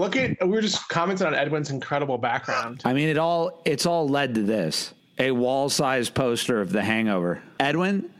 Look 0.00 0.16
at 0.16 0.40
we 0.40 0.48
were 0.48 0.62
just 0.62 0.88
commenting 0.88 1.26
on 1.26 1.34
Edwin's 1.34 1.68
incredible 1.68 2.16
background. 2.16 2.80
I 2.86 2.94
mean, 2.94 3.10
it 3.10 3.18
all 3.18 3.60
it's 3.66 3.84
all 3.84 4.08
led 4.08 4.34
to 4.34 4.42
this 4.42 4.94
a 5.18 5.30
wall 5.30 5.68
sized 5.68 6.14
poster 6.14 6.62
of 6.62 6.72
The 6.72 6.82
Hangover. 6.82 7.42
Edwin, 7.60 8.10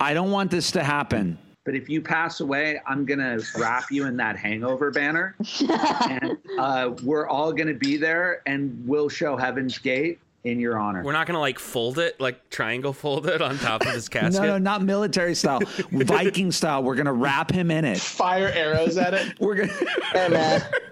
I 0.00 0.14
don't 0.14 0.30
want 0.30 0.50
this 0.50 0.70
to 0.70 0.82
happen. 0.82 1.36
But 1.66 1.74
if 1.74 1.90
you 1.90 2.00
pass 2.00 2.40
away, 2.40 2.80
I'm 2.86 3.04
gonna 3.04 3.40
wrap 3.58 3.90
you 3.90 4.06
in 4.06 4.16
that 4.16 4.38
hangover 4.38 4.90
banner, 4.90 5.36
and 6.08 6.38
uh, 6.58 6.92
we're 7.02 7.28
all 7.28 7.52
gonna 7.52 7.74
be 7.74 7.98
there, 7.98 8.40
and 8.46 8.82
we'll 8.86 9.10
show 9.10 9.36
Heaven's 9.36 9.76
Gate 9.76 10.18
in 10.44 10.58
your 10.58 10.78
honor. 10.78 11.02
We're 11.04 11.12
not 11.12 11.26
gonna 11.26 11.38
like 11.40 11.58
fold 11.58 11.98
it, 11.98 12.20
like 12.20 12.50
triangle 12.50 12.92
fold 12.92 13.26
it 13.26 13.40
on 13.40 13.58
top 13.58 13.82
of 13.82 13.92
his 13.92 14.08
casket. 14.08 14.42
No, 14.42 14.48
no, 14.48 14.58
not 14.58 14.82
military 14.82 15.34
style, 15.34 15.60
Viking 15.90 16.50
style. 16.52 16.82
We're 16.82 16.96
gonna 16.96 17.12
wrap 17.12 17.50
him 17.50 17.70
in 17.70 17.84
it. 17.84 17.98
Fire 17.98 18.50
arrows 18.52 18.96
at 18.96 19.14
it. 19.14 19.38
We're 19.40 19.54
gonna. 19.54 19.72
Hey 20.12 20.28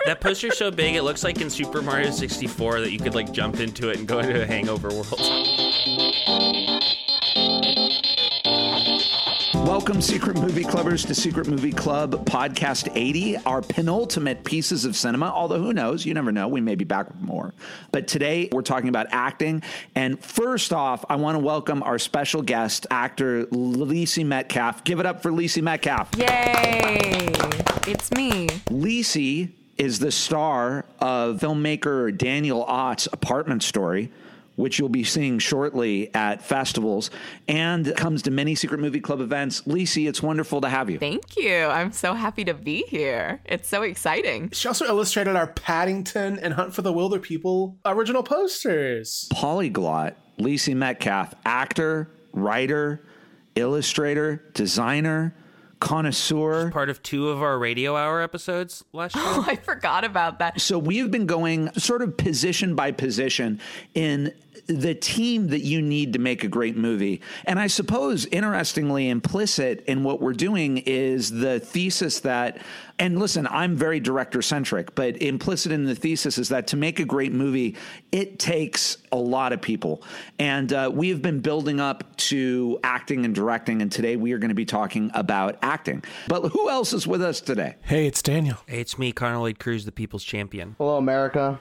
That 0.06 0.20
poster's 0.20 0.56
so 0.56 0.70
big, 0.70 0.94
it 0.94 1.02
looks 1.02 1.24
like 1.24 1.40
in 1.40 1.50
Super 1.50 1.82
Mario 1.82 2.10
64 2.10 2.80
that 2.80 2.90
you 2.90 2.98
could 2.98 3.14
like 3.14 3.32
jump 3.32 3.60
into 3.60 3.90
it 3.90 3.98
and 3.98 4.08
go 4.08 4.20
into 4.20 4.42
a 4.42 4.46
hangover 4.46 4.88
world. 4.88 5.20
Welcome, 9.66 10.00
Secret 10.00 10.36
Movie 10.36 10.64
Clubbers, 10.64 11.06
to 11.06 11.14
Secret 11.14 11.46
Movie 11.46 11.72
Club 11.72 12.26
Podcast 12.26 12.90
80, 12.94 13.36
our 13.38 13.62
penultimate 13.62 14.44
pieces 14.44 14.84
of 14.84 14.96
cinema. 14.96 15.26
Although, 15.26 15.60
who 15.60 15.72
knows? 15.72 16.04
You 16.04 16.12
never 16.14 16.32
know. 16.32 16.48
We 16.48 16.60
may 16.60 16.74
be 16.74 16.84
back 16.84 17.08
with 17.08 17.20
more. 17.20 17.54
But 17.92 18.08
today, 18.08 18.48
we're 18.52 18.62
talking 18.62 18.88
about 18.88 19.06
acting. 19.10 19.62
And 19.94 20.22
first 20.22 20.72
off, 20.72 21.04
I 21.08 21.16
want 21.16 21.36
to 21.36 21.38
welcome 21.38 21.82
our 21.82 21.98
special 21.98 22.42
guest, 22.42 22.86
actor 22.90 23.46
Lacey 23.50 24.24
Metcalf. 24.24 24.82
Give 24.84 24.98
it 24.98 25.06
up 25.06 25.22
for 25.22 25.32
Lacey 25.32 25.60
Metcalf. 25.60 26.10
Yay! 26.16 27.30
It's 27.86 28.10
me. 28.12 28.48
Lacey 28.70 29.54
is 29.78 29.98
the 29.98 30.10
star 30.10 30.84
of 30.98 31.38
filmmaker 31.40 32.16
Daniel 32.16 32.64
Ott's 32.64 33.08
Apartment 33.12 33.62
Story, 33.62 34.10
which 34.60 34.78
you'll 34.78 34.88
be 34.88 35.02
seeing 35.04 35.38
shortly 35.38 36.14
at 36.14 36.42
festivals, 36.42 37.10
and 37.48 37.94
comes 37.96 38.22
to 38.22 38.30
many 38.30 38.54
Secret 38.54 38.78
Movie 38.78 39.00
Club 39.00 39.20
events. 39.20 39.66
Lacey, 39.66 40.06
it's 40.06 40.22
wonderful 40.22 40.60
to 40.60 40.68
have 40.68 40.90
you. 40.90 40.98
Thank 40.98 41.36
you. 41.36 41.64
I'm 41.64 41.92
so 41.92 42.14
happy 42.14 42.44
to 42.44 42.54
be 42.54 42.84
here. 42.88 43.40
It's 43.46 43.68
so 43.68 43.82
exciting. 43.82 44.50
She 44.50 44.68
also 44.68 44.84
illustrated 44.84 45.34
our 45.34 45.46
Paddington 45.46 46.38
and 46.38 46.54
Hunt 46.54 46.74
for 46.74 46.82
the 46.82 46.92
Wilderpeople 46.92 47.76
original 47.86 48.22
posters. 48.22 49.26
Polyglot, 49.32 50.16
Lacey 50.38 50.74
Metcalf, 50.74 51.34
actor, 51.44 52.10
writer, 52.32 53.02
illustrator, 53.56 54.44
designer, 54.54 55.34
connoisseur. 55.80 56.70
Part 56.70 56.90
of 56.90 57.02
two 57.02 57.30
of 57.30 57.42
our 57.42 57.58
radio 57.58 57.96
hour 57.96 58.20
episodes 58.20 58.84
last 58.92 59.16
year. 59.16 59.24
Oh, 59.30 59.44
I 59.46 59.56
forgot 59.56 60.04
about 60.04 60.40
that. 60.40 60.60
So 60.60 60.78
we've 60.78 61.10
been 61.10 61.26
going 61.26 61.72
sort 61.74 62.02
of 62.02 62.16
position 62.16 62.74
by 62.74 62.92
position 62.92 63.60
in 63.94 64.32
the 64.70 64.94
team 64.94 65.48
that 65.48 65.60
you 65.60 65.82
need 65.82 66.12
to 66.12 66.18
make 66.18 66.44
a 66.44 66.48
great 66.48 66.76
movie. 66.76 67.20
And 67.44 67.58
I 67.58 67.66
suppose, 67.66 68.26
interestingly, 68.26 69.08
implicit 69.08 69.84
in 69.86 70.04
what 70.04 70.20
we're 70.20 70.32
doing 70.32 70.78
is 70.78 71.30
the 71.30 71.58
thesis 71.60 72.20
that, 72.20 72.58
and 72.98 73.18
listen, 73.18 73.46
I'm 73.48 73.76
very 73.76 73.98
director 73.98 74.42
centric, 74.42 74.94
but 74.94 75.20
implicit 75.20 75.72
in 75.72 75.84
the 75.84 75.94
thesis 75.94 76.38
is 76.38 76.50
that 76.50 76.68
to 76.68 76.76
make 76.76 77.00
a 77.00 77.04
great 77.04 77.32
movie, 77.32 77.76
it 78.12 78.38
takes 78.38 78.98
a 79.10 79.16
lot 79.16 79.52
of 79.52 79.60
people. 79.60 80.02
And 80.38 80.72
uh, 80.72 80.90
we 80.92 81.08
have 81.08 81.22
been 81.22 81.40
building 81.40 81.80
up 81.80 82.16
to 82.16 82.78
acting 82.84 83.24
and 83.24 83.34
directing. 83.34 83.82
And 83.82 83.90
today 83.90 84.16
we 84.16 84.32
are 84.32 84.38
going 84.38 84.50
to 84.50 84.54
be 84.54 84.64
talking 84.64 85.10
about 85.14 85.58
acting. 85.62 86.04
But 86.28 86.48
who 86.50 86.70
else 86.70 86.92
is 86.92 87.06
with 87.06 87.22
us 87.22 87.40
today? 87.40 87.76
Hey, 87.82 88.06
it's 88.06 88.22
Daniel. 88.22 88.58
Hey, 88.66 88.80
it's 88.80 88.98
me, 88.98 89.12
Connor 89.12 89.38
Lloyd 89.38 89.58
Cruz, 89.58 89.84
the 89.84 89.92
people's 89.92 90.24
champion. 90.24 90.76
hello 90.78 90.96
America. 90.96 91.58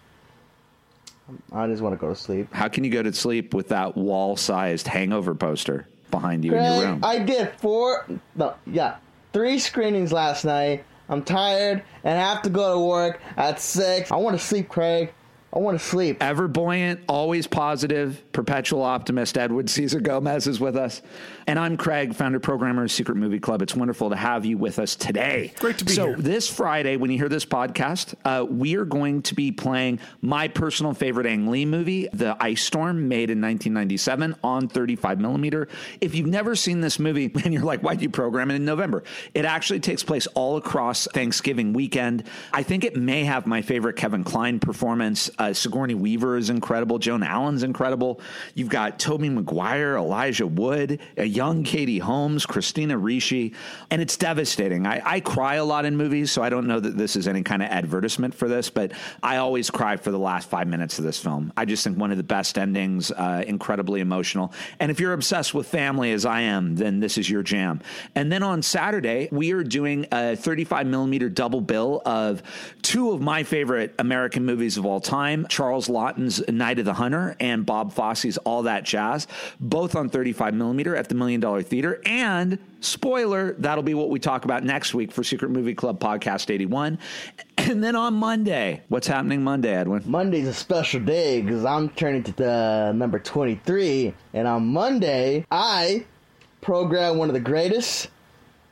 I 1.52 1.68
just 1.68 1.82
want 1.82 1.94
to 1.94 2.00
go 2.00 2.10
to 2.10 2.16
sleep. 2.16 2.54
How 2.54 2.68
can 2.68 2.84
you 2.84 2.90
go 2.90 3.04
to 3.04 3.14
sleep 3.14 3.54
with 3.54 3.70
that 3.70 3.96
wall 3.96 4.36
sized 4.36 4.88
hangover 4.88 5.36
poster 5.36 5.88
behind 6.12 6.44
you 6.46 6.56
in 6.56 6.64
your 6.64 6.82
room? 6.82 7.00
I 7.04 7.20
did 7.20 7.52
four, 7.60 8.06
no, 8.36 8.56
yeah, 8.66 8.98
three 9.34 9.60
screenings 9.60 10.12
last 10.12 10.46
night. 10.46 10.84
I'm 11.08 11.24
tired 11.24 11.84
and 12.04 12.20
I 12.20 12.34
have 12.34 12.44
to 12.44 12.50
go 12.50 12.76
to 12.76 12.80
work 12.86 13.20
at 13.36 13.60
six. 13.60 14.12
I 14.12 14.16
want 14.18 14.40
to 14.40 14.46
sleep, 14.46 14.70
Craig. 14.70 15.12
I 15.52 15.58
want 15.58 15.80
to 15.80 15.84
sleep. 15.84 16.22
Ever 16.22 16.48
buoyant, 16.48 17.00
always 17.08 17.48
positive, 17.48 18.22
perpetual 18.34 18.84
optimist, 18.84 19.36
Edward 19.36 19.68
Caesar 19.72 20.00
Gomez 20.00 20.46
is 20.46 20.60
with 20.60 20.76
us. 20.76 21.02
And 21.48 21.58
I'm 21.58 21.76
Craig, 21.76 22.14
founder 22.14 22.40
programmer 22.40 22.84
of 22.84 22.92
Secret 22.92 23.16
Movie 23.16 23.40
Club. 23.40 23.64
It's 23.64 23.76
wonderful 23.76 24.12
to 24.12 24.16
have 24.16 24.46
you 24.46 24.60
with 24.60 24.78
us 24.78 24.96
today. 24.96 25.52
Great 25.58 25.80
to 25.80 25.86
be 25.86 25.92
so 25.92 26.08
here. 26.08 26.16
So, 26.18 26.22
this 26.22 26.48
Friday, 26.48 26.98
when 26.98 27.10
you 27.10 27.18
hear 27.18 27.30
this 27.30 27.46
podcast, 27.46 28.14
uh, 28.24 28.46
we 28.46 28.76
are 28.76 28.86
going 28.86 29.24
to 29.24 29.34
be 29.34 29.52
playing 29.52 30.00
my 30.22 30.48
personal 30.48 30.94
favorite 30.94 31.26
Ang 31.26 31.48
Lee 31.48 31.66
movie, 31.66 32.08
The 32.14 32.38
Ice 32.40 32.64
Storm, 32.64 33.08
made 33.08 33.32
in 33.32 33.42
1997 33.42 34.36
on 34.44 34.68
35 34.68 35.20
millimeter. 35.20 35.68
If 36.00 36.14
you've 36.14 36.28
never 36.28 36.56
seen 36.56 36.82
this 36.82 37.00
movie 37.00 37.32
and 37.44 37.52
you're 37.52 37.64
like, 37.64 37.82
why'd 37.82 38.04
you 38.04 38.10
program 38.12 38.52
it 38.52 38.56
in 38.56 38.66
November? 38.66 39.04
It 39.34 39.46
actually 39.46 39.80
takes 39.80 40.04
place 40.04 40.28
all 40.28 40.58
across 40.58 41.08
Thanksgiving 41.08 41.74
weekend. 41.74 42.26
I 42.54 42.62
think 42.62 42.84
it 42.84 42.96
may 42.96 43.24
have 43.24 43.48
my 43.48 43.64
favorite 43.64 43.96
Kevin 43.96 44.24
Kline 44.24 44.60
performance. 44.60 45.32
Uh, 45.40 45.54
Sigourney 45.54 45.96
Weaver 45.96 46.36
is 46.36 46.50
incredible. 46.50 47.00
Joan 47.00 47.24
Allen's 47.24 47.64
incredible. 47.64 48.20
You've 48.56 48.70
got 48.70 49.00
Tobey 49.00 49.30
Maguire, 49.30 49.96
Elijah 49.96 50.46
Wood, 50.46 51.00
a 51.16 51.24
young 51.24 51.64
Katie 51.64 52.00
Holmes, 52.00 52.46
Christina 52.46 52.98
Ricci, 52.98 53.56
and 53.90 54.02
it's 54.02 54.18
devastating. 54.18 54.86
I, 54.86 55.02
I 55.06 55.20
cry 55.22 55.56
a 55.56 55.64
lot 55.64 55.86
in 55.86 55.96
movies, 55.96 56.30
so 56.30 56.44
I 56.44 56.50
don't 56.50 56.68
know 56.68 56.82
that 56.82 56.98
this 56.98 57.16
is 57.16 57.26
any 57.26 57.42
kind 57.42 57.64
of 57.64 57.70
advertisement 57.70 58.36
for 58.36 58.50
this, 58.50 58.70
but 58.70 58.92
I 59.24 59.38
always 59.38 59.70
cry 59.70 59.96
for 59.96 60.12
the 60.12 60.20
last 60.20 60.50
five 60.50 60.68
minutes 60.68 61.00
of 61.00 61.06
this 61.06 61.20
film. 61.20 61.54
I 61.56 61.64
just 61.64 61.86
think 61.86 61.98
one 61.98 62.12
of 62.12 62.18
the 62.18 62.24
best 62.24 62.58
endings, 62.58 63.10
uh, 63.12 63.44
incredibly 63.48 64.02
emotional. 64.02 64.54
And 64.82 64.92
if 64.92 65.00
you're 65.00 65.14
obsessed 65.14 65.54
with 65.54 65.68
family 65.68 66.12
as 66.12 66.26
I 66.26 66.42
am, 66.42 66.76
then 66.76 67.00
this 67.00 67.18
is 67.18 67.30
your 67.30 67.44
jam. 67.44 67.80
And 68.14 68.30
then 68.30 68.44
on 68.44 68.62
Saturday, 68.62 69.30
we 69.32 69.54
are 69.54 69.64
doing 69.64 70.06
a 70.12 70.36
35 70.36 70.86
millimeter 70.86 71.30
double 71.30 71.62
bill 71.62 72.02
of 72.06 72.44
two 72.82 73.12
of 73.12 73.22
my 73.22 73.44
favorite 73.44 73.96
American 74.00 74.46
movies 74.46 74.78
of 74.78 74.86
all 74.86 75.00
time 75.00 75.29
Charles 75.50 75.90
Laughton's 75.90 76.42
Night 76.48 76.80
of 76.80 76.86
the 76.86 76.94
Hunter 76.94 77.36
and 77.40 77.66
Bob 77.66 77.94
Fosse's 77.94 78.38
All 78.40 78.64
That 78.64 78.84
Jazz, 78.84 79.28
both 79.60 79.96
on 79.96 80.10
35 80.10 80.54
millimeter 80.54 80.96
at 80.96 81.10
the 81.10 81.16
Million 81.16 81.40
Dollar 81.40 81.62
Theater. 81.62 82.02
And 82.06 82.60
spoiler, 82.82 83.54
that'll 83.60 83.84
be 83.84 83.94
what 83.94 84.10
we 84.10 84.20
talk 84.20 84.46
about 84.46 84.64
next 84.64 84.94
week 84.94 85.12
for 85.12 85.24
Secret 85.24 85.52
Movie 85.52 85.76
Club 85.76 86.00
Podcast 86.00 86.50
81. 86.50 87.00
And 87.60 87.84
then 87.84 87.96
on 87.96 88.14
Monday, 88.16 88.82
what's 88.88 89.06
happening 89.06 89.44
Monday, 89.44 89.76
Edwin? 89.76 90.02
Monday's 90.06 90.48
a 90.48 90.54
special 90.54 91.02
day 91.02 91.42
because 91.42 91.66
I'm 91.66 91.90
turning 91.90 92.24
to 92.24 92.32
the 92.32 92.94
number 92.96 93.20
23. 93.20 94.14
And 94.34 94.48
on 94.48 94.66
Monday, 94.68 95.46
I 95.52 96.06
program 96.62 97.18
one 97.18 97.28
of 97.30 97.34
the 97.34 97.42
greatest, 97.42 98.08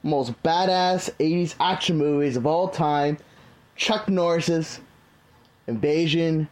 most 0.03 0.41
badass 0.41 1.12
80s 1.19 1.56
action 1.59 1.97
movies 1.97 2.38
of 2.38 2.47
all 2.47 2.69
time 2.69 3.18
Chuck 3.75 4.09
Norris's 4.09 4.79
Invasion 5.67 6.47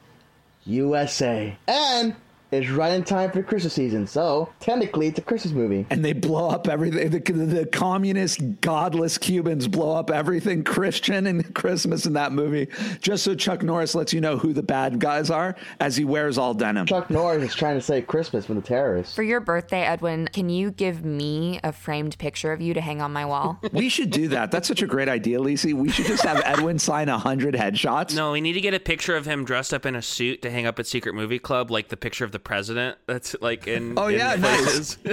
USA. 0.65 1.57
And 1.67 2.15
it's 2.51 2.69
right 2.69 2.93
in 2.93 3.03
time 3.03 3.31
for 3.31 3.41
Christmas 3.43 3.73
season. 3.73 4.07
So 4.07 4.49
technically, 4.59 5.07
it's 5.07 5.19
a 5.19 5.21
Christmas 5.21 5.53
movie. 5.53 5.85
and 5.89 6.03
they 6.03 6.13
blow 6.13 6.49
up 6.49 6.67
everything. 6.67 7.09
The, 7.09 7.19
the 7.19 7.65
communist, 7.65 8.39
godless 8.61 9.17
Cubans 9.17 9.67
blow 9.67 9.95
up 9.95 10.09
everything 10.11 10.63
Christian 10.63 11.27
and 11.27 11.53
Christmas 11.55 12.05
in 12.05 12.13
that 12.13 12.31
movie, 12.31 12.67
just 13.01 13.23
so 13.23 13.35
Chuck 13.35 13.63
Norris 13.63 13.95
lets 13.95 14.13
you 14.13 14.21
know 14.21 14.37
who 14.37 14.53
the 14.53 14.63
bad 14.63 14.99
guys 14.99 15.29
are 15.29 15.55
as 15.79 15.95
he 15.97 16.05
wears 16.05 16.37
all 16.37 16.53
denim. 16.53 16.85
Chuck 16.85 17.09
Norris 17.09 17.43
is 17.43 17.55
trying 17.55 17.75
to 17.75 17.81
save 17.81 18.07
Christmas 18.07 18.45
from 18.45 18.55
the 18.55 18.61
terrorists. 18.61 19.15
For 19.15 19.23
your 19.23 19.39
birthday, 19.39 19.81
Edwin, 19.81 20.29
can 20.33 20.49
you 20.49 20.71
give 20.71 21.03
me 21.03 21.59
a 21.63 21.71
framed 21.71 22.17
picture 22.17 22.51
of 22.51 22.61
you 22.61 22.73
to 22.73 22.81
hang 22.81 23.01
on 23.01 23.11
my 23.13 23.25
wall? 23.25 23.59
We 23.73 23.89
should 23.89 24.09
do 24.09 24.29
that. 24.29 24.51
That's 24.51 24.67
such 24.67 24.81
a 24.81 24.87
great 24.87 25.09
idea, 25.09 25.39
Lacey. 25.41 25.73
We 25.73 25.89
should 25.89 26.05
just 26.05 26.23
have 26.23 26.41
Edwin 26.45 26.79
sign 26.79 27.09
a 27.09 27.17
hundred 27.17 27.55
headshots. 27.55 28.15
No, 28.15 28.31
we 28.31 28.39
need 28.41 28.53
to 28.53 28.61
get 28.61 28.73
a 28.73 28.79
picture 28.79 29.15
of 29.17 29.25
him 29.25 29.43
dressed 29.43 29.73
up 29.73 29.85
in 29.85 29.95
a 29.95 30.01
suit 30.01 30.41
to 30.43 30.49
hang 30.49 30.65
up 30.65 30.79
at 30.79 30.87
Secret 30.87 31.13
Movie 31.13 31.39
Club, 31.39 31.69
like 31.69 31.89
the 31.89 31.97
picture 31.97 32.23
of 32.23 32.31
the 32.31 32.39
president. 32.45 32.97
That's 33.07 33.35
like 33.41 33.67
in. 33.67 33.95
Oh, 34.05 34.07
in 34.07 34.17
yeah, 34.19 34.37
places. 34.37 34.97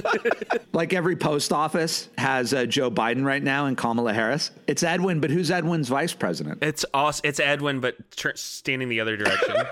Like 0.72 0.94
every 0.94 1.16
post 1.16 1.52
office 1.52 2.08
has 2.16 2.54
uh, 2.54 2.64
Joe 2.64 2.90
Biden 2.90 3.24
right 3.26 3.42
now 3.42 3.66
and 3.66 3.76
Kamala 3.76 4.12
Harris. 4.14 4.50
It's 4.66 4.82
Edwin, 4.82 5.20
but 5.20 5.30
who's 5.30 5.50
Edwin's 5.50 5.88
vice 5.88 6.14
president? 6.14 6.62
it's 6.62 6.84
awesome. 6.94 7.28
It's 7.28 7.40
Edwin, 7.40 7.80
but 7.80 7.96
tr- 8.16 8.30
standing 8.36 8.88
the 8.88 9.00
other 9.00 9.16
direction. 9.16 9.54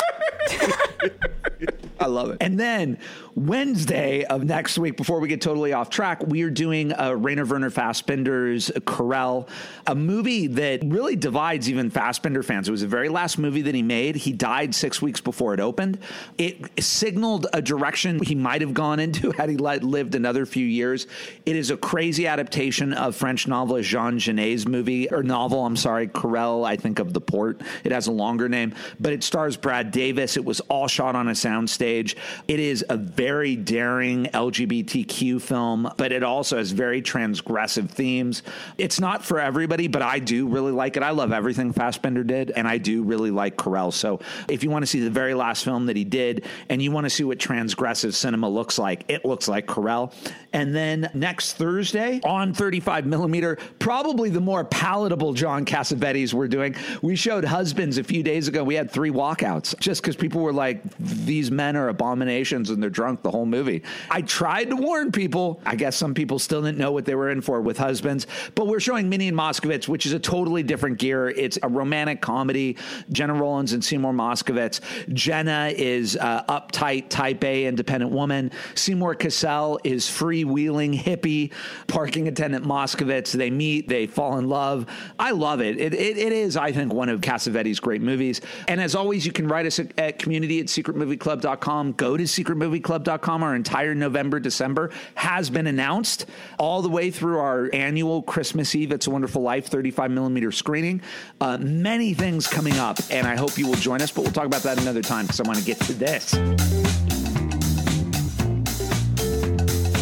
I 2.01 2.07
love 2.07 2.31
it. 2.31 2.39
And 2.41 2.59
then 2.61 2.99
Wednesday 3.37 4.25
of 4.25 4.45
next 4.45 4.79
week, 4.79 4.97
before 4.97 5.21
we 5.21 5.29
get 5.29 5.41
totally 5.41 5.73
off 5.73 5.89
track, 5.89 6.27
we 6.27 6.43
are 6.43 6.51
doing 6.51 6.93
a 6.97 7.15
Rainer 7.15 7.45
Werner 7.45 7.71
Fassbinder's 7.71 8.71
Querelle, 8.87 9.49
a 9.87 9.95
movie 9.95 10.49
that 10.49 10.81
really 10.85 11.15
divides 11.15 11.71
even 11.71 11.91
Fassbinder 11.91 12.45
fans. 12.45 12.69
It 12.69 12.73
was 12.73 12.81
the 12.81 12.89
very 12.89 13.09
last 13.09 13.39
movie 13.39 13.63
that 13.63 13.75
he 13.75 13.83
made. 13.83 14.17
He 14.17 14.33
died 14.33 14.75
six 14.75 15.01
weeks 15.01 15.21
before 15.21 15.55
it 15.55 15.61
opened. 15.61 15.99
It 16.39 16.83
signaled 16.83 17.47
a 17.53 17.63
direction 17.63 18.21
he 18.23 18.35
might 18.35 18.63
have 18.63 18.75
gone 18.75 18.99
into 18.99 19.31
had 19.37 19.49
he 19.49 19.57
lived 19.57 20.15
another 20.15 20.45
few 20.45 20.67
years. 20.67 21.07
It 21.47 21.55
is 21.55 21.71
a 21.71 21.77
crazy 21.77 22.27
adaptation 22.27 22.93
of 22.93 23.15
French 23.15 23.47
novelist 23.47 23.89
Jean 23.89 24.19
Genet's 24.19 24.67
movie, 24.67 25.11
or 25.11 25.23
novel, 25.23 25.65
I'm 25.65 25.77
sorry, 25.77 26.09
Querelle, 26.09 26.67
I 26.67 26.77
think 26.77 26.99
of 26.99 27.13
The 27.13 27.21
Port. 27.21 27.61
It 27.85 27.93
has 27.93 28.09
a 28.09 28.13
longer 28.13 28.49
name, 28.49 28.75
but 28.99 29.13
it 29.13 29.23
stars 29.23 29.57
Brad 29.57 29.93
Davis. 29.93 30.37
It 30.37 30.45
was 30.45 30.61
all 30.63 30.89
shot 30.89 31.15
on 31.15 31.29
a 31.29 31.33
soundstage. 31.33 32.17
It 32.49 32.59
is 32.59 32.85
a 32.89 32.97
very 33.21 33.55
daring 33.55 34.25
LGBTQ 34.25 35.43
film, 35.43 35.93
but 35.99 36.11
it 36.11 36.23
also 36.23 36.57
has 36.57 36.71
very 36.71 37.03
transgressive 37.03 37.91
themes. 37.91 38.43
It's 38.79 38.99
not 38.99 39.23
for 39.23 39.39
everybody, 39.39 39.89
but 39.89 40.01
I 40.01 40.21
do 40.21 40.49
really 40.49 40.73
like 40.73 40.97
it. 40.97 41.03
I 41.03 41.11
love 41.11 41.31
everything 41.31 41.75
Fassbinder 41.75 42.27
did, 42.27 42.51
and 42.51 42.67
I 42.67 42.79
do 42.79 43.03
really 43.03 43.31
like 43.31 43.59
Querelle. 43.59 43.93
So 43.93 44.21
if 44.49 44.65
you 44.65 44.71
want 44.71 44.85
to 44.85 44.87
see 44.87 45.01
the 45.01 45.11
very 45.11 45.35
last 45.35 45.67
film 45.67 45.85
that 45.85 45.97
he 45.97 46.05
did, 46.05 46.47
and 46.71 46.81
you 46.81 46.93
want 46.93 47.05
to 47.05 47.11
see 47.11 47.25
what 47.25 47.37
transgressive 47.37 48.15
cinema 48.15 48.49
looks 48.49 48.79
like, 48.79 49.05
it 49.09 49.23
looks 49.27 49.49
like 49.49 49.67
Querelle. 49.67 50.15
And 50.55 50.75
then 50.75 51.11
next 51.13 51.53
Thursday 51.53 52.23
on 52.25 52.55
35 52.55 53.05
millimeter, 53.05 53.59
probably 53.81 54.31
the 54.31 54.41
more 54.41 54.65
palatable 54.65 55.35
John 55.35 55.67
Cassavetes 55.67 56.33
we're 56.33 56.49
doing. 56.49 56.75
We 57.03 57.17
showed 57.17 57.45
Husbands 57.45 57.99
a 57.99 58.05
few 58.05 58.23
days 58.23 58.49
ago. 58.49 58.65
We 58.65 58.77
had 58.77 58.91
three 58.91 59.11
walkouts 59.11 59.79
just 59.79 60.01
because 60.01 60.17
people 60.17 60.41
were 60.41 60.55
like, 60.55 60.81
these 60.99 61.51
men 61.51 61.77
are 61.77 61.89
abominations 61.89 62.71
and 62.71 62.83
they're 62.83 62.89
drunk 62.89 63.10
the 63.23 63.31
whole 63.31 63.47
movie. 63.47 63.83
I 64.11 64.23
tried 64.23 64.71
to 64.71 64.77
warn 64.77 65.13
people. 65.13 65.61
I 65.65 65.77
guess 65.77 65.97
some 65.97 66.15
people 66.15 66.39
still 66.39 66.63
didn't 66.63 66.79
know 66.79 66.93
what 66.93 67.05
they 67.05 67.15
were 67.15 67.31
in 67.31 67.41
for 67.41 67.61
with 67.61 67.79
Husbands, 67.79 68.27
but 68.55 68.67
we're 68.67 68.81
showing 68.81 69.09
Minnie 69.09 69.29
and 69.29 69.37
Moskowitz, 69.37 69.89
which 69.89 70.07
is 70.07 70.13
a 70.13 70.19
totally 70.19 70.63
different 70.63 70.99
gear. 70.99 71.29
It's 71.29 71.59
a 71.63 71.69
romantic 71.69 72.21
comedy. 72.21 72.77
Gena 73.13 73.35
Rowlands 73.35 73.73
and 73.73 73.85
Seymour 73.85 74.13
Moskowitz. 74.13 74.81
Gena 75.13 75.73
is 75.77 76.17
uh, 76.17 76.45
uptight, 76.45 77.09
type 77.09 77.43
A, 77.45 77.67
independent 77.67 78.13
woman. 78.13 78.51
Seymour 78.75 79.15
Cassell 79.15 79.81
is 79.85 80.07
freewheeling 80.07 80.99
hippie, 80.99 81.53
parking 81.87 82.29
attendant 82.29 82.65
Moskowitz. 82.65 83.33
They 83.33 83.51
meet, 83.51 83.89
they 83.89 84.07
fall 84.07 84.39
in 84.39 84.49
love. 84.49 84.87
I 85.19 85.33
love 85.33 85.61
it. 85.61 85.79
It, 85.79 85.95
it, 85.95 86.19
it 86.19 86.33
is, 86.33 86.57
I 86.57 86.73
think, 86.73 86.93
one 86.93 87.09
of 87.09 87.21
Cassavetes' 87.21 87.81
great 87.81 88.03
movies. 88.03 88.41
And 88.69 88.81
as 88.81 88.95
always, 88.95 89.27
you 89.27 89.33
can 89.33 89.49
write 89.49 89.67
us 89.67 89.79
at, 89.79 89.99
at 89.99 90.19
community 90.19 90.61
at 90.61 90.67
secretmovieclub.com. 90.67 91.93
Go 91.93 92.17
to 92.17 92.25
secretmovieclub.com. 92.25 93.00
Our 93.09 93.55
entire 93.55 93.95
November, 93.95 94.41
December 94.41 94.91
has 95.15 95.51
been 95.51 95.67
announced 95.67 96.27
all 96.59 96.83
the 96.83 96.89
way 96.89 97.11
through 97.11 97.39
our 97.39 97.71
annual 97.73 98.23
Christmas 98.23 98.75
Eve 98.75 98.93
It's 98.93 99.07
a 99.07 99.11
Wonderful 99.11 99.43
Life 99.43 99.67
35 99.67 100.11
millimeter 100.11 100.53
screening. 100.53 101.03
Uh, 101.41 101.59
many 101.59 102.15
things 102.15 102.47
coming 102.47 102.79
up, 102.79 102.99
and 103.11 103.27
I 103.27 103.37
hope 103.37 103.59
you 103.59 103.67
will 103.67 103.75
join 103.75 104.03
us, 104.03 104.11
but 104.11 104.23
we'll 104.23 104.33
talk 104.33 104.47
about 104.47 104.63
that 104.63 104.81
another 104.81 105.03
time 105.03 105.27
because 105.27 105.41
I 105.41 105.45
want 105.45 105.59
to 105.59 105.65
get 105.65 105.81
to 105.81 105.93
this. 105.93 106.31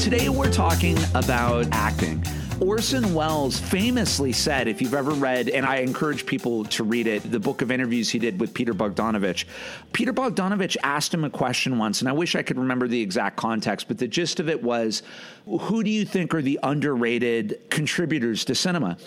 Today, 0.02 0.28
we're 0.28 0.50
talking 0.50 0.96
about 1.14 1.66
acting. 1.72 2.24
Orson 2.60 3.14
Welles 3.14 3.60
famously 3.60 4.32
said, 4.32 4.66
if 4.66 4.82
you've 4.82 4.94
ever 4.94 5.12
read, 5.12 5.48
and 5.48 5.64
I 5.64 5.76
encourage 5.76 6.26
people 6.26 6.64
to 6.64 6.82
read 6.82 7.06
it, 7.06 7.30
the 7.30 7.38
book 7.38 7.62
of 7.62 7.70
interviews 7.70 8.10
he 8.10 8.18
did 8.18 8.40
with 8.40 8.52
Peter 8.52 8.74
Bogdanovich. 8.74 9.44
Peter 9.92 10.12
Bogdanovich 10.12 10.76
asked 10.82 11.14
him 11.14 11.22
a 11.22 11.30
question 11.30 11.78
once, 11.78 12.00
and 12.00 12.08
I 12.08 12.12
wish 12.12 12.34
I 12.34 12.42
could 12.42 12.58
remember 12.58 12.88
the 12.88 13.00
exact 13.00 13.36
context, 13.36 13.86
but 13.86 13.98
the 13.98 14.08
gist 14.08 14.40
of 14.40 14.48
it 14.48 14.60
was 14.60 15.04
who 15.46 15.84
do 15.84 15.90
you 15.90 16.04
think 16.04 16.34
are 16.34 16.42
the 16.42 16.58
underrated 16.64 17.60
contributors 17.70 18.44
to 18.46 18.56
cinema? 18.56 18.98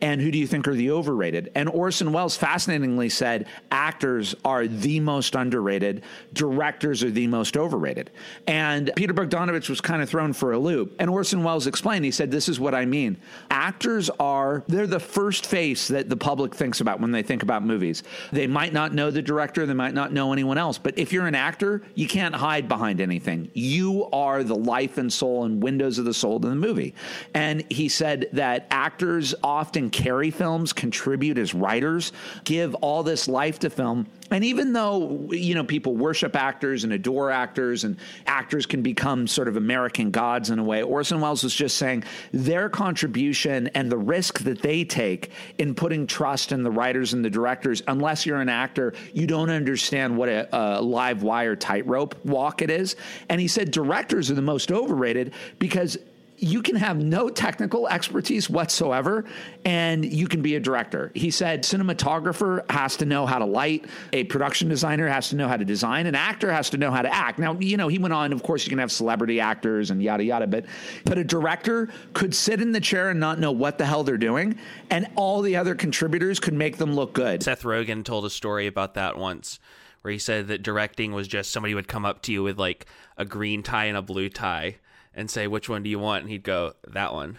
And 0.00 0.20
who 0.20 0.30
do 0.30 0.38
you 0.38 0.46
think 0.46 0.68
are 0.68 0.74
the 0.74 0.90
overrated? 0.90 1.50
And 1.54 1.68
Orson 1.68 2.12
Welles 2.12 2.36
fascinatingly 2.36 3.08
said 3.08 3.46
actors 3.70 4.34
are 4.44 4.66
the 4.66 5.00
most 5.00 5.34
underrated, 5.34 6.02
directors 6.32 7.02
are 7.02 7.10
the 7.10 7.26
most 7.26 7.56
overrated. 7.56 8.10
And 8.46 8.90
Peter 8.96 9.14
Bogdanovich 9.14 9.68
was 9.68 9.80
kind 9.80 10.02
of 10.02 10.08
thrown 10.08 10.32
for 10.32 10.52
a 10.52 10.58
loop. 10.58 10.94
And 10.98 11.10
Orson 11.10 11.42
Welles 11.42 11.66
explained, 11.66 12.04
he 12.04 12.10
said, 12.10 12.30
This 12.30 12.48
is 12.48 12.60
what 12.60 12.74
I 12.74 12.84
mean. 12.84 13.18
Actors 13.50 14.10
are, 14.20 14.64
they're 14.68 14.86
the 14.86 15.00
first 15.00 15.46
face 15.46 15.88
that 15.88 16.08
the 16.08 16.16
public 16.16 16.54
thinks 16.54 16.80
about 16.80 17.00
when 17.00 17.10
they 17.10 17.22
think 17.22 17.42
about 17.42 17.64
movies. 17.64 18.02
They 18.32 18.46
might 18.46 18.72
not 18.72 18.94
know 18.94 19.10
the 19.10 19.22
director, 19.22 19.66
they 19.66 19.74
might 19.74 19.94
not 19.94 20.12
know 20.12 20.32
anyone 20.32 20.58
else, 20.58 20.78
but 20.78 20.98
if 20.98 21.12
you're 21.12 21.26
an 21.26 21.34
actor, 21.34 21.82
you 21.94 22.06
can't 22.06 22.34
hide 22.34 22.68
behind 22.68 23.00
anything. 23.00 23.50
You 23.54 24.08
are 24.12 24.42
the 24.44 24.56
life 24.56 24.98
and 24.98 25.12
soul 25.12 25.44
and 25.44 25.62
windows 25.62 25.98
of 25.98 26.04
the 26.04 26.14
soul 26.14 26.36
of 26.36 26.42
the 26.42 26.54
movie. 26.54 26.94
And 27.34 27.64
he 27.70 27.88
said 27.88 28.28
that 28.32 28.66
actors 28.70 29.34
often 29.42 29.87
carry 29.90 30.30
films, 30.30 30.72
contribute 30.72 31.38
as 31.38 31.54
writers, 31.54 32.12
give 32.44 32.74
all 32.76 33.02
this 33.02 33.28
life 33.28 33.58
to 33.60 33.70
film. 33.70 34.06
And 34.30 34.44
even 34.44 34.72
though, 34.74 35.28
you 35.30 35.54
know, 35.54 35.64
people 35.64 35.96
worship 35.96 36.36
actors 36.36 36.84
and 36.84 36.92
adore 36.92 37.30
actors 37.30 37.84
and 37.84 37.96
actors 38.26 38.66
can 38.66 38.82
become 38.82 39.26
sort 39.26 39.48
of 39.48 39.56
American 39.56 40.10
gods 40.10 40.50
in 40.50 40.58
a 40.58 40.64
way, 40.64 40.82
Orson 40.82 41.20
Welles 41.20 41.42
was 41.42 41.54
just 41.54 41.76
saying 41.78 42.04
their 42.32 42.68
contribution 42.68 43.68
and 43.68 43.90
the 43.90 43.96
risk 43.96 44.40
that 44.40 44.60
they 44.60 44.84
take 44.84 45.30
in 45.56 45.74
putting 45.74 46.06
trust 46.06 46.52
in 46.52 46.62
the 46.62 46.70
writers 46.70 47.14
and 47.14 47.24
the 47.24 47.30
directors, 47.30 47.82
unless 47.88 48.26
you're 48.26 48.40
an 48.40 48.50
actor, 48.50 48.92
you 49.14 49.26
don't 49.26 49.50
understand 49.50 50.16
what 50.16 50.28
a, 50.28 50.48
a 50.52 50.82
live 50.82 51.22
wire 51.22 51.56
tightrope 51.56 52.22
walk 52.24 52.60
it 52.60 52.70
is. 52.70 52.96
And 53.30 53.40
he 53.40 53.48
said 53.48 53.70
directors 53.70 54.30
are 54.30 54.34
the 54.34 54.42
most 54.42 54.70
overrated 54.70 55.32
because 55.58 55.96
you 56.38 56.62
can 56.62 56.76
have 56.76 56.96
no 56.98 57.28
technical 57.28 57.88
expertise 57.88 58.48
whatsoever 58.48 59.24
and 59.64 60.04
you 60.04 60.28
can 60.28 60.40
be 60.40 60.54
a 60.54 60.60
director. 60.60 61.10
He 61.14 61.30
said 61.30 61.62
cinematographer 61.62 62.68
has 62.70 62.96
to 62.98 63.04
know 63.04 63.26
how 63.26 63.38
to 63.38 63.44
light, 63.44 63.86
a 64.12 64.24
production 64.24 64.68
designer 64.68 65.08
has 65.08 65.28
to 65.30 65.36
know 65.36 65.48
how 65.48 65.56
to 65.56 65.64
design, 65.64 66.06
an 66.06 66.14
actor 66.14 66.52
has 66.52 66.70
to 66.70 66.76
know 66.76 66.90
how 66.90 67.02
to 67.02 67.12
act. 67.12 67.38
Now, 67.38 67.58
you 67.58 67.76
know, 67.76 67.88
he 67.88 67.98
went 67.98 68.14
on, 68.14 68.32
of 68.32 68.42
course 68.42 68.64
you 68.64 68.70
can 68.70 68.78
have 68.78 68.92
celebrity 68.92 69.40
actors 69.40 69.90
and 69.90 70.02
yada 70.02 70.24
yada, 70.24 70.46
but 70.46 70.66
but 71.04 71.18
a 71.18 71.24
director 71.24 71.88
could 72.14 72.34
sit 72.34 72.60
in 72.60 72.72
the 72.72 72.80
chair 72.80 73.10
and 73.10 73.18
not 73.18 73.38
know 73.38 73.52
what 73.52 73.78
the 73.78 73.86
hell 73.86 74.04
they're 74.04 74.16
doing 74.16 74.58
and 74.90 75.08
all 75.16 75.42
the 75.42 75.56
other 75.56 75.74
contributors 75.74 76.38
could 76.38 76.54
make 76.54 76.76
them 76.76 76.94
look 76.94 77.12
good. 77.12 77.42
Seth 77.42 77.62
Rogen 77.62 78.04
told 78.04 78.24
a 78.24 78.30
story 78.30 78.66
about 78.66 78.94
that 78.94 79.18
once 79.18 79.58
where 80.02 80.12
he 80.12 80.18
said 80.18 80.48
that 80.48 80.62
directing 80.62 81.12
was 81.12 81.26
just 81.26 81.50
somebody 81.50 81.74
would 81.74 81.88
come 81.88 82.04
up 82.04 82.22
to 82.22 82.32
you 82.32 82.42
with 82.42 82.58
like 82.58 82.86
a 83.16 83.24
green 83.24 83.62
tie 83.62 83.86
and 83.86 83.96
a 83.96 84.02
blue 84.02 84.28
tie 84.28 84.76
and 85.18 85.28
say, 85.28 85.48
which 85.48 85.68
one 85.68 85.82
do 85.82 85.90
you 85.90 85.98
want? 85.98 86.22
And 86.22 86.30
he'd 86.30 86.44
go, 86.44 86.74
that 86.86 87.12
one. 87.12 87.38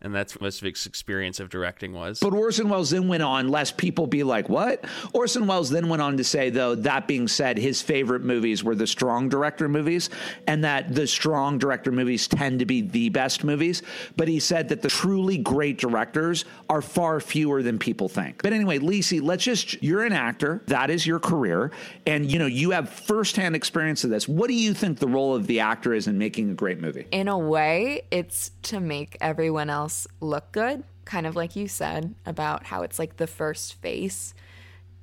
And 0.00 0.14
that's 0.14 0.34
what 0.34 0.42
most 0.42 0.62
of 0.62 0.66
his 0.66 0.86
experience 0.86 1.40
of 1.40 1.50
directing 1.50 1.92
was. 1.92 2.20
But 2.20 2.32
Orson 2.32 2.68
Welles 2.68 2.90
then 2.90 3.08
went 3.08 3.24
on, 3.24 3.48
lest 3.48 3.76
people 3.76 4.06
be 4.06 4.22
like, 4.22 4.48
what? 4.48 4.84
Orson 5.12 5.48
Welles 5.48 5.70
then 5.70 5.88
went 5.88 6.00
on 6.00 6.16
to 6.18 6.24
say, 6.24 6.50
though, 6.50 6.76
that 6.76 7.08
being 7.08 7.26
said, 7.26 7.58
his 7.58 7.82
favorite 7.82 8.22
movies 8.22 8.62
were 8.62 8.76
the 8.76 8.86
strong 8.86 9.28
director 9.28 9.68
movies, 9.68 10.08
and 10.46 10.62
that 10.62 10.94
the 10.94 11.06
strong 11.06 11.58
director 11.58 11.90
movies 11.90 12.28
tend 12.28 12.60
to 12.60 12.64
be 12.64 12.82
the 12.82 13.08
best 13.08 13.42
movies. 13.42 13.82
But 14.16 14.28
he 14.28 14.38
said 14.38 14.68
that 14.68 14.82
the 14.82 14.88
truly 14.88 15.36
great 15.36 15.78
directors 15.78 16.44
are 16.70 16.80
far 16.80 17.18
fewer 17.18 17.64
than 17.64 17.80
people 17.80 18.08
think. 18.08 18.42
But 18.42 18.52
anyway, 18.52 18.78
Lisi, 18.78 19.20
let's 19.20 19.42
just, 19.42 19.82
you're 19.82 20.04
an 20.04 20.12
actor, 20.12 20.62
that 20.66 20.90
is 20.90 21.08
your 21.08 21.18
career, 21.18 21.72
and 22.06 22.30
you 22.30 22.38
know, 22.38 22.46
you 22.46 22.70
have 22.70 22.88
firsthand 22.88 23.56
experience 23.56 24.04
of 24.04 24.10
this. 24.10 24.28
What 24.28 24.46
do 24.46 24.54
you 24.54 24.74
think 24.74 25.00
the 25.00 25.08
role 25.08 25.34
of 25.34 25.48
the 25.48 25.58
actor 25.58 25.92
is 25.92 26.06
in 26.06 26.18
making 26.18 26.50
a 26.50 26.54
great 26.54 26.80
movie? 26.80 27.06
In 27.10 27.26
a 27.26 27.38
way, 27.38 28.02
it's 28.12 28.52
to 28.62 28.78
make 28.78 29.16
everyone 29.20 29.70
else 29.70 29.87
look 30.20 30.52
good, 30.52 30.84
kind 31.04 31.26
of 31.26 31.36
like 31.36 31.56
you 31.56 31.68
said 31.68 32.14
about 32.26 32.66
how 32.66 32.82
it's 32.82 32.98
like 32.98 33.16
the 33.16 33.26
first 33.26 33.74
face. 33.74 34.34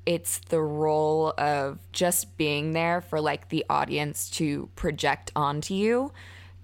It's 0.05 0.37
the 0.39 0.61
role 0.61 1.33
of 1.37 1.79
just 1.91 2.37
being 2.37 2.73
there 2.73 3.01
for 3.01 3.19
like 3.19 3.49
the 3.49 3.65
audience 3.69 4.29
to 4.31 4.69
project 4.75 5.31
onto 5.35 5.73
you 5.73 6.11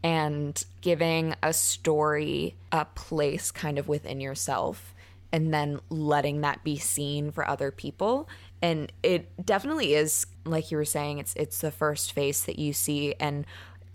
and 0.03 0.63
giving 0.81 1.35
a 1.43 1.53
story 1.53 2.55
a 2.71 2.85
place 2.85 3.51
kind 3.51 3.77
of 3.77 3.87
within 3.87 4.19
yourself 4.19 4.93
and 5.31 5.53
then 5.53 5.79
letting 5.89 6.41
that 6.41 6.63
be 6.63 6.77
seen 6.77 7.31
for 7.31 7.47
other 7.47 7.71
people 7.71 8.27
and 8.61 8.91
it 9.01 9.29
definitely 9.45 9.93
is 9.93 10.25
like 10.45 10.71
you 10.71 10.77
were 10.77 10.85
saying 10.85 11.19
it's 11.19 11.33
it's 11.35 11.59
the 11.59 11.71
first 11.71 12.13
face 12.13 12.43
that 12.43 12.59
you 12.59 12.73
see 12.73 13.13
and 13.19 13.45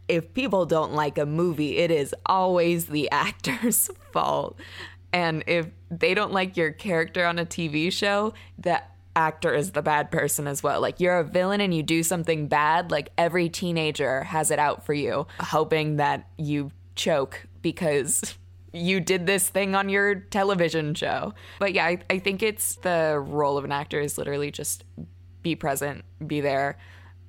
if 0.08 0.32
people 0.34 0.66
don't 0.66 0.92
like 0.92 1.18
a 1.18 1.26
movie, 1.26 1.78
it 1.78 1.90
is 1.90 2.14
always 2.24 2.86
the 2.86 3.10
actor's 3.12 3.90
fault. 4.12 4.58
And 5.12 5.44
if 5.46 5.66
they 5.90 6.14
don't 6.14 6.32
like 6.32 6.56
your 6.56 6.72
character 6.72 7.24
on 7.24 7.38
a 7.38 7.46
TV 7.46 7.92
show, 7.92 8.34
the 8.58 8.82
actor 9.14 9.54
is 9.54 9.72
the 9.72 9.82
bad 9.82 10.10
person 10.10 10.46
as 10.46 10.62
well. 10.62 10.80
Like 10.80 11.00
you're 11.00 11.18
a 11.18 11.24
villain 11.24 11.60
and 11.60 11.74
you 11.74 11.82
do 11.82 12.02
something 12.02 12.48
bad, 12.48 12.90
like 12.90 13.10
every 13.16 13.48
teenager 13.48 14.24
has 14.24 14.50
it 14.50 14.58
out 14.58 14.84
for 14.84 14.92
you, 14.92 15.26
hoping 15.40 15.96
that 15.96 16.28
you 16.36 16.70
choke 16.94 17.46
because 17.62 18.36
you 18.72 19.00
did 19.00 19.26
this 19.26 19.48
thing 19.48 19.74
on 19.74 19.88
your 19.88 20.16
television 20.16 20.94
show. 20.94 21.32
But 21.58 21.72
yeah, 21.72 21.86
I, 21.86 21.98
I 22.10 22.18
think 22.18 22.42
it's 22.42 22.76
the 22.76 23.22
role 23.24 23.56
of 23.56 23.64
an 23.64 23.72
actor 23.72 23.98
is 24.00 24.18
literally 24.18 24.50
just 24.50 24.84
be 25.42 25.56
present, 25.56 26.04
be 26.26 26.42
there, 26.42 26.76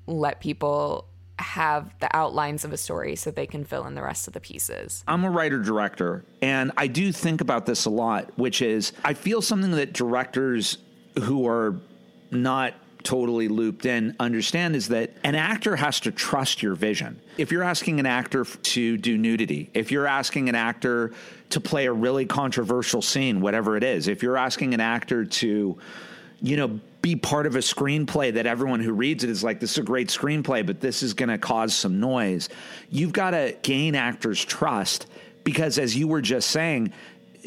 let 0.08 0.42
people 0.42 1.08
have 1.40 1.94
the 2.00 2.16
outlines 2.16 2.66
of 2.66 2.74
a 2.74 2.78
story 2.78 3.16
so 3.16 3.32
they 3.32 3.48
can 3.48 3.64
fill 3.64 3.86
in 3.86 3.96
the 3.96 4.02
rest 4.02 4.28
of 4.28 4.34
the 4.34 4.40
pieces. 4.40 5.04
I'm 5.08 5.24
a 5.24 5.30
writer 5.30 5.60
director, 5.60 6.26
and 6.42 6.72
I 6.78 6.88
do 6.88 7.12
think 7.12 7.42
about 7.42 7.66
this 7.66 7.86
a 7.86 7.90
lot, 7.90 8.32
which 8.38 8.62
is 8.62 8.94
I 9.04 9.14
feel 9.14 9.42
something 9.42 9.72
that 9.72 9.94
directors 9.94 10.78
who 11.24 11.48
are 11.48 11.76
not 12.32 12.74
totally 13.04 13.48
looped 13.48 13.86
in 13.86 14.16
understand 14.20 14.76
is 14.76 14.90
that 14.90 15.12
an 15.24 15.36
actor 15.36 15.78
has 15.78 16.00
to 16.02 16.12
trust 16.12 16.62
your 16.62 16.76
vision. 16.76 17.20
If 17.38 17.52
you're 17.52 17.64
asking 17.64 18.00
an 18.02 18.06
actor 18.06 18.44
to 18.44 18.98
do 18.98 19.18
nudity, 19.18 19.70
if 19.74 19.92
you're 19.92 20.08
asking 20.08 20.50
an 20.50 20.56
actor 20.56 21.14
to 21.52 21.62
play 21.62 21.86
a 21.86 21.94
really 21.94 22.26
controversial 22.26 23.02
scene, 23.02 23.40
whatever 23.40 23.78
it 23.78 23.84
is, 23.84 24.08
if 24.10 24.22
you're 24.22 24.36
asking 24.36 24.74
an 24.74 24.82
actor 24.82 25.24
to, 25.24 25.78
you 26.42 26.58
know, 26.58 26.80
be 27.02 27.16
part 27.16 27.46
of 27.46 27.56
a 27.56 27.60
screenplay 27.60 28.34
that 28.34 28.46
everyone 28.46 28.80
who 28.80 28.92
reads 28.92 29.24
it 29.24 29.30
is 29.30 29.44
like, 29.44 29.60
this 29.60 29.72
is 29.72 29.78
a 29.78 29.84
great 29.84 30.10
screenplay, 30.10 30.66
but 30.66 30.82
this 30.82 31.04
is 31.04 31.14
going 31.14 31.30
to 31.30 31.38
cause 31.38 31.74
some 31.74 32.00
noise. 32.00 32.50
You've 32.90 33.14
got 33.14 33.32
to 33.32 33.56
gain 33.62 33.96
actors' 33.96 34.44
trust 34.44 35.08
because, 35.44 35.78
as 35.78 35.96
you 35.96 36.08
were 36.08 36.22
just 36.22 36.50
saying, 36.50 36.92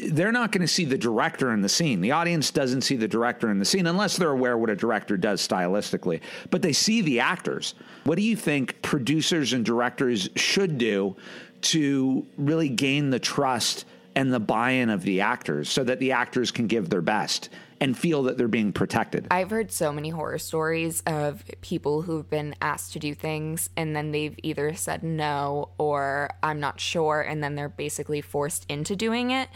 they're 0.09 0.31
not 0.31 0.51
going 0.51 0.61
to 0.61 0.67
see 0.67 0.85
the 0.85 0.97
director 0.97 1.53
in 1.53 1.61
the 1.61 1.69
scene. 1.69 2.01
The 2.01 2.11
audience 2.11 2.49
doesn't 2.51 2.81
see 2.81 2.95
the 2.95 3.07
director 3.07 3.51
in 3.51 3.59
the 3.59 3.65
scene 3.65 3.87
unless 3.87 4.17
they're 4.17 4.31
aware 4.31 4.57
what 4.57 4.69
a 4.69 4.75
director 4.75 5.17
does 5.17 5.45
stylistically, 5.47 6.21
but 6.49 6.61
they 6.61 6.73
see 6.73 7.01
the 7.01 7.19
actors. 7.19 7.75
What 8.03 8.15
do 8.15 8.23
you 8.23 8.35
think 8.35 8.81
producers 8.81 9.53
and 9.53 9.63
directors 9.63 10.29
should 10.35 10.77
do 10.77 11.15
to 11.61 12.25
really 12.37 12.69
gain 12.69 13.11
the 13.11 13.19
trust 13.19 13.85
and 14.15 14.33
the 14.33 14.39
buy 14.39 14.71
in 14.71 14.89
of 14.89 15.03
the 15.03 15.21
actors 15.21 15.69
so 15.69 15.83
that 15.83 15.99
the 15.99 16.13
actors 16.13 16.49
can 16.51 16.67
give 16.67 16.89
their 16.89 17.01
best? 17.01 17.49
And 17.81 17.97
feel 17.97 18.23
that 18.23 18.37
they're 18.37 18.47
being 18.47 18.71
protected. 18.71 19.27
I've 19.31 19.49
heard 19.49 19.71
so 19.71 19.91
many 19.91 20.09
horror 20.09 20.37
stories 20.37 21.01
of 21.07 21.43
people 21.61 22.03
who've 22.03 22.29
been 22.29 22.53
asked 22.61 22.93
to 22.93 22.99
do 22.99 23.15
things 23.15 23.71
and 23.75 23.95
then 23.95 24.11
they've 24.11 24.35
either 24.43 24.75
said 24.75 25.01
no 25.01 25.71
or 25.79 26.29
I'm 26.43 26.59
not 26.59 26.79
sure, 26.79 27.21
and 27.21 27.43
then 27.43 27.55
they're 27.55 27.67
basically 27.67 28.21
forced 28.21 28.67
into 28.69 28.95
doing 28.95 29.31
it. 29.31 29.49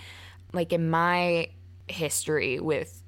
Like 0.51 0.73
in 0.73 0.89
my 0.89 1.49
history 1.87 2.59
with 2.59 3.03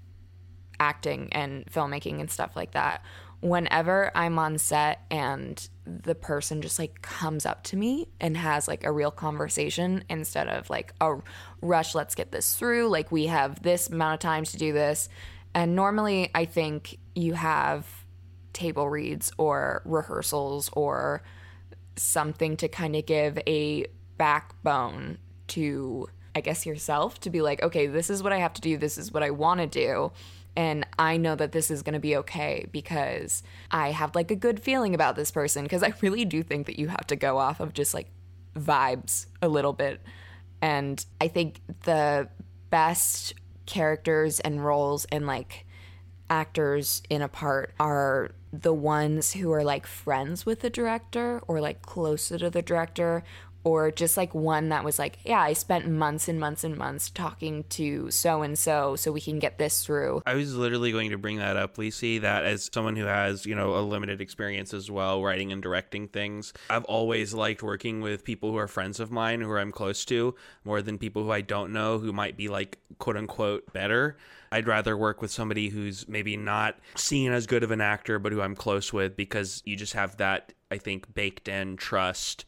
acting 0.79 1.29
and 1.31 1.65
filmmaking 1.65 2.19
and 2.19 2.29
stuff 2.29 2.55
like 2.55 2.73
that, 2.73 3.03
whenever 3.39 4.11
I'm 4.15 4.39
on 4.39 4.57
set 4.57 5.05
and 5.11 5.67
the 5.85 6.15
person 6.15 6.61
just 6.61 6.79
like 6.79 7.01
comes 7.01 7.45
up 7.45 7.63
to 7.65 7.77
me 7.77 8.09
and 8.19 8.35
has 8.35 8.67
like 8.67 8.83
a 8.83 8.91
real 8.91 9.11
conversation 9.11 10.03
instead 10.09 10.47
of 10.47 10.69
like 10.69 10.93
a 10.99 11.17
rush, 11.61 11.93
let's 11.93 12.15
get 12.15 12.31
this 12.31 12.55
through. 12.55 12.89
Like 12.89 13.11
we 13.11 13.27
have 13.27 13.61
this 13.61 13.89
amount 13.89 14.15
of 14.15 14.19
time 14.19 14.43
to 14.45 14.57
do 14.57 14.73
this. 14.73 15.07
And 15.53 15.75
normally 15.75 16.31
I 16.33 16.45
think 16.45 16.97
you 17.15 17.33
have 17.33 17.87
table 18.53 18.89
reads 18.89 19.31
or 19.37 19.83
rehearsals 19.85 20.69
or 20.73 21.21
something 21.95 22.57
to 22.57 22.67
kind 22.67 22.95
of 22.95 23.05
give 23.05 23.39
a 23.47 23.85
backbone 24.17 25.19
to, 25.49 26.07
I 26.35 26.41
guess, 26.41 26.65
yourself 26.65 27.19
to 27.21 27.29
be 27.29 27.41
like, 27.41 27.61
okay, 27.61 27.85
this 27.85 28.09
is 28.09 28.23
what 28.23 28.33
I 28.33 28.37
have 28.37 28.53
to 28.53 28.61
do. 28.61 28.77
This 28.77 28.97
is 28.97 29.11
what 29.11 29.21
I 29.21 29.29
want 29.29 29.59
to 29.59 29.67
do 29.67 30.11
and 30.57 30.87
I 30.97 31.17
know 31.17 31.35
that 31.35 31.51
this 31.51 31.69
is 31.69 31.83
going 31.83 31.93
to 31.93 31.99
be 31.99 32.17
okay 32.17 32.65
because 32.71 33.43
I 33.69 33.91
have 33.91 34.15
like 34.15 34.31
a 34.31 34.35
good 34.35 34.59
feeling 34.59 34.95
about 34.95 35.15
this 35.15 35.29
person 35.29 35.61
because 35.61 35.83
I 35.83 35.93
really 36.01 36.25
do 36.25 36.41
think 36.41 36.65
that 36.65 36.79
you 36.79 36.87
have 36.87 37.05
to 37.07 37.15
go 37.15 37.37
off 37.37 37.59
of 37.59 37.73
just 37.73 37.93
like 37.93 38.07
vibes 38.55 39.27
a 39.39 39.47
little 39.47 39.71
bit. 39.71 40.01
And 40.59 41.05
I 41.21 41.27
think 41.27 41.61
the 41.83 42.29
best 42.71 43.35
characters 43.67 44.39
and 44.39 44.65
roles 44.65 45.05
and 45.05 45.27
like 45.27 45.67
actors 46.27 47.03
in 47.07 47.21
a 47.21 47.27
part 47.27 47.75
are 47.79 48.31
the 48.51 48.73
ones 48.73 49.33
who 49.33 49.51
are 49.51 49.63
like 49.63 49.85
friends 49.85 50.43
with 50.43 50.61
the 50.61 50.71
director 50.71 51.39
or 51.47 51.61
like 51.61 51.83
closer 51.83 52.39
to 52.39 52.49
the 52.49 52.63
director 52.63 53.23
or 53.63 53.91
just 53.91 54.17
like 54.17 54.33
one 54.33 54.69
that 54.69 54.83
was 54.83 54.97
like, 54.97 55.19
yeah, 55.25 55.41
I 55.41 55.53
spent 55.53 55.89
months 55.89 56.27
and 56.27 56.39
months 56.39 56.63
and 56.63 56.77
months 56.77 57.09
talking 57.09 57.65
to 57.69 58.09
so 58.11 58.41
and 58.41 58.57
so 58.57 58.95
so 58.95 59.11
we 59.11 59.21
can 59.21 59.39
get 59.39 59.57
this 59.57 59.83
through. 59.83 60.21
I 60.25 60.35
was 60.35 60.55
literally 60.55 60.91
going 60.91 61.11
to 61.11 61.17
bring 61.17 61.37
that 61.37 61.57
up, 61.57 61.77
Lisi, 61.77 62.21
that 62.21 62.45
as 62.45 62.69
someone 62.73 62.95
who 62.95 63.05
has, 63.05 63.45
you 63.45 63.55
know, 63.55 63.75
a 63.75 63.81
limited 63.81 64.21
experience 64.21 64.73
as 64.73 64.89
well, 64.89 65.21
writing 65.21 65.51
and 65.51 65.61
directing 65.61 66.07
things, 66.07 66.53
I've 66.69 66.85
always 66.85 67.33
liked 67.33 67.63
working 67.63 68.01
with 68.01 68.23
people 68.23 68.51
who 68.51 68.57
are 68.57 68.67
friends 68.67 68.99
of 68.99 69.11
mine, 69.11 69.41
who 69.41 69.55
I'm 69.55 69.71
close 69.71 70.05
to, 70.05 70.35
more 70.63 70.81
than 70.81 70.97
people 70.97 71.23
who 71.23 71.31
I 71.31 71.41
don't 71.41 71.73
know, 71.73 71.99
who 71.99 72.13
might 72.13 72.37
be 72.37 72.47
like 72.47 72.79
quote 72.99 73.17
unquote 73.17 73.73
better. 73.73 74.17
I'd 74.51 74.67
rather 74.67 74.95
work 74.95 75.21
with 75.21 75.31
somebody 75.31 75.69
who's 75.69 76.07
maybe 76.07 76.37
not 76.37 76.77
seen 76.95 77.33
as 77.33 77.47
good 77.47 77.63
of 77.63 77.71
an 77.71 77.81
actor, 77.81 78.17
but 78.17 78.31
who 78.31 78.41
I'm 78.41 78.55
close 78.55 78.93
with 78.93 79.17
because 79.17 79.61
you 79.65 79.75
just 79.75 79.93
have 79.93 80.17
that, 80.17 80.53
I 80.71 80.77
think, 80.77 81.13
baked 81.13 81.49
in 81.49 81.75
trust 81.75 82.45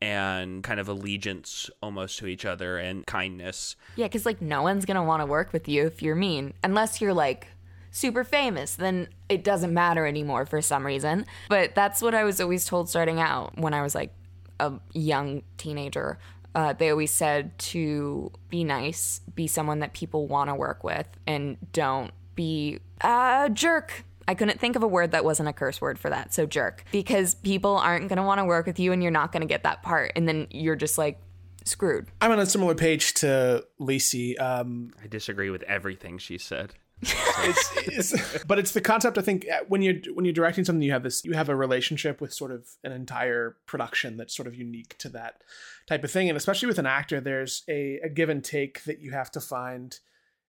and 0.00 0.62
kind 0.62 0.78
of 0.78 0.88
allegiance 0.88 1.70
almost 1.82 2.18
to 2.18 2.26
each 2.26 2.44
other 2.44 2.78
and 2.78 3.06
kindness. 3.06 3.76
Yeah, 3.96 4.06
because 4.06 4.26
like 4.26 4.42
no 4.42 4.62
one's 4.62 4.84
gonna 4.84 5.04
want 5.04 5.22
to 5.22 5.26
work 5.26 5.52
with 5.52 5.68
you 5.68 5.86
if 5.86 6.02
you're 6.02 6.16
mean, 6.16 6.54
unless 6.62 7.00
you're 7.00 7.14
like 7.14 7.48
super 7.90 8.24
famous. 8.24 8.74
Then 8.74 9.08
it 9.28 9.42
doesn't 9.42 9.72
matter 9.72 10.06
anymore 10.06 10.46
for 10.46 10.60
some 10.60 10.84
reason. 10.84 11.26
But 11.48 11.74
that's 11.74 12.02
what 12.02 12.14
I 12.14 12.24
was 12.24 12.40
always 12.40 12.66
told 12.66 12.88
starting 12.88 13.20
out 13.20 13.58
when 13.58 13.74
I 13.74 13.82
was 13.82 13.94
like 13.94 14.12
a 14.60 14.74
young 14.92 15.42
teenager. 15.56 16.18
Uh, 16.54 16.72
they 16.72 16.90
always 16.90 17.10
said 17.10 17.58
to 17.58 18.32
be 18.48 18.64
nice, 18.64 19.20
be 19.34 19.46
someone 19.46 19.80
that 19.80 19.92
people 19.92 20.26
want 20.26 20.48
to 20.48 20.54
work 20.54 20.82
with, 20.84 21.06
and 21.26 21.58
don't 21.72 22.12
be 22.34 22.78
a 23.02 23.50
jerk 23.52 24.05
I 24.28 24.34
couldn't 24.34 24.60
think 24.60 24.76
of 24.76 24.82
a 24.82 24.88
word 24.88 25.12
that 25.12 25.24
wasn't 25.24 25.48
a 25.48 25.52
curse 25.52 25.80
word 25.80 25.98
for 25.98 26.10
that. 26.10 26.34
So 26.34 26.46
jerk. 26.46 26.84
Because 26.92 27.34
people 27.34 27.76
aren't 27.76 28.08
going 28.08 28.16
to 28.16 28.22
want 28.22 28.38
to 28.38 28.44
work 28.44 28.66
with 28.66 28.78
you 28.78 28.92
and 28.92 29.02
you're 29.02 29.12
not 29.12 29.32
going 29.32 29.42
to 29.42 29.46
get 29.46 29.62
that 29.62 29.82
part. 29.82 30.12
And 30.16 30.28
then 30.28 30.46
you're 30.50 30.76
just 30.76 30.98
like 30.98 31.20
screwed. 31.64 32.08
I'm 32.20 32.32
on 32.32 32.38
a 32.38 32.46
similar 32.46 32.74
page 32.74 33.14
to 33.14 33.66
Lisi. 33.80 34.40
Um, 34.40 34.92
I 35.02 35.06
disagree 35.06 35.50
with 35.50 35.62
everything 35.64 36.18
she 36.18 36.38
said. 36.38 36.74
it's, 37.02 37.72
it's, 38.14 38.44
but 38.44 38.58
it's 38.58 38.72
the 38.72 38.80
concept. 38.80 39.18
I 39.18 39.20
think 39.20 39.46
uh, 39.48 39.64
when 39.68 39.82
you're 39.82 39.96
when 40.14 40.24
you're 40.24 40.32
directing 40.32 40.64
something, 40.64 40.80
you 40.80 40.92
have 40.92 41.02
this 41.02 41.26
you 41.26 41.32
have 41.34 41.50
a 41.50 41.54
relationship 41.54 42.22
with 42.22 42.32
sort 42.32 42.50
of 42.50 42.66
an 42.84 42.92
entire 42.92 43.58
production 43.66 44.16
that's 44.16 44.34
sort 44.34 44.48
of 44.48 44.54
unique 44.54 44.96
to 44.98 45.10
that 45.10 45.42
type 45.86 46.04
of 46.04 46.10
thing, 46.10 46.30
and 46.30 46.38
especially 46.38 46.68
with 46.68 46.78
an 46.78 46.86
actor, 46.86 47.20
there's 47.20 47.64
a, 47.68 48.00
a 48.02 48.08
give 48.08 48.30
and 48.30 48.42
take 48.42 48.84
that 48.84 49.00
you 49.00 49.10
have 49.10 49.30
to 49.32 49.42
find 49.42 50.00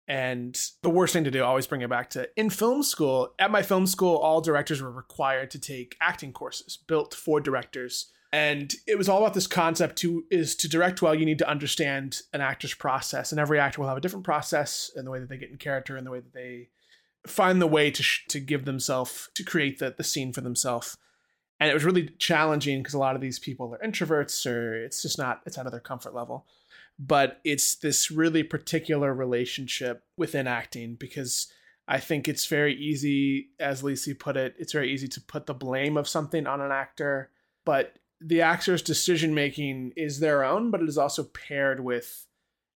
and 0.07 0.60
the 0.81 0.89
worst 0.89 1.13
thing 1.13 1.24
to 1.24 1.31
do, 1.31 1.43
always 1.43 1.67
bring 1.67 1.81
it 1.81 1.89
back 1.89 2.10
to 2.12 2.27
in 2.36 2.50
film 2.50 2.83
school. 2.83 3.33
At 3.39 3.51
my 3.51 3.62
film 3.62 3.88
school, 3.88 4.17
all 4.17 4.41
directors 4.41 4.81
were 4.81 4.91
required 4.91 5.51
to 5.51 5.60
take 5.60 5.95
acting 6.01 6.33
courses 6.33 6.77
built 6.77 7.13
for 7.13 7.39
directors. 7.39 8.12
And 8.33 8.74
it 8.88 8.98
was 8.98 9.07
all 9.07 9.19
about 9.19 9.36
this 9.36 9.48
concept 9.48 9.98
to 9.98 10.25
is 10.31 10.55
to 10.55 10.67
direct 10.67 11.01
well, 11.01 11.15
you 11.15 11.25
need 11.25 11.38
to 11.39 11.50
understand 11.50 12.22
an 12.33 12.41
actor's 12.41 12.74
process. 12.74 13.31
And 13.31 13.39
every 13.39 13.60
actor 13.60 13.79
will 13.79 13.88
have 13.88 13.98
a 13.98 14.01
different 14.01 14.25
process 14.25 14.91
and 14.95 15.05
the 15.07 15.12
way 15.12 15.19
that 15.19 15.29
they 15.29 15.38
get 15.38 15.51
in 15.51 15.57
character 15.57 15.95
and 15.95 16.05
the 16.05 16.12
way 16.12 16.19
that 16.19 16.33
they 16.33 16.69
find 17.27 17.62
the 17.62 17.67
way 17.67 17.89
to 17.91 18.03
sh- 18.03 18.25
to 18.29 18.39
give 18.39 18.65
themselves 18.65 19.29
to 19.36 19.43
create 19.43 19.79
the, 19.79 19.93
the 19.95 20.03
scene 20.03 20.33
for 20.33 20.41
themselves. 20.41 20.98
And 21.60 21.69
it 21.69 21.74
was 21.74 21.86
really 21.86 22.10
challenging 22.19 22.79
because 22.81 22.95
a 22.95 23.00
lot 23.00 23.15
of 23.15 23.22
these 23.22 23.39
people 23.39 23.74
are 23.74 23.88
introverts 23.88 24.45
or 24.51 24.83
it's 24.83 25.01
just 25.01 25.17
not 25.17 25.41
it's 25.45 25.57
out 25.57 25.65
of 25.65 25.72
their 25.72 25.79
comfort 25.79 26.13
level 26.13 26.45
but 27.00 27.39
it's 27.43 27.75
this 27.75 28.12
really 28.12 28.43
particular 28.43 29.13
relationship 29.13 30.03
within 30.17 30.47
acting 30.47 30.95
because 30.95 31.51
I 31.88 32.00
think 32.00 32.27
it's 32.27 32.45
very 32.45 32.75
easy, 32.75 33.50
as 33.59 33.81
Lisi 33.81 34.17
put 34.17 34.38
it, 34.38 34.55
it's 34.57 34.73
very 34.73 34.91
easy 34.91 35.07
to 35.09 35.21
put 35.21 35.45
the 35.45 35.53
blame 35.53 35.97
of 35.97 36.07
something 36.07 36.47
on 36.47 36.62
an 36.62 36.71
actor, 36.71 37.29
but 37.65 37.97
the 38.21 38.41
actor's 38.41 38.81
decision 38.81 39.33
making 39.33 39.91
is 39.97 40.19
their 40.19 40.43
own, 40.43 40.71
but 40.71 40.81
it 40.81 40.88
is 40.88 40.97
also 40.97 41.23
paired 41.23 41.81
with 41.81 42.25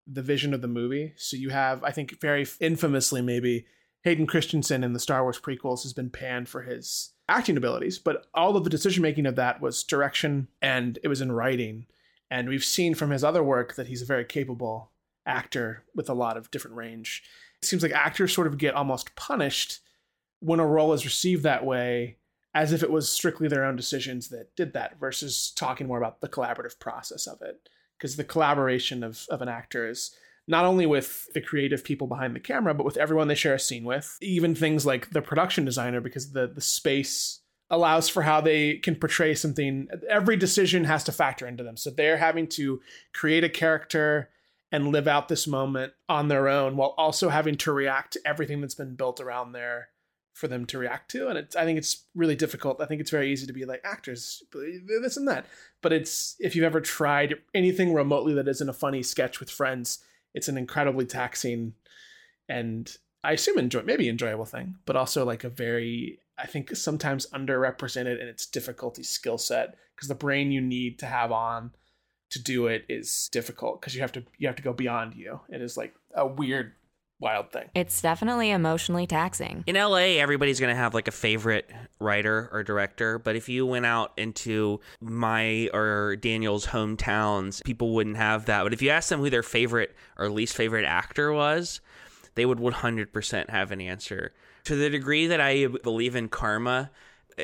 the 0.07 0.23
vision 0.23 0.53
of 0.55 0.61
the 0.61 0.69
movie. 0.69 1.13
So 1.17 1.37
you 1.37 1.51
have, 1.51 1.85
I 1.85 1.93
think, 1.93 2.21
very 2.21 2.47
infamously, 2.61 3.23
maybe 3.23 3.67
Hayden 4.03 4.27
Christensen 4.27 4.85
in 4.85 4.93
the 4.93 5.01
Star 5.01 5.23
Wars 5.23 5.41
prequels 5.41 5.83
has 5.83 5.93
been 5.93 6.11
panned 6.11 6.49
for 6.49 6.63
his 6.63 7.13
acting 7.29 7.57
abilities, 7.57 7.99
but 7.99 8.27
all 8.35 8.57
of 8.57 8.65
the 8.65 8.71
decision 8.71 9.03
making 9.03 9.27
of 9.27 9.37
that 9.37 9.61
was 9.61 9.83
direction 9.83 10.49
and 10.63 10.99
it 11.03 11.09
was 11.09 11.21
in 11.21 11.33
writing. 11.33 11.87
And 12.31 12.49
we've 12.49 12.65
seen 12.65 12.95
from 12.95 13.11
his 13.11 13.23
other 13.23 13.43
work 13.43 13.77
that 13.77 13.87
he's 13.87 14.03
a 14.03 14.07
very 14.07 14.25
capable 14.25 14.91
actor 15.25 15.85
with 15.95 16.09
a 16.09 16.15
lot 16.15 16.37
of 16.37 16.51
different 16.51 16.77
range. 16.77 17.23
It 17.63 17.67
seems 17.67 17.83
like 17.83 17.93
actors 17.93 18.33
sort 18.33 18.47
of 18.47 18.59
get 18.59 18.75
almost 18.75 19.15
punished 19.17 19.81
when 20.41 20.61
a 20.61 20.67
role 20.67 20.93
is 20.93 21.05
received 21.05 21.43
that 21.45 21.65
way, 21.65 22.19
as 22.55 22.73
if 22.73 22.83
it 22.83 22.91
was 22.91 23.09
strictly 23.09 23.49
their 23.49 23.65
own 23.65 23.77
decisions 23.77 24.29
that 24.29 24.55
did 24.57 24.73
that, 24.75 24.99
versus 25.01 25.53
talking 25.57 25.87
more 25.87 25.99
about 25.99 26.21
the 26.21 26.29
collaborative 26.29 26.79
process 26.79 27.27
of 27.27 27.41
it. 27.43 27.69
Because 27.97 28.17
the 28.17 28.25
collaboration 28.25 29.03
of, 29.03 29.27
of 29.31 29.41
an 29.41 29.49
actor 29.49 29.89
is 29.89 30.15
not 30.47 30.65
only 30.65 30.87
with 30.87 31.33
the 31.33 31.41
creative 31.41 31.83
people 31.83 32.07
behind 32.07 32.37
the 32.37 32.41
camera, 32.41 32.75
but 32.75 32.85
with 32.85 32.97
everyone 32.97 33.29
they 33.29 33.35
share 33.35 33.55
a 33.55 33.59
scene 33.59 33.85
with. 33.85 34.19
Even 34.21 34.55
things 34.55 34.85
like 34.85 35.11
the 35.11 35.23
production 35.23 35.65
designer, 35.65 36.01
because 36.01 36.33
the 36.33 36.47
the 36.47 36.61
space 36.61 37.41
allows 37.71 38.09
for 38.09 38.23
how 38.23 38.41
they 38.41 38.77
can 38.77 38.95
portray 38.95 39.35
something. 39.35 39.89
Every 40.09 40.37
decision 40.37 40.85
has 40.85 41.05
to 41.05 41.13
factor 41.13 41.47
into 41.47 41.65
them. 41.65 41.77
So 41.77 41.91
they're 41.91 42.17
having 42.17 42.47
to 42.49 42.81
create 43.13 43.45
a 43.45 43.49
character 43.49 44.31
and 44.73 44.89
live 44.89 45.09
out 45.09 45.29
this 45.29 45.47
moment 45.47 45.93
on 46.09 46.29
their 46.29 46.49
own 46.49 46.77
while 46.77 46.95
also 46.97 47.29
having 47.29 47.57
to 47.57 47.73
react 47.73 48.13
to 48.13 48.21
everything 48.25 48.61
that's 48.61 48.75
been 48.75 48.95
built 48.95 49.21
around 49.21 49.53
there 49.53 49.89
for 50.33 50.49
them 50.49 50.67
to 50.67 50.77
react 50.77 51.11
to 51.11 51.29
and 51.29 51.39
i 51.57 51.65
think 51.65 51.79
it's 51.79 52.05
really 52.15 52.37
difficult 52.37 52.79
i 52.83 52.85
think 52.85 53.01
it's 53.01 53.11
very 53.11 53.33
easy 53.33 53.47
to 53.47 53.55
be 53.55 53.65
like 53.65 53.81
actors 53.85 54.43
this 55.01 55.17
and 55.17 55.27
that 55.27 55.47
but 55.81 55.95
it's 55.95 56.37
if 56.41 56.55
you've 56.55 56.65
ever 56.65 56.81
tried 56.81 57.37
anything 57.55 57.95
remotely 57.95 58.35
that 58.35 58.47
isn't 58.47 58.69
a 58.69 58.75
funny 58.75 59.03
sketch 59.03 59.41
with 59.41 59.49
friends 59.49 60.01
it's 60.35 60.49
an 60.49 60.59
incredibly 60.59 61.07
taxing 61.07 61.73
and 62.51 62.99
i 63.25 63.33
assume 63.33 63.59
enjoy 63.59 63.81
maybe 63.81 64.11
enjoyable 64.11 64.45
thing 64.45 64.75
but 64.85 64.95
also 64.95 65.25
like 65.25 65.43
a 65.43 65.49
very 65.49 66.19
i 66.39 66.47
think 66.47 66.75
sometimes 66.75 67.27
underrepresented 67.35 68.21
in 68.21 68.29
its 68.29 68.47
difficulty 68.47 69.03
skill 69.03 69.39
set 69.39 69.77
because 69.95 70.09
the 70.09 70.15
brain 70.15 70.51
you 70.51 70.61
need 70.61 70.99
to 70.99 71.07
have 71.07 71.33
on 71.33 71.71
to 72.31 72.43
do 72.43 72.67
it 72.67 72.85
is 72.89 73.29
difficult 73.33 73.81
because 73.81 73.95
you 73.95 74.01
have 74.01 74.13
to 74.13 74.23
you 74.39 74.47
have 74.47 74.57
to 74.57 74.63
go 74.63 74.73
beyond 74.73 75.15
you 75.15 75.41
it 75.49 75.63
is 75.63 75.77
like 75.77 75.95
a 76.15 76.27
weird 76.27 76.73
wild 77.21 77.51
thing. 77.51 77.69
It's 77.75 78.01
definitely 78.03 78.51
emotionally 78.51 79.07
taxing. 79.07 79.65
In 79.67 79.77
LA, 79.77 80.19
everybody's 80.19 80.61
going 80.61 80.75
to 80.75 80.79
have 80.79 80.95
like 80.95 81.09
a 81.09 81.13
favorite 81.13 81.71
writer 81.99 82.49
or 82.53 82.63
director, 82.63 83.19
but 83.19 83.37
if 83.37 83.49
you 83.49 83.65
went 83.65 83.87
out 83.87 84.13
into 84.17 84.81
my 85.01 85.71
or 85.73 86.17
Daniel's 86.17 86.67
hometowns, 86.67 87.65
people 87.65 87.95
wouldn't 87.95 88.17
have 88.17 88.47
that. 88.47 88.63
But 88.63 88.73
if 88.73 88.83
you 88.83 88.91
asked 88.91 89.09
them 89.09 89.21
who 89.21 89.31
their 89.31 89.43
favorite 89.43 89.95
or 90.19 90.29
least 90.29 90.55
favorite 90.55 90.85
actor 90.85 91.33
was, 91.33 91.81
they 92.35 92.45
would 92.45 92.59
100% 92.59 93.51
have 93.51 93.73
an 93.73 93.81
answer. 93.81 94.33
To 94.67 94.77
the 94.77 94.91
degree 94.91 95.27
that 95.27 95.41
I 95.41 95.67
believe 95.67 96.15
in 96.15 96.29
karma 96.29 96.91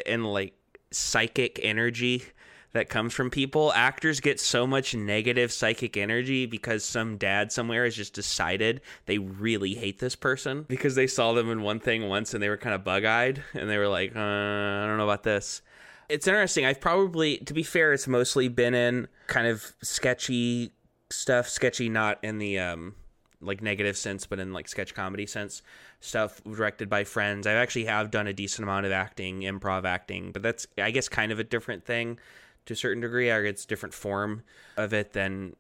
and 0.07 0.31
like 0.33 0.55
psychic 0.91 1.59
energy, 1.63 2.25
that 2.73 2.89
comes 2.89 3.13
from 3.13 3.31
people. 3.31 3.73
Actors 3.75 4.21
get 4.21 4.41
so 4.41 4.67
much 4.67 4.95
negative 4.95 5.53
psychic 5.53 5.97
energy 5.97 6.47
because 6.47 6.85
some 6.85 7.17
dad 7.17 7.53
somewhere 7.53 7.85
has 7.85 7.95
just 7.95 8.15
decided 8.15 8.81
they 9.07 9.19
really 9.19 9.75
hate 9.75 9.99
this 9.99 10.17
person 10.17 10.65
because 10.69 10.95
they 10.95 11.07
saw 11.07 11.33
them 11.33 11.51
in 11.51 11.63
one 11.63 11.81
thing 11.81 12.09
once 12.09 12.35
and 12.35 12.43
they 12.43 12.49
were 12.49 12.57
kind 12.57 12.75
of 12.75 12.85
bug 12.85 13.05
eyed 13.05 13.43
and 13.55 13.69
they 13.69 13.79
were 13.79 13.89
like, 13.89 14.17
uh, 14.17 14.19
I 14.19 14.87
don't 14.87 14.97
know 14.97 15.05
about 15.05 15.23
this. 15.23 15.63
It's 16.09 16.27
interesting. 16.27 16.65
I've 16.65 16.81
probably, 16.81 17.39
to 17.39 17.55
be 17.55 17.63
fair, 17.63 17.93
it's 17.93 18.09
mostly 18.09 18.49
been 18.49 18.75
in 18.75 19.09
kind 19.29 19.47
of 19.47 19.73
sketchy 19.83 20.73
stuff, 21.11 21.49
sketchy 21.49 21.89
not 21.89 22.19
in 22.23 22.39
the 22.39 22.59
um, 22.59 22.95
like 23.43 23.63
negative 23.63 23.97
sense, 23.97 24.27
but 24.27 24.39
in 24.39 24.53
like 24.53 24.69
sketch 24.69 24.95
comedy 24.95 25.27
sense 25.27 25.63
stuff 26.01 26.43
directed 26.45 26.89
by 26.89 27.05
friends. 27.05 27.47
I 27.47 27.53
actually 27.53 27.87
have 27.87 28.11
done 28.11 28.27
a 28.27 28.33
decent 28.33 28.65
amount 28.65 28.87
of 28.87 28.93
acting, 28.93 29.41
improv 29.41 29.85
acting, 29.85 30.33
but 30.33 30.43
that's 30.43 30.67
I 30.79 30.91
guess 30.91 31.09
kind 31.09 31.33
of 31.33 31.39
a 31.39 31.45
different 31.45 31.85
thing 31.85 32.19
to 32.67 32.75
a 32.75 32.77
certain 32.77 33.01
degree, 33.01 33.31
or 33.31 33.45
it's 33.45 33.65
different 33.65 33.95
form 33.95 34.43
of 34.77 34.93
it 34.93 35.13
than 35.13 35.57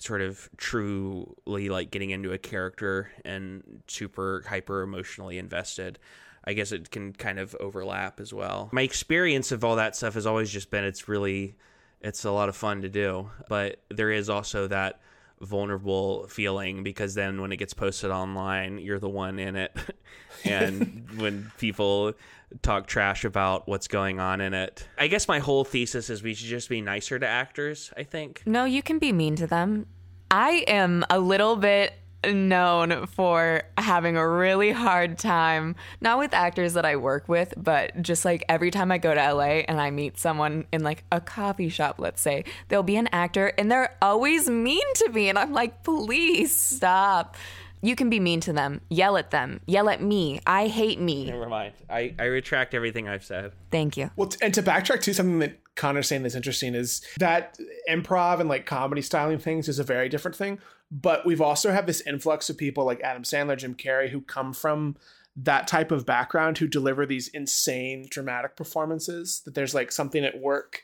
sort 0.00 0.20
of 0.20 0.48
truly 0.56 1.68
like 1.68 1.90
getting 1.90 2.10
into 2.10 2.32
a 2.32 2.38
character 2.38 3.10
and 3.24 3.82
super 3.86 4.44
hyper 4.48 4.82
emotionally 4.82 5.38
invested. 5.38 5.98
I 6.44 6.54
guess 6.54 6.72
it 6.72 6.90
can 6.90 7.12
kind 7.12 7.38
of 7.38 7.54
overlap 7.60 8.20
as 8.20 8.32
well. 8.32 8.70
My 8.72 8.82
experience 8.82 9.52
of 9.52 9.64
all 9.64 9.76
that 9.76 9.96
stuff 9.96 10.14
has 10.14 10.24
always 10.24 10.50
just 10.50 10.70
been 10.70 10.84
it's 10.84 11.08
really 11.08 11.56
it's 12.00 12.24
a 12.24 12.30
lot 12.30 12.48
of 12.48 12.56
fun 12.56 12.82
to 12.82 12.88
do, 12.88 13.30
but 13.48 13.80
there 13.90 14.10
is 14.10 14.30
also 14.30 14.68
that 14.68 15.00
vulnerable 15.40 16.26
feeling 16.28 16.82
because 16.82 17.14
then 17.14 17.40
when 17.40 17.52
it 17.52 17.56
gets 17.56 17.74
posted 17.74 18.10
online, 18.10 18.78
you're 18.78 18.98
the 18.98 19.08
one 19.08 19.38
in 19.38 19.56
it. 19.56 19.76
and 20.44 21.08
when 21.16 21.50
people 21.58 22.14
talk 22.62 22.86
trash 22.86 23.24
about 23.24 23.68
what's 23.68 23.88
going 23.88 24.20
on 24.20 24.40
in 24.40 24.54
it. 24.54 24.88
I 24.96 25.08
guess 25.08 25.28
my 25.28 25.38
whole 25.38 25.64
thesis 25.64 26.08
is 26.10 26.22
we 26.22 26.34
should 26.34 26.48
just 26.48 26.68
be 26.68 26.80
nicer 26.80 27.18
to 27.18 27.26
actors, 27.26 27.92
I 27.96 28.04
think. 28.04 28.42
No, 28.46 28.64
you 28.64 28.82
can 28.82 28.98
be 28.98 29.12
mean 29.12 29.36
to 29.36 29.46
them. 29.46 29.86
I 30.30 30.64
am 30.66 31.04
a 31.10 31.18
little 31.18 31.56
bit 31.56 31.92
known 32.24 33.06
for 33.06 33.62
having 33.76 34.16
a 34.16 34.28
really 34.28 34.72
hard 34.72 35.18
time, 35.18 35.76
not 36.00 36.18
with 36.18 36.34
actors 36.34 36.74
that 36.74 36.84
I 36.84 36.96
work 36.96 37.28
with, 37.28 37.54
but 37.56 38.00
just 38.02 38.24
like 38.24 38.44
every 38.48 38.70
time 38.70 38.90
I 38.90 38.98
go 38.98 39.14
to 39.14 39.32
LA 39.32 39.62
and 39.68 39.80
I 39.80 39.90
meet 39.90 40.18
someone 40.18 40.66
in 40.72 40.82
like 40.82 41.04
a 41.12 41.20
coffee 41.20 41.68
shop, 41.68 41.96
let's 41.98 42.20
say, 42.20 42.44
there'll 42.68 42.82
be 42.82 42.96
an 42.96 43.08
actor 43.12 43.52
and 43.58 43.70
they're 43.70 43.96
always 44.02 44.48
mean 44.48 44.94
to 44.94 45.10
me. 45.10 45.28
And 45.28 45.38
I'm 45.38 45.52
like, 45.52 45.84
please 45.84 46.54
stop. 46.54 47.36
You 47.80 47.94
can 47.94 48.10
be 48.10 48.18
mean 48.18 48.40
to 48.40 48.52
them, 48.52 48.80
yell 48.88 49.16
at 49.16 49.30
them, 49.30 49.60
yell 49.66 49.88
at 49.88 50.02
me. 50.02 50.40
I 50.46 50.66
hate 50.66 51.00
me. 51.00 51.26
Never 51.26 51.48
mind. 51.48 51.74
I, 51.88 52.14
I 52.18 52.24
retract 52.24 52.74
everything 52.74 53.08
I've 53.08 53.24
said. 53.24 53.52
Thank 53.70 53.96
you. 53.96 54.10
Well, 54.16 54.30
and 54.42 54.52
to 54.54 54.62
backtrack 54.64 55.00
to 55.02 55.14
something 55.14 55.38
that 55.38 55.60
Connor's 55.76 56.08
saying 56.08 56.24
that's 56.24 56.34
interesting 56.34 56.74
is 56.74 57.02
that 57.18 57.56
improv 57.88 58.40
and 58.40 58.48
like 58.48 58.66
comedy 58.66 59.00
styling 59.00 59.38
things 59.38 59.68
is 59.68 59.78
a 59.78 59.84
very 59.84 60.08
different 60.08 60.36
thing. 60.36 60.58
But 60.90 61.26
we've 61.26 61.40
also 61.40 61.70
had 61.70 61.86
this 61.86 62.00
influx 62.06 62.48
of 62.48 62.56
people 62.56 62.84
like 62.84 63.00
Adam 63.02 63.22
Sandler, 63.22 63.58
Jim 63.58 63.74
Carrey, 63.74 64.08
who 64.08 64.20
come 64.20 64.52
from 64.52 64.96
that 65.36 65.68
type 65.68 65.92
of 65.92 66.06
background 66.06 66.58
who 66.58 66.66
deliver 66.66 67.06
these 67.06 67.28
insane 67.28 68.06
dramatic 68.10 68.56
performances. 68.56 69.42
That 69.44 69.54
there's 69.54 69.74
like 69.74 69.92
something 69.92 70.24
at 70.24 70.40
work. 70.40 70.82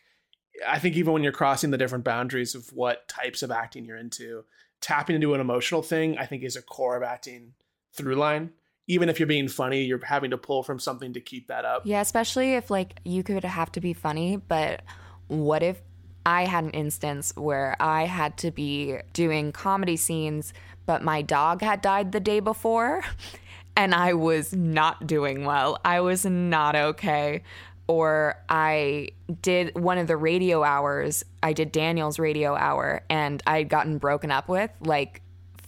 I 0.66 0.78
think 0.78 0.96
even 0.96 1.12
when 1.12 1.22
you're 1.22 1.32
crossing 1.32 1.70
the 1.70 1.78
different 1.78 2.04
boundaries 2.04 2.54
of 2.54 2.72
what 2.72 3.08
types 3.08 3.42
of 3.42 3.50
acting 3.50 3.84
you're 3.84 3.96
into, 3.96 4.44
tapping 4.80 5.16
into 5.16 5.34
an 5.34 5.40
emotional 5.40 5.82
thing, 5.82 6.18
I 6.18 6.26
think 6.26 6.44
is 6.44 6.56
a 6.56 6.62
core 6.62 6.96
of 6.96 7.02
acting 7.02 7.54
through 7.94 8.14
line. 8.14 8.50
Even 8.86 9.08
if 9.08 9.18
you're 9.18 9.26
being 9.26 9.48
funny, 9.48 9.84
you're 9.84 10.04
having 10.04 10.30
to 10.30 10.38
pull 10.38 10.62
from 10.62 10.78
something 10.78 11.14
to 11.14 11.20
keep 11.20 11.48
that 11.48 11.64
up. 11.64 11.82
Yeah, 11.86 12.02
especially 12.02 12.54
if 12.54 12.70
like 12.70 13.00
you 13.04 13.22
could 13.22 13.42
have 13.42 13.72
to 13.72 13.80
be 13.80 13.94
funny, 13.94 14.36
but 14.36 14.82
what 15.28 15.62
if 15.62 15.80
I 16.26 16.46
had 16.46 16.64
an 16.64 16.70
instance 16.70 17.32
where 17.36 17.76
I 17.80 18.04
had 18.04 18.36
to 18.38 18.50
be 18.50 18.98
doing 19.12 19.52
comedy 19.52 19.96
scenes, 19.96 20.52
but 20.86 21.02
my 21.02 21.22
dog 21.22 21.60
had 21.60 21.80
died 21.80 22.12
the 22.12 22.20
day 22.20 22.40
before 22.40 23.02
and 23.76 23.94
I 23.94 24.14
was 24.14 24.52
not 24.52 25.06
doing 25.06 25.44
well. 25.44 25.78
I 25.84 26.00
was 26.00 26.24
not 26.24 26.76
okay 26.76 27.42
or 27.86 28.42
I 28.48 29.08
did 29.42 29.78
one 29.78 29.98
of 29.98 30.06
the 30.06 30.16
radio 30.16 30.62
hours. 30.62 31.24
I 31.42 31.52
did 31.52 31.72
Daniel's 31.72 32.18
radio 32.18 32.54
hour 32.54 33.02
and 33.10 33.42
I'd 33.46 33.68
gotten 33.68 33.98
broken 33.98 34.30
up 34.30 34.48
with 34.48 34.70
like 34.80 35.20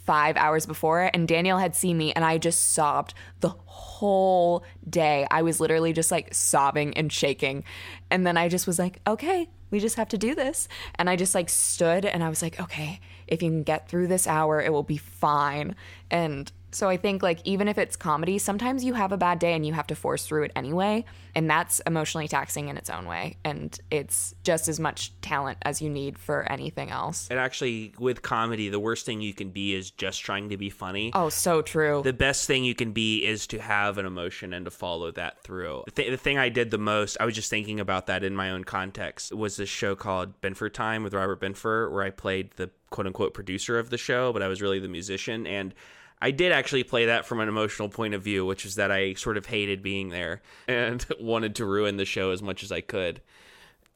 five 0.06 0.36
hours 0.36 0.66
before 0.66 1.10
and 1.12 1.26
Daniel 1.26 1.58
had 1.58 1.74
seen 1.74 1.98
me 1.98 2.12
and 2.12 2.24
I 2.24 2.38
just 2.38 2.72
sobbed 2.72 3.12
the 3.40 3.52
whole 3.66 4.64
day. 4.88 5.26
I 5.30 5.42
was 5.42 5.60
literally 5.60 5.92
just 5.92 6.10
like 6.10 6.32
sobbing 6.32 6.96
and 6.96 7.12
shaking. 7.12 7.64
And 8.10 8.26
then 8.26 8.36
I 8.36 8.48
just 8.48 8.66
was 8.66 8.78
like, 8.78 9.00
okay, 9.06 9.48
we 9.70 9.80
just 9.80 9.96
have 9.96 10.08
to 10.10 10.18
do 10.18 10.34
this. 10.34 10.68
And 10.94 11.10
I 11.10 11.16
just 11.16 11.34
like 11.34 11.48
stood 11.48 12.04
and 12.04 12.22
I 12.22 12.28
was 12.28 12.40
like, 12.40 12.60
okay, 12.60 13.00
if 13.26 13.42
you 13.42 13.50
can 13.50 13.62
get 13.64 13.88
through 13.88 14.06
this 14.06 14.26
hour, 14.26 14.60
it 14.60 14.72
will 14.72 14.84
be 14.84 14.96
fine. 14.96 15.74
And 16.10 16.50
so 16.76 16.90
I 16.90 16.98
think 16.98 17.22
like 17.22 17.40
even 17.44 17.68
if 17.68 17.78
it's 17.78 17.96
comedy, 17.96 18.36
sometimes 18.36 18.84
you 18.84 18.92
have 18.92 19.10
a 19.10 19.16
bad 19.16 19.38
day 19.38 19.54
and 19.54 19.64
you 19.64 19.72
have 19.72 19.86
to 19.86 19.94
force 19.94 20.26
through 20.26 20.44
it 20.44 20.52
anyway, 20.54 21.06
and 21.34 21.48
that's 21.48 21.80
emotionally 21.86 22.28
taxing 22.28 22.68
in 22.68 22.76
its 22.76 22.90
own 22.90 23.06
way, 23.06 23.38
and 23.44 23.78
it's 23.90 24.34
just 24.44 24.68
as 24.68 24.78
much 24.78 25.18
talent 25.22 25.56
as 25.62 25.80
you 25.80 25.88
need 25.88 26.18
for 26.18 26.42
anything 26.52 26.90
else. 26.90 27.28
And 27.30 27.40
actually 27.40 27.94
with 27.98 28.20
comedy, 28.20 28.68
the 28.68 28.78
worst 28.78 29.06
thing 29.06 29.22
you 29.22 29.32
can 29.32 29.48
be 29.48 29.74
is 29.74 29.90
just 29.90 30.20
trying 30.20 30.50
to 30.50 30.58
be 30.58 30.68
funny. 30.68 31.12
Oh, 31.14 31.30
so 31.30 31.62
true. 31.62 32.02
The 32.04 32.12
best 32.12 32.46
thing 32.46 32.62
you 32.62 32.74
can 32.74 32.92
be 32.92 33.24
is 33.24 33.46
to 33.46 33.58
have 33.58 33.96
an 33.96 34.04
emotion 34.04 34.52
and 34.52 34.66
to 34.66 34.70
follow 34.70 35.10
that 35.12 35.42
through. 35.42 35.84
The, 35.86 35.92
th- 35.92 36.10
the 36.10 36.18
thing 36.18 36.36
I 36.36 36.50
did 36.50 36.70
the 36.70 36.78
most, 36.78 37.16
I 37.18 37.24
was 37.24 37.34
just 37.34 37.48
thinking 37.48 37.80
about 37.80 38.06
that 38.08 38.22
in 38.22 38.36
my 38.36 38.50
own 38.50 38.64
context, 38.64 39.34
was 39.34 39.56
this 39.56 39.70
show 39.70 39.96
called 39.96 40.38
Benford 40.42 40.74
Time 40.74 41.02
with 41.02 41.14
Robert 41.14 41.40
Benford, 41.40 41.90
where 41.90 42.02
I 42.02 42.10
played 42.10 42.50
the 42.56 42.70
quote 42.90 43.06
unquote 43.06 43.32
producer 43.32 43.78
of 43.78 43.88
the 43.88 43.98
show, 43.98 44.30
but 44.32 44.42
I 44.42 44.48
was 44.48 44.60
really 44.60 44.78
the 44.78 44.88
musician 44.88 45.46
and 45.46 45.74
I 46.20 46.30
did 46.30 46.52
actually 46.52 46.84
play 46.84 47.06
that 47.06 47.26
from 47.26 47.40
an 47.40 47.48
emotional 47.48 47.88
point 47.88 48.14
of 48.14 48.22
view, 48.22 48.46
which 48.46 48.64
is 48.64 48.76
that 48.76 48.90
I 48.90 49.14
sort 49.14 49.36
of 49.36 49.46
hated 49.46 49.82
being 49.82 50.08
there 50.08 50.40
and 50.68 51.04
wanted 51.20 51.56
to 51.56 51.64
ruin 51.66 51.96
the 51.96 52.04
show 52.04 52.30
as 52.30 52.42
much 52.42 52.62
as 52.62 52.72
I 52.72 52.80
could. 52.80 53.20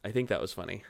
I 0.05 0.11
think 0.11 0.29
that 0.29 0.41
was 0.41 0.53
funny. 0.53 0.83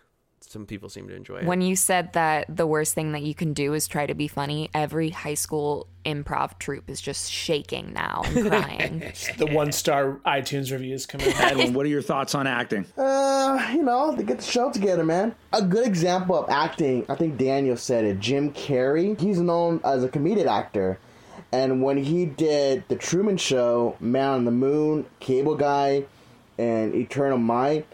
Some 0.42 0.66
people 0.66 0.88
seem 0.88 1.06
to 1.06 1.14
enjoy 1.14 1.36
it. 1.36 1.44
When 1.44 1.60
you 1.60 1.76
said 1.76 2.14
that 2.14 2.46
the 2.48 2.66
worst 2.66 2.94
thing 2.94 3.12
that 3.12 3.22
you 3.22 3.34
can 3.34 3.52
do 3.52 3.74
is 3.74 3.86
try 3.86 4.06
to 4.06 4.14
be 4.14 4.26
funny, 4.26 4.68
every 4.74 5.10
high 5.10 5.34
school 5.34 5.86
improv 6.04 6.58
troupe 6.58 6.88
is 6.90 7.00
just 7.00 7.30
shaking 7.30 7.92
now 7.92 8.22
and 8.24 8.46
crying. 8.48 9.12
the 9.38 9.46
one 9.46 9.70
star 9.70 10.18
iTunes 10.26 10.72
reviews 10.72 11.06
coming 11.06 11.28
out. 11.34 11.52
Edwin, 11.52 11.74
what 11.74 11.86
are 11.86 11.90
your 11.90 12.02
thoughts 12.02 12.34
on 12.34 12.48
acting? 12.48 12.84
Uh, 12.96 13.64
you 13.72 13.82
know, 13.82 14.12
they 14.16 14.24
get 14.24 14.38
the 14.38 14.44
show 14.44 14.72
together, 14.72 15.04
man. 15.04 15.34
A 15.52 15.62
good 15.62 15.86
example 15.86 16.36
of 16.36 16.48
acting, 16.50 17.04
I 17.08 17.14
think 17.14 17.36
Daniel 17.36 17.76
said 17.76 18.04
it. 18.04 18.18
Jim 18.18 18.52
Carrey. 18.52 19.20
He's 19.20 19.38
known 19.40 19.80
as 19.84 20.02
a 20.02 20.08
comedic 20.08 20.46
actor. 20.46 20.98
And 21.52 21.82
when 21.82 21.98
he 21.98 22.26
did 22.26 22.84
The 22.88 22.96
Truman 22.96 23.36
Show, 23.36 23.96
Man 23.98 24.30
on 24.30 24.44
the 24.44 24.50
Moon, 24.50 25.06
Cable 25.18 25.56
Guy, 25.56 26.04
and 26.58 26.94
Eternal 26.94 27.38
Mind, 27.38 27.84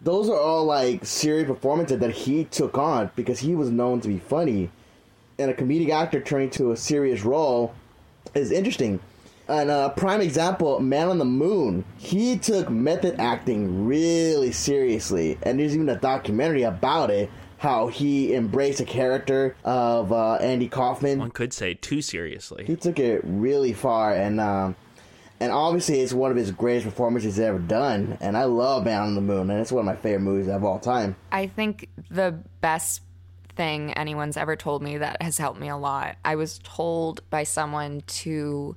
those 0.00 0.28
are 0.28 0.38
all 0.38 0.64
like 0.64 1.04
serious 1.04 1.48
performances 1.48 1.98
that 1.98 2.12
he 2.12 2.44
took 2.44 2.78
on 2.78 3.10
because 3.16 3.40
he 3.40 3.54
was 3.54 3.70
known 3.70 4.00
to 4.00 4.08
be 4.08 4.18
funny. 4.18 4.70
And 5.38 5.50
a 5.50 5.54
comedic 5.54 5.90
actor 5.90 6.20
turning 6.20 6.50
to 6.50 6.72
a 6.72 6.76
serious 6.76 7.22
role 7.22 7.74
is 8.34 8.50
interesting. 8.50 9.00
And 9.48 9.70
a 9.70 9.90
prime 9.96 10.20
example, 10.20 10.78
Man 10.80 11.08
on 11.08 11.18
the 11.18 11.24
Moon, 11.24 11.84
he 11.96 12.38
took 12.38 12.68
method 12.68 13.18
acting 13.18 13.86
really 13.86 14.52
seriously. 14.52 15.38
And 15.42 15.58
there's 15.58 15.74
even 15.74 15.88
a 15.88 15.96
documentary 15.96 16.62
about 16.62 17.10
it 17.10 17.30
how 17.58 17.88
he 17.88 18.34
embraced 18.34 18.78
the 18.78 18.84
character 18.84 19.56
of 19.64 20.12
uh, 20.12 20.34
Andy 20.34 20.68
Kaufman. 20.68 21.18
One 21.18 21.30
could 21.30 21.52
say 21.52 21.74
too 21.74 22.00
seriously. 22.00 22.64
He 22.64 22.76
took 22.76 22.98
it 22.98 23.20
really 23.24 23.72
far, 23.72 24.14
and 24.14 24.40
um, 24.40 24.76
and 25.40 25.52
obviously 25.52 26.00
it's 26.00 26.12
one 26.12 26.30
of 26.30 26.36
his 26.36 26.50
greatest 26.50 26.86
performances 26.86 27.36
he's 27.36 27.44
ever 27.44 27.58
done. 27.58 28.16
And 28.20 28.36
I 28.36 28.44
love 28.44 28.84
Man 28.84 29.02
on 29.02 29.14
the 29.14 29.20
Moon, 29.20 29.50
and 29.50 29.60
it's 29.60 29.72
one 29.72 29.80
of 29.80 29.86
my 29.86 29.96
favorite 30.00 30.20
movies 30.20 30.48
of 30.48 30.64
all 30.64 30.78
time. 30.78 31.16
I 31.30 31.46
think 31.46 31.88
the 32.10 32.38
best 32.60 33.02
thing 33.56 33.92
anyone's 33.94 34.36
ever 34.36 34.54
told 34.54 34.82
me 34.82 34.98
that 34.98 35.20
has 35.20 35.36
helped 35.36 35.60
me 35.60 35.68
a 35.68 35.76
lot. 35.76 36.16
I 36.24 36.36
was 36.36 36.60
told 36.62 37.28
by 37.28 37.42
someone 37.42 38.02
to 38.06 38.76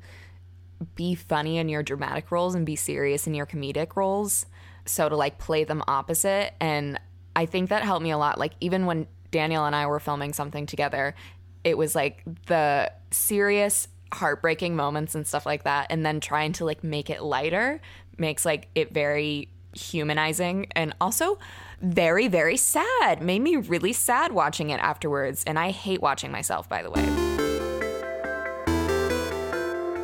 be 0.96 1.14
funny 1.14 1.60
in 1.60 1.70
your 1.70 1.84
dramatic 1.84 2.32
roles 2.32 2.56
and 2.56 2.66
be 2.66 2.76
serious 2.76 3.28
in 3.28 3.36
your 3.36 3.46
comedic 3.46 3.96
roles. 3.96 4.48
So 4.86 5.08
to 5.08 5.16
like 5.16 5.38
play 5.38 5.64
them 5.64 5.84
opposite. 5.88 6.56
And 6.60 7.00
I 7.36 7.46
think 7.46 7.70
that 7.70 7.84
helped 7.84 8.04
me 8.04 8.12
a 8.12 8.18
lot. 8.18 8.38
Like 8.38 8.54
even 8.60 8.86
when 8.86 9.08
Daniel 9.32 9.66
and 9.66 9.76
I 9.76 9.88
were 9.88 10.00
filming 10.00 10.34
something 10.34 10.66
together, 10.66 11.16
it 11.64 11.78
was 11.78 11.96
like 11.96 12.24
the 12.48 12.92
serious, 13.12 13.88
heartbreaking 14.14 14.76
moments 14.76 15.16
and 15.16 15.26
stuff 15.26 15.46
like 15.46 15.64
that. 15.64 15.88
And 15.90 16.06
then 16.06 16.20
trying 16.20 16.54
to 16.54 16.66
like 16.66 16.84
make 16.84 17.10
it 17.10 17.22
lighter 17.24 17.82
makes 18.18 18.46
like 18.46 18.68
it 18.76 18.94
very 18.94 19.50
humanizing 19.74 20.68
and 20.76 20.94
also 21.00 21.40
very, 21.82 22.28
very 22.28 22.58
sad. 22.58 23.22
Made 23.22 23.42
me 23.42 23.56
really 23.56 23.94
sad 23.94 24.34
watching 24.34 24.70
it 24.70 24.80
afterwards. 24.80 25.44
And 25.46 25.58
I 25.58 25.72
hate 25.72 26.02
watching 26.02 26.32
myself, 26.32 26.68
by 26.68 26.84
the 26.84 26.92
way. 26.92 27.32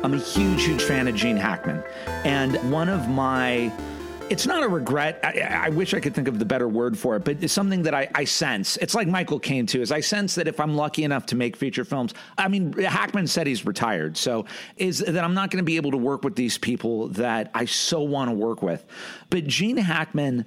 I'm 0.02 0.14
a 0.14 0.18
huge, 0.18 0.64
huge 0.64 0.82
fan 0.82 1.06
of 1.08 1.14
Gene 1.14 1.36
Hackman. 1.36 1.82
And 2.24 2.72
one 2.72 2.88
of 2.88 3.08
my 3.08 3.72
it's 4.30 4.46
not 4.46 4.62
a 4.62 4.68
regret. 4.68 5.20
I, 5.22 5.66
I, 5.66 5.68
wish 5.70 5.94
I 5.94 6.00
could 6.00 6.14
think 6.14 6.28
of 6.28 6.38
the 6.38 6.44
better 6.44 6.68
word 6.68 6.98
for 6.98 7.16
it, 7.16 7.24
but 7.24 7.42
it's 7.42 7.52
something 7.52 7.82
that 7.82 7.94
I, 7.94 8.08
I, 8.14 8.24
sense. 8.24 8.76
It's 8.78 8.94
like 8.94 9.08
Michael 9.08 9.38
Caine 9.38 9.66
too. 9.66 9.80
Is 9.80 9.92
I 9.92 10.00
sense 10.00 10.34
that 10.36 10.48
if 10.48 10.60
I'm 10.60 10.74
lucky 10.74 11.04
enough 11.04 11.26
to 11.26 11.36
make 11.36 11.56
feature 11.56 11.84
films, 11.84 12.14
I 12.36 12.48
mean, 12.48 12.72
Hackman 12.72 13.26
said 13.26 13.46
he's 13.46 13.64
retired, 13.64 14.16
so 14.16 14.46
is 14.76 15.00
that 15.00 15.22
I'm 15.22 15.34
not 15.34 15.50
going 15.50 15.62
to 15.62 15.66
be 15.66 15.76
able 15.76 15.90
to 15.92 15.96
work 15.96 16.24
with 16.24 16.36
these 16.36 16.58
people 16.58 17.08
that 17.08 17.50
I 17.54 17.64
so 17.64 18.02
want 18.02 18.30
to 18.30 18.34
work 18.34 18.62
with. 18.62 18.84
But 19.30 19.46
Gene 19.46 19.76
Hackman 19.76 20.46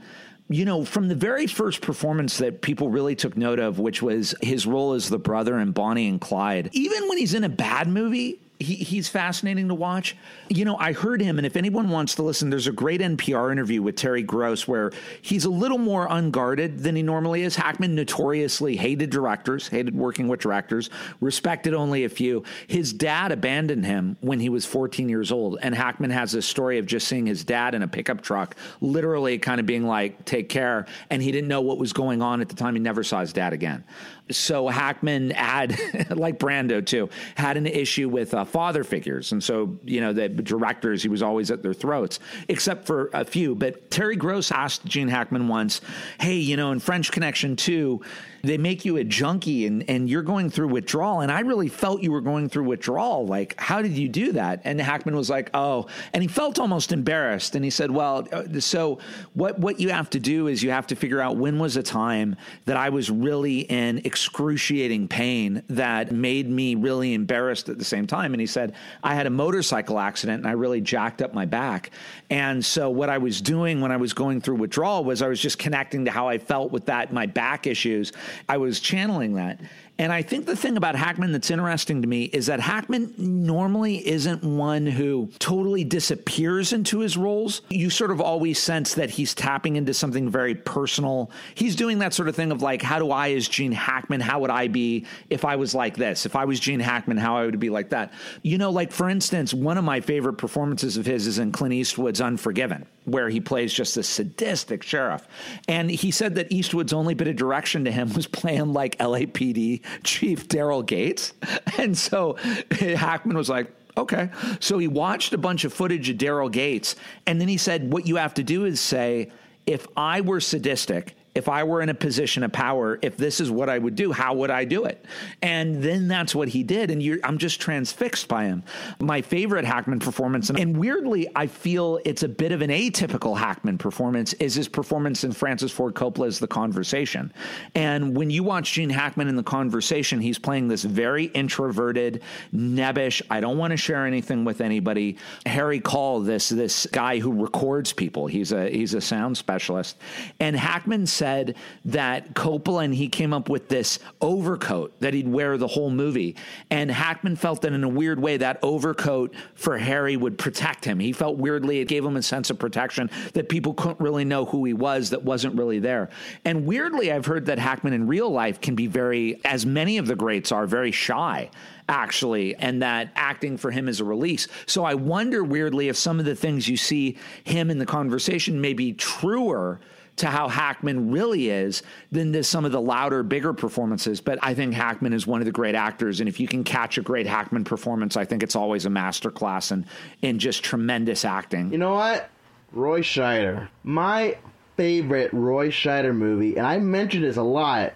you 0.49 0.65
know, 0.65 0.83
from 0.83 1.07
the 1.07 1.15
very 1.15 1.47
first 1.47 1.79
performance 1.79 2.37
that 2.39 2.61
people 2.61 2.89
really 2.89 3.15
took 3.15 3.37
note 3.37 3.57
of, 3.57 3.79
which 3.79 4.01
was 4.01 4.35
his 4.41 4.67
role 4.67 4.91
as 4.93 5.07
the 5.07 5.17
brother 5.17 5.57
in 5.59 5.71
Bonnie 5.71 6.09
and 6.09 6.19
Clyde, 6.19 6.69
even 6.73 7.07
when 7.07 7.17
he's 7.17 7.33
in 7.33 7.45
a 7.45 7.49
bad 7.49 7.87
movie, 7.87 8.40
he, 8.61 8.75
he's 8.75 9.09
fascinating 9.09 9.67
to 9.67 9.75
watch. 9.75 10.15
You 10.49 10.65
know, 10.65 10.77
I 10.77 10.93
heard 10.93 11.21
him, 11.21 11.37
and 11.37 11.45
if 11.45 11.55
anyone 11.55 11.89
wants 11.89 12.15
to 12.15 12.23
listen, 12.23 12.49
there's 12.49 12.67
a 12.67 12.71
great 12.71 13.01
NPR 13.01 13.51
interview 13.51 13.81
with 13.81 13.95
Terry 13.95 14.23
Gross 14.23 14.67
where 14.67 14.91
he's 15.21 15.45
a 15.45 15.49
little 15.49 15.77
more 15.77 16.07
unguarded 16.09 16.79
than 16.79 16.95
he 16.95 17.03
normally 17.03 17.43
is. 17.43 17.55
Hackman 17.55 17.95
notoriously 17.95 18.75
hated 18.75 19.09
directors, 19.09 19.67
hated 19.67 19.95
working 19.95 20.27
with 20.27 20.39
directors, 20.39 20.89
respected 21.19 21.73
only 21.73 22.05
a 22.05 22.09
few. 22.09 22.43
His 22.67 22.93
dad 22.93 23.31
abandoned 23.31 23.85
him 23.85 24.17
when 24.21 24.39
he 24.39 24.49
was 24.49 24.65
14 24.65 25.09
years 25.09 25.31
old, 25.31 25.57
and 25.61 25.75
Hackman 25.75 26.11
has 26.11 26.31
this 26.31 26.45
story 26.45 26.77
of 26.77 26.85
just 26.85 27.07
seeing 27.07 27.25
his 27.25 27.43
dad 27.43 27.75
in 27.75 27.83
a 27.83 27.87
pickup 27.87 28.21
truck, 28.21 28.55
literally 28.79 29.37
kind 29.37 29.59
of 29.59 29.65
being 29.65 29.85
like, 29.85 30.25
take 30.25 30.49
care, 30.49 30.85
and 31.09 31.21
he 31.21 31.31
didn't 31.31 31.47
know 31.47 31.61
what 31.61 31.77
was 31.77 31.93
going 31.93 32.21
on 32.21 32.41
at 32.41 32.49
the 32.49 32.55
time. 32.55 32.75
He 32.75 32.79
never 32.79 33.03
saw 33.03 33.21
his 33.21 33.33
dad 33.33 33.53
again 33.53 33.83
so 34.29 34.67
Hackman 34.67 35.31
had, 35.31 35.77
like 36.09 36.39
Brando 36.39 36.85
too, 36.85 37.09
had 37.35 37.57
an 37.57 37.65
issue 37.65 38.09
with 38.09 38.33
uh, 38.33 38.45
father 38.45 38.83
figures, 38.83 39.31
and 39.31 39.43
so 39.43 39.77
you 39.83 40.01
know 40.01 40.13
the 40.13 40.29
directors 40.29 41.03
he 41.03 41.09
was 41.09 41.21
always 41.21 41.51
at 41.51 41.63
their 41.63 41.73
throats, 41.73 42.19
except 42.47 42.85
for 42.85 43.09
a 43.13 43.25
few. 43.25 43.55
But 43.55 43.89
Terry 43.91 44.15
Gross 44.15 44.51
asked 44.51 44.85
Gene 44.85 45.07
Hackman 45.07 45.47
once, 45.47 45.81
"Hey, 46.19 46.37
you 46.37 46.57
know, 46.57 46.71
in 46.71 46.79
French 46.79 47.11
Connection 47.11 47.55
two, 47.55 48.01
they 48.43 48.57
make 48.57 48.85
you 48.85 48.97
a 48.97 49.03
junkie 49.03 49.65
and, 49.65 49.89
and 49.89 50.09
you're 50.09 50.21
going 50.21 50.49
through 50.49 50.69
withdrawal. 50.69 51.21
And 51.21 51.31
I 51.31 51.41
really 51.41 51.67
felt 51.67 52.01
you 52.01 52.11
were 52.11 52.21
going 52.21 52.49
through 52.49 52.63
withdrawal. 52.63 53.25
Like, 53.25 53.59
how 53.59 53.81
did 53.81 53.93
you 53.93 54.09
do 54.09 54.33
that? 54.33 54.61
And 54.63 54.79
Hackman 54.79 55.15
was 55.15 55.29
like, 55.29 55.49
oh, 55.53 55.87
and 56.13 56.21
he 56.21 56.27
felt 56.27 56.59
almost 56.59 56.91
embarrassed. 56.91 57.55
And 57.55 57.63
he 57.63 57.71
said, 57.71 57.91
well, 57.91 58.27
uh, 58.31 58.59
so 58.59 58.99
what, 59.33 59.59
what 59.59 59.79
you 59.79 59.89
have 59.89 60.09
to 60.11 60.19
do 60.19 60.47
is 60.47 60.63
you 60.63 60.71
have 60.71 60.87
to 60.87 60.95
figure 60.95 61.21
out 61.21 61.37
when 61.37 61.59
was 61.59 61.77
a 61.77 61.83
time 61.83 62.35
that 62.65 62.77
I 62.77 62.89
was 62.89 63.09
really 63.09 63.59
in 63.61 63.99
excruciating 63.99 65.07
pain 65.07 65.63
that 65.69 66.11
made 66.11 66.49
me 66.49 66.75
really 66.75 67.13
embarrassed 67.13 67.69
at 67.69 67.77
the 67.77 67.85
same 67.85 68.07
time. 68.07 68.33
And 68.33 68.41
he 68.41 68.47
said, 68.47 68.73
I 69.03 69.15
had 69.15 69.27
a 69.27 69.29
motorcycle 69.29 69.99
accident 69.99 70.39
and 70.39 70.47
I 70.47 70.53
really 70.53 70.81
jacked 70.81 71.21
up 71.21 71.33
my 71.33 71.45
back. 71.45 71.91
And 72.29 72.63
so 72.63 72.89
what 72.89 73.09
I 73.09 73.17
was 73.17 73.41
doing 73.41 73.81
when 73.81 73.91
I 73.91 73.97
was 73.97 74.13
going 74.13 74.41
through 74.41 74.55
withdrawal 74.55 75.03
was 75.03 75.21
I 75.21 75.27
was 75.27 75.39
just 75.39 75.59
connecting 75.59 76.05
to 76.05 76.11
how 76.11 76.27
I 76.27 76.37
felt 76.37 76.71
with 76.71 76.85
that, 76.85 77.13
my 77.13 77.25
back 77.25 77.67
issues. 77.67 78.11
I 78.47 78.57
was 78.57 78.79
channeling 78.79 79.33
that. 79.35 79.59
And 79.97 80.11
I 80.11 80.23
think 80.23 80.47
the 80.47 80.55
thing 80.55 80.77
about 80.77 80.95
Hackman 80.95 81.31
that's 81.31 81.51
interesting 81.51 82.01
to 82.01 82.07
me 82.07 82.23
is 82.23 82.47
that 82.47 82.59
Hackman 82.59 83.13
normally 83.17 84.07
isn't 84.07 84.43
one 84.43 84.87
who 84.87 85.29
totally 85.37 85.83
disappears 85.83 86.73
into 86.73 86.99
his 86.99 87.17
roles. 87.17 87.61
You 87.69 87.91
sort 87.91 88.09
of 88.09 88.19
always 88.19 88.57
sense 88.57 88.95
that 88.95 89.11
he's 89.11 89.35
tapping 89.35 89.75
into 89.75 89.93
something 89.93 90.29
very 90.29 90.55
personal. 90.55 91.29
He's 91.53 91.75
doing 91.75 91.99
that 91.99 92.13
sort 92.13 92.29
of 92.29 92.35
thing 92.35 92.51
of 92.51 92.63
like, 92.63 92.81
how 92.81 92.97
do 92.97 93.11
I, 93.11 93.33
as 93.33 93.47
Gene 93.47 93.71
Hackman, 93.71 94.21
how 94.21 94.39
would 94.39 94.49
I 94.49 94.67
be 94.69 95.05
if 95.29 95.45
I 95.45 95.55
was 95.55 95.75
like 95.75 95.97
this? 95.97 96.25
If 96.25 96.35
I 96.35 96.45
was 96.45 96.59
Gene 96.59 96.79
Hackman, 96.79 97.17
how 97.17 97.37
I 97.37 97.45
would 97.45 97.59
be 97.59 97.69
like 97.69 97.89
that? 97.89 98.11
You 98.41 98.57
know, 98.57 98.71
like 98.71 98.91
for 98.91 99.07
instance, 99.07 99.53
one 99.53 99.77
of 99.77 99.83
my 99.83 100.01
favorite 100.01 100.37
performances 100.39 100.97
of 100.97 101.05
his 101.05 101.27
is 101.27 101.37
in 101.37 101.51
Clint 101.51 101.75
Eastwood's 101.75 102.21
Unforgiven, 102.21 102.87
where 103.05 103.29
he 103.29 103.39
plays 103.39 103.71
just 103.71 103.97
a 103.97 104.03
sadistic 104.03 104.81
sheriff. 104.81 105.27
And 105.67 105.91
he 105.91 106.09
said 106.09 106.35
that 106.35 106.51
Eastwood's 106.51 106.93
only 106.93 107.13
bit 107.13 107.27
of 107.27 107.35
direction 107.35 107.85
to 107.85 107.91
him 107.91 108.11
was 108.15 108.25
playing 108.25 108.73
like 108.73 108.97
LAPD 108.97 109.80
Chief 110.03 110.47
Daryl 110.47 110.85
Gates. 110.85 111.33
And 111.77 111.97
so 111.97 112.37
eh, 112.79 112.95
Hackman 112.95 113.35
was 113.35 113.49
like, 113.49 113.71
okay. 113.97 114.29
So 114.59 114.77
he 114.77 114.87
watched 114.87 115.33
a 115.33 115.37
bunch 115.37 115.63
of 115.63 115.73
footage 115.73 116.09
of 116.09 116.17
Daryl 116.17 116.51
Gates. 116.51 116.95
And 117.25 117.41
then 117.41 117.47
he 117.47 117.57
said, 117.57 117.91
what 117.91 118.05
you 118.05 118.17
have 118.17 118.33
to 118.35 118.43
do 118.43 118.65
is 118.65 118.79
say, 118.79 119.31
if 119.65 119.87
I 119.95 120.21
were 120.21 120.39
sadistic 120.39 121.15
if 121.33 121.47
I 121.47 121.63
were 121.63 121.81
in 121.81 121.89
a 121.89 121.93
position 121.93 122.43
of 122.43 122.51
power, 122.51 122.99
if 123.01 123.17
this 123.17 123.39
is 123.39 123.49
what 123.49 123.69
I 123.69 123.77
would 123.77 123.95
do, 123.95 124.11
how 124.11 124.33
would 124.35 124.49
I 124.49 124.65
do 124.65 124.85
it? 124.85 125.05
And 125.41 125.81
then 125.81 126.07
that's 126.07 126.35
what 126.35 126.49
he 126.49 126.63
did. 126.63 126.91
And 126.91 127.19
I'm 127.23 127.37
just 127.37 127.61
transfixed 127.61 128.27
by 128.27 128.45
him. 128.45 128.63
My 128.99 129.21
favorite 129.21 129.65
Hackman 129.65 129.99
performance, 129.99 130.49
and 130.49 130.77
weirdly, 130.77 131.29
I 131.35 131.47
feel 131.47 131.99
it's 132.05 132.23
a 132.23 132.27
bit 132.27 132.51
of 132.51 132.61
an 132.61 132.69
atypical 132.69 133.37
Hackman 133.37 133.77
performance, 133.77 134.33
is 134.33 134.55
his 134.55 134.67
performance 134.67 135.23
in 135.23 135.31
Francis 135.31 135.71
Ford 135.71 135.93
Coppola's 135.93 136.39
The 136.39 136.47
Conversation. 136.47 137.33
And 137.75 138.15
when 138.15 138.29
you 138.29 138.43
watch 138.43 138.73
Gene 138.73 138.89
Hackman 138.89 139.27
in 139.27 139.35
The 139.35 139.43
Conversation, 139.43 140.19
he's 140.19 140.39
playing 140.39 140.67
this 140.67 140.83
very 140.83 141.25
introverted, 141.25 142.21
nebbish, 142.53 143.21
I 143.29 143.39
don't 143.39 143.57
want 143.57 143.71
to 143.71 143.77
share 143.77 144.05
anything 144.05 144.43
with 144.43 144.61
anybody. 144.61 145.17
Harry 145.45 145.79
Caul, 145.79 146.19
this 146.21 146.49
this 146.49 146.87
guy 146.91 147.19
who 147.19 147.31
records 147.31 147.93
people. 147.93 148.27
He's 148.27 148.51
a 148.51 148.69
he's 148.69 148.93
a 148.93 149.01
sound 149.01 149.37
specialist. 149.37 149.97
And 150.39 150.55
Hackman 150.55 151.07
said 151.21 151.55
that 151.85 152.33
Coppola 152.33 152.83
and 152.83 152.95
he 152.95 153.07
came 153.07 153.31
up 153.31 153.47
with 153.47 153.69
this 153.69 153.99
overcoat 154.21 154.99
that 155.01 155.13
he'd 155.13 155.27
wear 155.27 155.55
the 155.55 155.67
whole 155.67 155.91
movie. 155.91 156.35
And 156.71 156.89
Hackman 156.89 157.35
felt 157.35 157.61
that 157.61 157.73
in 157.73 157.83
a 157.83 157.87
weird 157.87 158.19
way, 158.19 158.37
that 158.37 158.57
overcoat 158.63 159.35
for 159.53 159.77
Harry 159.77 160.17
would 160.17 160.39
protect 160.39 160.83
him. 160.83 160.99
He 160.99 161.13
felt 161.13 161.37
weirdly 161.37 161.79
it 161.79 161.87
gave 161.87 162.03
him 162.03 162.17
a 162.17 162.23
sense 162.23 162.49
of 162.49 162.57
protection 162.57 163.11
that 163.33 163.49
people 163.49 163.75
couldn't 163.75 163.99
really 163.99 164.25
know 164.25 164.45
who 164.45 164.65
he 164.65 164.73
was, 164.73 165.11
that 165.11 165.23
wasn't 165.23 165.53
really 165.53 165.77
there. 165.77 166.09
And 166.43 166.65
weirdly, 166.65 167.11
I've 167.11 167.27
heard 167.27 167.45
that 167.45 167.59
Hackman 167.59 167.93
in 167.93 168.07
real 168.07 168.31
life 168.31 168.59
can 168.59 168.73
be 168.73 168.87
very, 168.87 169.39
as 169.45 169.63
many 169.63 169.99
of 169.99 170.07
the 170.07 170.15
greats 170.15 170.51
are, 170.51 170.65
very 170.65 170.91
shy 170.91 171.51
actually, 171.87 172.55
and 172.55 172.81
that 172.81 173.11
acting 173.15 173.57
for 173.57 173.69
him 173.69 173.89
is 173.89 173.99
a 173.99 174.05
release. 174.05 174.47
So 174.65 174.85
I 174.85 174.93
wonder 174.93 175.43
weirdly 175.43 175.89
if 175.89 175.97
some 175.97 176.19
of 176.19 176.25
the 176.25 176.35
things 176.35 176.67
you 176.67 176.77
see 176.77 177.17
him 177.43 177.69
in 177.69 177.79
the 177.79 177.85
conversation 177.85 178.61
may 178.61 178.73
be 178.73 178.93
truer 178.93 179.81
to 180.21 180.27
how 180.27 180.47
Hackman 180.47 181.11
really 181.11 181.49
is 181.49 181.83
than 182.11 182.41
some 182.43 182.65
of 182.65 182.71
the 182.71 182.81
louder, 182.81 183.21
bigger 183.21 183.53
performances. 183.53 184.21
But 184.21 184.39
I 184.41 184.53
think 184.53 184.73
Hackman 184.73 185.13
is 185.13 185.27
one 185.27 185.41
of 185.41 185.45
the 185.45 185.51
great 185.51 185.75
actors. 185.75 186.19
And 186.19 186.29
if 186.29 186.39
you 186.39 186.47
can 186.47 186.63
catch 186.63 186.97
a 186.97 187.01
great 187.01 187.27
Hackman 187.27 187.63
performance, 187.65 188.17
I 188.17 188.25
think 188.25 188.41
it's 188.41 188.55
always 188.55 188.85
a 188.85 188.89
masterclass 188.89 189.71
and 189.71 189.85
in 190.21 190.39
just 190.39 190.63
tremendous 190.63 191.25
acting. 191.25 191.71
You 191.71 191.77
know 191.77 191.93
what? 191.93 192.29
Roy 192.71 193.01
Scheider. 193.01 193.67
My 193.83 194.37
favorite 194.77 195.33
Roy 195.33 195.69
Scheider 195.69 196.15
movie, 196.15 196.55
and 196.57 196.65
I 196.65 196.79
mention 196.79 197.21
this 197.21 197.37
a 197.37 197.43
lot, 197.43 197.93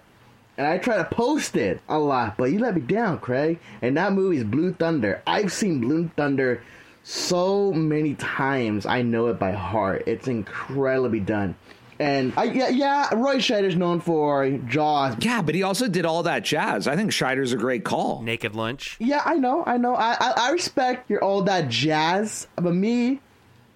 and 0.58 0.66
I 0.66 0.78
try 0.78 0.96
to 0.98 1.04
post 1.04 1.56
it 1.56 1.80
a 1.88 1.98
lot, 1.98 2.36
but 2.36 2.44
you 2.44 2.58
let 2.58 2.74
me 2.74 2.80
down, 2.80 3.18
Craig. 3.18 3.58
And 3.82 3.96
that 3.96 4.12
movie 4.12 4.36
is 4.36 4.44
Blue 4.44 4.72
Thunder. 4.72 5.22
I've 5.26 5.52
seen 5.52 5.80
Blue 5.80 6.10
Thunder 6.16 6.62
so 7.08 7.72
many 7.72 8.14
times, 8.16 8.84
I 8.84 9.02
know 9.02 9.28
it 9.28 9.38
by 9.38 9.52
heart. 9.52 10.02
It's 10.06 10.26
incredibly 10.26 11.20
done. 11.20 11.54
And 11.98 12.32
I, 12.36 12.44
yeah, 12.44 12.68
yeah, 12.68 13.14
Roy 13.14 13.36
Scheider's 13.36 13.76
known 13.76 14.00
for 14.00 14.50
Jaws. 14.50 15.16
Yeah, 15.20 15.40
but 15.42 15.54
he 15.54 15.62
also 15.62 15.88
did 15.88 16.04
all 16.04 16.22
that 16.24 16.44
jazz. 16.44 16.86
I 16.86 16.96
think 16.96 17.10
Scheider's 17.10 17.52
a 17.52 17.56
great 17.56 17.84
call. 17.84 18.22
Naked 18.22 18.54
Lunch. 18.54 18.96
Yeah, 18.98 19.22
I 19.24 19.34
know, 19.36 19.64
I 19.66 19.78
know. 19.78 19.94
I, 19.94 20.16
I, 20.20 20.32
I 20.36 20.50
respect 20.50 21.08
your 21.08 21.22
all 21.24 21.42
that 21.42 21.68
jazz, 21.68 22.46
but 22.56 22.74
me, 22.74 23.20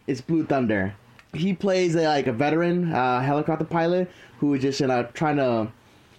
it's 0.06 0.20
Blue 0.20 0.44
Thunder. 0.44 0.94
He 1.32 1.54
plays 1.54 1.94
a, 1.94 2.02
like 2.02 2.26
a 2.26 2.32
veteran 2.32 2.92
uh, 2.92 3.20
helicopter 3.22 3.64
pilot 3.64 4.10
who 4.38 4.52
is 4.54 4.62
just 4.62 4.80
you 4.80 4.88
know 4.88 5.04
trying 5.14 5.36
to, 5.36 5.70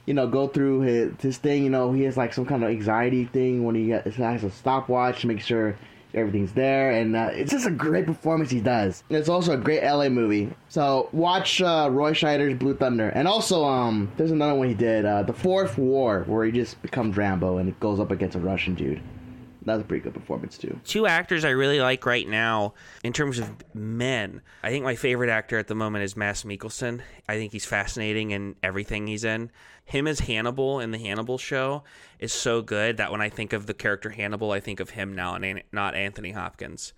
you 0.05 0.13
know, 0.13 0.27
go 0.27 0.47
through 0.47 0.81
his 0.81 1.13
his 1.19 1.37
thing. 1.37 1.63
You 1.63 1.69
know, 1.69 1.91
he 1.91 2.03
has 2.03 2.17
like 2.17 2.33
some 2.33 2.45
kind 2.45 2.63
of 2.63 2.69
anxiety 2.69 3.25
thing 3.25 3.63
when 3.63 3.75
he 3.75 3.89
has 3.89 4.43
a 4.43 4.49
stopwatch 4.49 5.21
to 5.21 5.27
make 5.27 5.41
sure 5.41 5.75
everything's 6.13 6.54
there, 6.54 6.91
and 6.91 7.15
uh, 7.15 7.30
it's 7.32 7.52
just 7.52 7.65
a 7.65 7.71
great 7.71 8.06
performance 8.06 8.50
he 8.50 8.60
does. 8.60 9.04
It's 9.10 9.30
also 9.30 9.54
a 9.54 9.58
great 9.58 9.84
LA 9.84 10.10
movie. 10.10 10.54
So 10.69 11.10
watch 11.12 11.62
uh, 11.62 11.89
Roy 11.91 12.13
Scheider's 12.13 12.58
Blue 12.58 12.76
Thunder, 12.76 13.10
and 13.10 13.28
also 13.28 13.65
um, 13.65 14.12
there's 14.17 14.32
another 14.32 14.56
one 14.56 14.67
he 14.67 14.74
did, 14.74 15.06
uh, 15.06 15.24
The 15.24 15.34
Fourth 15.34 15.78
War, 15.78 16.24
where 16.28 16.45
he 16.45 16.52
just 16.52 16.82
becomes 16.82 17.17
Rambo 17.17 17.58
and 17.58 17.69
it 17.69 17.80
goes 17.80 18.00
up 18.00 18.12
against 18.12 18.36
a 18.36 18.39
Russian 18.39 18.76
dude. 18.76 19.02
That's 19.63 19.82
a 19.82 19.86
pretty 19.86 20.04
good 20.04 20.15
performance 20.15 20.58
too. 20.58 20.80
Two 20.86 21.06
actors 21.06 21.45
I 21.45 21.52
really 21.52 21.80
like 21.80 22.06
right 22.06 22.28
now 22.28 22.74
in 23.04 23.13
terms 23.13 23.38
of 23.38 23.52
men. 23.76 24.41
I 24.63 24.69
think 24.71 24.84
my 24.84 24.95
favorite 24.95 25.30
actor 25.30 25.60
at 25.60 25.67
the 25.67 25.76
moment 25.76 26.04
is 26.04 26.17
Mads 26.17 26.43
Mikkelsen. 26.43 27.02
I 27.30 27.36
think 27.36 27.52
he's 27.52 27.65
fascinating 27.65 28.32
in 28.32 28.56
everything 28.63 29.06
he's 29.06 29.24
in. 29.24 29.52
Him 29.91 30.08
as 30.08 30.21
Hannibal 30.21 30.80
in 30.80 30.91
the 30.91 30.97
Hannibal 30.97 31.38
show 31.38 31.84
is 32.17 32.32
so 32.32 32.62
good 32.62 32.95
that 32.95 33.12
when 33.12 33.19
I 33.19 33.27
think 33.27 33.51
of 33.51 33.65
the 33.65 33.73
character 33.73 34.12
Hannibal, 34.12 34.51
I 34.51 34.62
think 34.62 34.80
of 34.80 34.91
him 34.91 35.13
now 35.13 35.36
and 35.36 35.63
not 35.73 35.95
Anthony 35.95 36.32
Hopkins. 36.32 36.93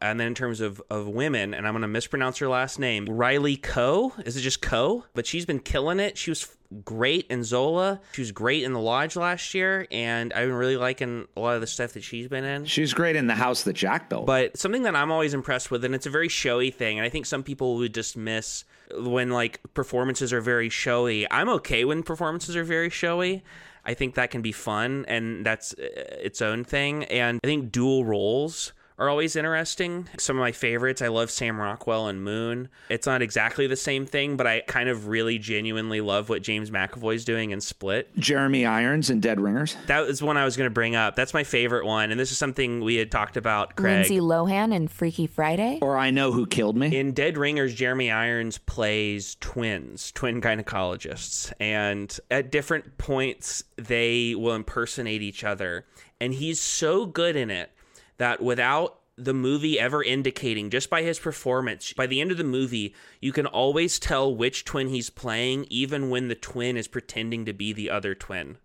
And 0.00 0.18
then 0.18 0.28
in 0.28 0.34
terms 0.34 0.60
of, 0.60 0.80
of 0.90 1.08
women, 1.08 1.54
and 1.54 1.66
I'm 1.66 1.72
going 1.72 1.82
to 1.82 1.88
mispronounce 1.88 2.38
her 2.38 2.48
last 2.48 2.78
name, 2.78 3.06
Riley 3.06 3.56
Coe. 3.56 4.12
Is 4.24 4.36
it 4.36 4.40
just 4.40 4.62
Coe? 4.62 5.04
But 5.14 5.26
she's 5.26 5.46
been 5.46 5.60
killing 5.60 6.00
it. 6.00 6.16
She 6.16 6.30
was 6.30 6.56
great 6.84 7.26
in 7.28 7.44
Zola. 7.44 8.00
She 8.12 8.20
was 8.20 8.32
great 8.32 8.62
in 8.62 8.72
The 8.72 8.80
Lodge 8.80 9.16
last 9.16 9.54
year, 9.54 9.86
and 9.90 10.32
I've 10.32 10.48
been 10.48 10.54
really 10.54 10.76
liking 10.76 11.26
a 11.36 11.40
lot 11.40 11.54
of 11.54 11.60
the 11.60 11.66
stuff 11.66 11.94
that 11.94 12.02
she's 12.02 12.28
been 12.28 12.44
in. 12.44 12.64
She's 12.66 12.92
great 12.94 13.16
in 13.16 13.26
the 13.26 13.34
house 13.34 13.62
that 13.62 13.72
Jack 13.72 14.08
built. 14.08 14.26
But 14.26 14.56
something 14.56 14.82
that 14.82 14.94
I'm 14.94 15.10
always 15.10 15.34
impressed 15.34 15.70
with, 15.70 15.84
and 15.84 15.94
it's 15.94 16.06
a 16.06 16.10
very 16.10 16.28
showy 16.28 16.70
thing, 16.70 16.98
and 16.98 17.06
I 17.06 17.08
think 17.08 17.26
some 17.26 17.42
people 17.42 17.76
would 17.76 17.92
dismiss 17.92 18.64
when 18.94 19.30
like 19.30 19.60
performances 19.74 20.32
are 20.32 20.40
very 20.40 20.68
showy. 20.68 21.30
I'm 21.30 21.48
okay 21.50 21.84
when 21.84 22.02
performances 22.02 22.56
are 22.56 22.64
very 22.64 22.90
showy. 22.90 23.42
I 23.84 23.94
think 23.94 24.16
that 24.16 24.30
can 24.30 24.42
be 24.42 24.52
fun, 24.52 25.06
and 25.08 25.46
that's 25.46 25.72
uh, 25.72 25.86
its 26.20 26.42
own 26.42 26.64
thing. 26.64 27.04
And 27.04 27.40
I 27.42 27.46
think 27.46 27.72
dual 27.72 28.04
roles 28.04 28.72
are 28.98 29.08
always 29.08 29.36
interesting. 29.36 30.08
Some 30.18 30.36
of 30.36 30.40
my 30.40 30.52
favorites, 30.52 31.02
I 31.02 31.08
love 31.08 31.30
Sam 31.30 31.60
Rockwell 31.60 32.08
and 32.08 32.22
Moon. 32.22 32.68
It's 32.88 33.06
not 33.06 33.22
exactly 33.22 33.66
the 33.66 33.76
same 33.76 34.06
thing, 34.06 34.36
but 34.36 34.46
I 34.46 34.60
kind 34.60 34.88
of 34.88 35.08
really 35.08 35.38
genuinely 35.38 36.00
love 36.00 36.28
what 36.28 36.42
James 36.42 36.70
McAvoy's 36.70 37.24
doing 37.24 37.50
in 37.50 37.60
Split. 37.60 38.14
Jeremy 38.16 38.66
Irons 38.66 39.10
in 39.10 39.20
Dead 39.20 39.40
Ringers. 39.40 39.76
That 39.86 40.06
was 40.06 40.22
one 40.22 40.36
I 40.36 40.44
was 40.44 40.56
going 40.56 40.66
to 40.68 40.74
bring 40.74 40.96
up. 40.96 41.14
That's 41.14 41.32
my 41.32 41.44
favorite 41.44 41.86
one, 41.86 42.10
and 42.10 42.18
this 42.18 42.32
is 42.32 42.38
something 42.38 42.80
we 42.80 42.96
had 42.96 43.10
talked 43.10 43.36
about. 43.36 43.76
Craig. 43.76 43.98
Lindsay 43.98 44.18
Lohan 44.18 44.74
in 44.74 44.88
Freaky 44.88 45.26
Friday. 45.26 45.78
Or 45.80 45.96
I 45.96 46.10
Know 46.10 46.32
Who 46.32 46.46
Killed 46.46 46.76
Me. 46.76 46.96
In 46.96 47.12
Dead 47.12 47.38
Ringers, 47.38 47.74
Jeremy 47.74 48.10
Irons 48.10 48.58
plays 48.58 49.36
twins, 49.36 50.10
twin 50.12 50.40
gynecologists, 50.40 51.52
and 51.60 52.18
at 52.30 52.50
different 52.50 52.98
points 52.98 53.62
they 53.76 54.34
will 54.34 54.54
impersonate 54.54 55.22
each 55.22 55.44
other, 55.44 55.86
and 56.20 56.34
he's 56.34 56.60
so 56.60 57.06
good 57.06 57.36
in 57.36 57.50
it 57.50 57.70
that 58.18 58.42
without 58.42 59.00
the 59.16 59.34
movie 59.34 59.80
ever 59.80 60.02
indicating, 60.02 60.70
just 60.70 60.88
by 60.88 61.02
his 61.02 61.18
performance, 61.18 61.92
by 61.92 62.06
the 62.06 62.20
end 62.20 62.30
of 62.30 62.36
the 62.36 62.44
movie, 62.44 62.94
you 63.20 63.32
can 63.32 63.46
always 63.46 63.98
tell 63.98 64.34
which 64.34 64.64
twin 64.64 64.88
he's 64.88 65.10
playing, 65.10 65.66
even 65.70 66.10
when 66.10 66.28
the 66.28 66.36
twin 66.36 66.76
is 66.76 66.86
pretending 66.86 67.44
to 67.44 67.52
be 67.52 67.72
the 67.72 67.90
other 67.90 68.14
twin. 68.14 68.58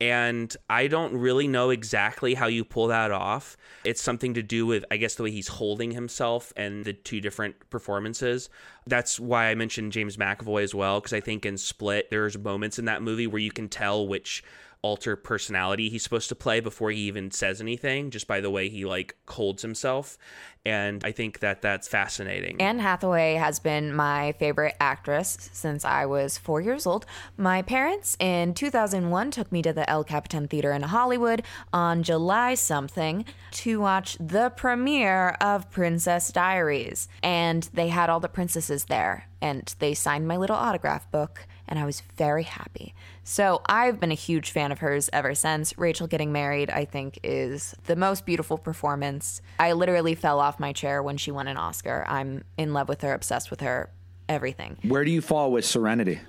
And 0.00 0.56
I 0.68 0.88
don't 0.88 1.14
really 1.14 1.46
know 1.46 1.70
exactly 1.70 2.34
how 2.34 2.46
you 2.46 2.64
pull 2.64 2.88
that 2.88 3.12
off. 3.12 3.56
It's 3.84 4.02
something 4.02 4.34
to 4.34 4.42
do 4.42 4.66
with, 4.66 4.84
I 4.90 4.96
guess, 4.96 5.14
the 5.14 5.22
way 5.22 5.30
he's 5.30 5.46
holding 5.46 5.92
himself 5.92 6.52
and 6.56 6.84
the 6.84 6.92
two 6.92 7.20
different 7.20 7.70
performances. 7.70 8.50
That's 8.86 9.20
why 9.20 9.50
I 9.50 9.54
mentioned 9.54 9.92
James 9.92 10.16
McAvoy 10.16 10.64
as 10.64 10.74
well, 10.74 10.98
because 10.98 11.12
I 11.12 11.20
think 11.20 11.46
in 11.46 11.56
Split, 11.56 12.10
there's 12.10 12.36
moments 12.36 12.78
in 12.78 12.86
that 12.86 13.02
movie 13.02 13.28
where 13.28 13.40
you 13.40 13.52
can 13.52 13.68
tell 13.68 14.08
which 14.08 14.42
alter 14.84 15.16
personality 15.16 15.88
he's 15.88 16.02
supposed 16.04 16.28
to 16.28 16.34
play 16.34 16.60
before 16.60 16.90
he 16.90 16.98
even 16.98 17.30
says 17.30 17.58
anything 17.58 18.10
just 18.10 18.26
by 18.26 18.38
the 18.38 18.50
way 18.50 18.68
he 18.68 18.84
like 18.84 19.16
holds 19.28 19.62
himself. 19.62 20.18
And 20.66 21.02
i 21.04 21.10
think 21.10 21.38
that 21.40 21.62
that's 21.62 21.88
fascinating. 21.88 22.60
Anne 22.60 22.80
hathaway 22.80 23.34
has 23.34 23.58
been 23.58 23.94
my 23.94 24.32
favorite 24.32 24.76
actress 24.78 25.48
since 25.52 25.86
i 25.86 26.04
was 26.04 26.36
four 26.36 26.60
years 26.60 26.86
old. 26.86 27.06
My 27.38 27.62
parents 27.62 28.14
in 28.20 28.52
2001 28.52 29.30
took 29.30 29.50
me 29.50 29.62
to 29.62 29.72
the 29.72 29.88
el 29.88 30.04
capitan 30.04 30.48
theater 30.48 30.72
in 30.72 30.82
hollywood 30.82 31.42
on 31.72 32.02
july 32.02 32.52
something 32.52 33.24
to 33.52 33.80
watch 33.80 34.18
the 34.20 34.50
premiere 34.50 35.30
of 35.40 35.70
princess 35.70 36.30
diaries. 36.30 37.08
And 37.22 37.70
they 37.72 37.88
had 37.88 38.10
all 38.10 38.20
the 38.20 38.28
princesses 38.28 38.84
there 38.84 39.28
and 39.40 39.74
they 39.78 39.94
signed 39.94 40.28
my 40.28 40.36
little 40.36 40.56
autograph 40.56 41.10
book 41.10 41.46
and 41.68 41.78
I 41.78 41.84
was 41.84 42.02
very 42.16 42.42
happy. 42.42 42.94
So 43.22 43.62
I've 43.66 43.98
been 44.00 44.12
a 44.12 44.16
huge 44.16 44.50
fan 44.50 44.72
of 44.72 44.78
hers 44.78 45.08
ever 45.12 45.34
since. 45.34 45.76
Rachel 45.78 46.06
getting 46.06 46.32
married, 46.32 46.70
I 46.70 46.84
think, 46.84 47.18
is 47.22 47.74
the 47.84 47.96
most 47.96 48.26
beautiful 48.26 48.58
performance. 48.58 49.40
I 49.58 49.72
literally 49.72 50.14
fell 50.14 50.40
off 50.40 50.60
my 50.60 50.72
chair 50.72 51.02
when 51.02 51.16
she 51.16 51.30
won 51.30 51.48
an 51.48 51.56
Oscar. 51.56 52.04
I'm 52.06 52.44
in 52.58 52.72
love 52.72 52.88
with 52.88 53.00
her, 53.02 53.12
obsessed 53.14 53.50
with 53.50 53.60
her, 53.60 53.90
everything. 54.28 54.76
Where 54.82 55.04
do 55.04 55.10
you 55.10 55.20
fall 55.20 55.50
with 55.52 55.64
Serenity? 55.64 56.20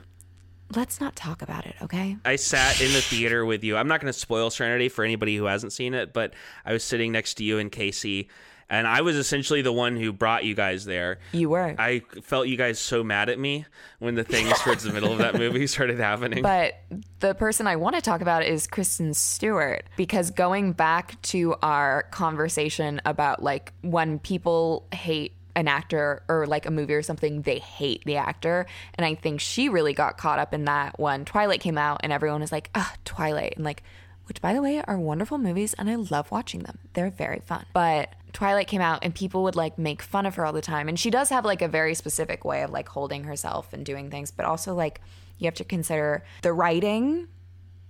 Let's 0.75 0.99
not 0.99 1.15
talk 1.15 1.41
about 1.41 1.67
it, 1.67 1.75
okay? 1.81 2.17
I 2.25 2.37
sat 2.37 2.81
in 2.81 2.91
the 2.91 3.01
theater 3.01 3.45
with 3.45 3.63
you. 3.63 3.77
I'm 3.77 3.87
not 3.87 4.01
going 4.01 4.11
to 4.11 4.17
spoil 4.17 4.49
Serenity 4.49 4.89
for 4.89 5.05
anybody 5.05 5.35
who 5.35 5.45
hasn't 5.45 5.73
seen 5.73 5.93
it, 5.93 6.11
but 6.11 6.33
I 6.65 6.73
was 6.73 6.83
sitting 6.83 7.11
next 7.11 7.35
to 7.35 7.43
you 7.43 7.59
and 7.59 7.71
Casey 7.71 8.29
and 8.69 8.87
I 8.87 9.01
was 9.01 9.15
essentially 9.15 9.61
the 9.61 9.71
one 9.71 9.95
who 9.95 10.11
brought 10.11 10.43
you 10.43 10.55
guys 10.55 10.85
there. 10.85 11.19
You 11.31 11.49
were. 11.49 11.75
I 11.77 12.01
felt 12.23 12.47
you 12.47 12.57
guys 12.57 12.79
so 12.79 13.03
mad 13.03 13.29
at 13.29 13.37
me 13.37 13.65
when 13.99 14.15
the 14.15 14.23
things 14.23 14.57
towards 14.59 14.83
the 14.83 14.91
middle 14.91 15.11
of 15.11 15.19
that 15.19 15.35
movie 15.35 15.67
started 15.67 15.99
happening. 15.99 16.41
But 16.41 16.79
the 17.19 17.35
person 17.35 17.67
I 17.67 17.75
want 17.75 17.95
to 17.95 18.01
talk 18.01 18.21
about 18.21 18.43
is 18.43 18.65
Kristen 18.67 19.13
Stewart 19.13 19.83
because 19.97 20.31
going 20.31 20.73
back 20.73 21.21
to 21.23 21.55
our 21.61 22.03
conversation 22.11 23.01
about 23.05 23.43
like 23.43 23.71
when 23.81 24.19
people 24.19 24.87
hate 24.91 25.33
an 25.55 25.67
actor 25.67 26.23
or 26.27 26.45
like 26.47 26.65
a 26.65 26.71
movie 26.71 26.93
or 26.93 27.03
something, 27.03 27.43
they 27.43 27.59
hate 27.59 28.03
the 28.05 28.17
actor. 28.17 28.65
And 28.95 29.05
I 29.05 29.15
think 29.15 29.39
she 29.39 29.69
really 29.69 29.93
got 29.93 30.17
caught 30.17 30.39
up 30.39 30.53
in 30.53 30.65
that 30.65 30.99
when 30.99 31.23
Twilight 31.23 31.61
came 31.61 31.77
out 31.77 32.01
and 32.03 32.11
everyone 32.11 32.41
was 32.41 32.51
like, 32.51 32.69
ah, 32.75 32.93
Twilight. 33.05 33.53
And 33.55 33.63
like, 33.63 33.83
which 34.25 34.41
by 34.41 34.53
the 34.53 34.61
way 34.61 34.81
are 34.85 34.97
wonderful 34.97 35.37
movies 35.37 35.73
and 35.75 35.89
I 35.89 35.95
love 35.95 36.31
watching 36.31 36.61
them. 36.61 36.79
They're 36.93 37.11
very 37.11 37.39
fun. 37.45 37.65
But 37.73 38.09
Twilight 38.35 38.67
came 38.67 38.81
out 38.81 38.99
and 39.01 39.15
people 39.15 39.43
would 39.43 39.55
like 39.55 39.79
make 39.79 40.01
fun 40.01 40.25
of 40.25 40.35
her 40.35 40.45
all 40.45 40.51
the 40.51 40.61
time. 40.61 40.89
And 40.89 40.99
she 40.99 41.09
does 41.09 41.29
have 41.29 41.45
like 41.45 41.61
a 41.61 41.69
very 41.69 41.95
specific 41.95 42.43
way 42.43 42.63
of 42.63 42.69
like 42.69 42.89
holding 42.89 43.23
herself 43.23 43.71
and 43.71 43.85
doing 43.85 44.11
things, 44.11 44.29
but 44.29 44.45
also 44.45 44.75
like 44.75 44.99
you 45.37 45.45
have 45.45 45.53
to 45.55 45.63
consider 45.63 46.21
the 46.41 46.51
writing, 46.51 47.29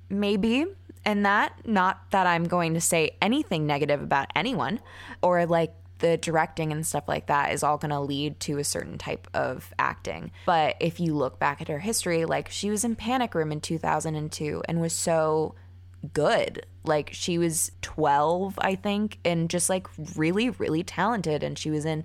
maybe, 0.08 0.68
and 1.04 1.26
that. 1.26 1.66
Not 1.66 2.12
that 2.12 2.28
I'm 2.28 2.44
going 2.44 2.76
to 2.76 2.82
say 2.82 3.18
anything 3.24 3.66
negative 3.66 4.04
about 4.04 4.28
anyone 4.36 4.82
or 5.24 5.48
like 5.48 5.74
the 5.98 6.18
directing 6.18 6.72
and 6.72 6.86
stuff 6.86 7.06
like 7.08 7.26
that 7.26 7.52
is 7.52 7.64
all 7.64 7.80
going 7.80 7.90
to 7.90 8.00
lead 8.00 8.40
to 8.42 8.60
a 8.60 8.64
certain 8.64 9.00
type 9.00 9.28
of 9.34 9.74
acting. 9.80 10.32
But 10.46 10.76
if 10.80 11.00
you 11.00 11.16
look 11.16 11.40
back 11.40 11.60
at 11.60 11.70
her 11.70 11.80
history, 11.80 12.24
like 12.26 12.50
she 12.50 12.70
was 12.70 12.84
in 12.84 12.96
Panic 12.96 13.34
Room 13.34 13.52
in 13.52 13.62
2002 13.62 14.62
and 14.68 14.80
was 14.80 14.94
so 14.94 15.56
good. 16.14 16.66
Like 16.84 17.10
she 17.14 17.38
was 17.38 17.72
12, 17.82 18.60
I 18.60 18.76
think, 18.76 19.20
and 19.26 19.50
just 19.50 19.70
like 19.70 19.88
really, 20.16 20.50
really 20.50 20.84
talented. 20.84 21.44
And 21.44 21.58
she 21.58 21.70
was 21.70 21.86
in 21.86 22.04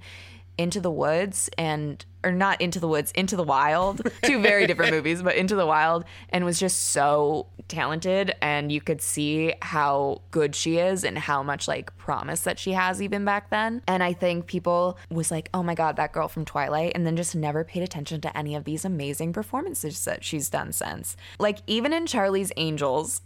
Into 0.56 0.80
the 0.80 0.90
Woods 0.90 1.50
and, 1.58 2.04
or 2.24 2.32
not 2.32 2.60
Into 2.60 2.80
the 2.80 2.88
Woods, 2.88 3.12
Into 3.12 3.36
the 3.36 3.44
Wild, 3.44 4.02
two 4.22 4.40
very 4.40 4.66
different 4.66 4.92
movies, 4.92 5.22
but 5.22 5.36
Into 5.36 5.54
the 5.54 5.66
Wild, 5.66 6.04
and 6.30 6.44
was 6.44 6.58
just 6.58 6.88
so 6.90 7.46
talented. 7.68 8.34
And 8.40 8.72
you 8.72 8.80
could 8.80 9.02
see 9.02 9.54
how 9.60 10.22
good 10.30 10.54
she 10.54 10.78
is 10.78 11.04
and 11.04 11.18
how 11.18 11.42
much 11.42 11.68
like 11.68 11.96
promise 11.98 12.40
that 12.42 12.58
she 12.58 12.72
has 12.72 13.02
even 13.02 13.24
back 13.24 13.50
then. 13.50 13.82
And 13.86 14.02
I 14.02 14.14
think 14.14 14.46
people 14.46 14.98
was 15.10 15.30
like, 15.30 15.50
oh 15.52 15.62
my 15.62 15.74
God, 15.74 15.96
that 15.96 16.12
girl 16.12 16.28
from 16.28 16.44
Twilight, 16.46 16.92
and 16.94 17.06
then 17.06 17.16
just 17.16 17.36
never 17.36 17.64
paid 17.64 17.82
attention 17.82 18.20
to 18.22 18.36
any 18.36 18.54
of 18.54 18.64
these 18.64 18.84
amazing 18.84 19.32
performances 19.34 20.04
that 20.04 20.24
she's 20.24 20.48
done 20.48 20.72
since. 20.72 21.16
Like 21.38 21.58
even 21.66 21.92
in 21.92 22.06
Charlie's 22.06 22.52
Angels, 22.56 23.20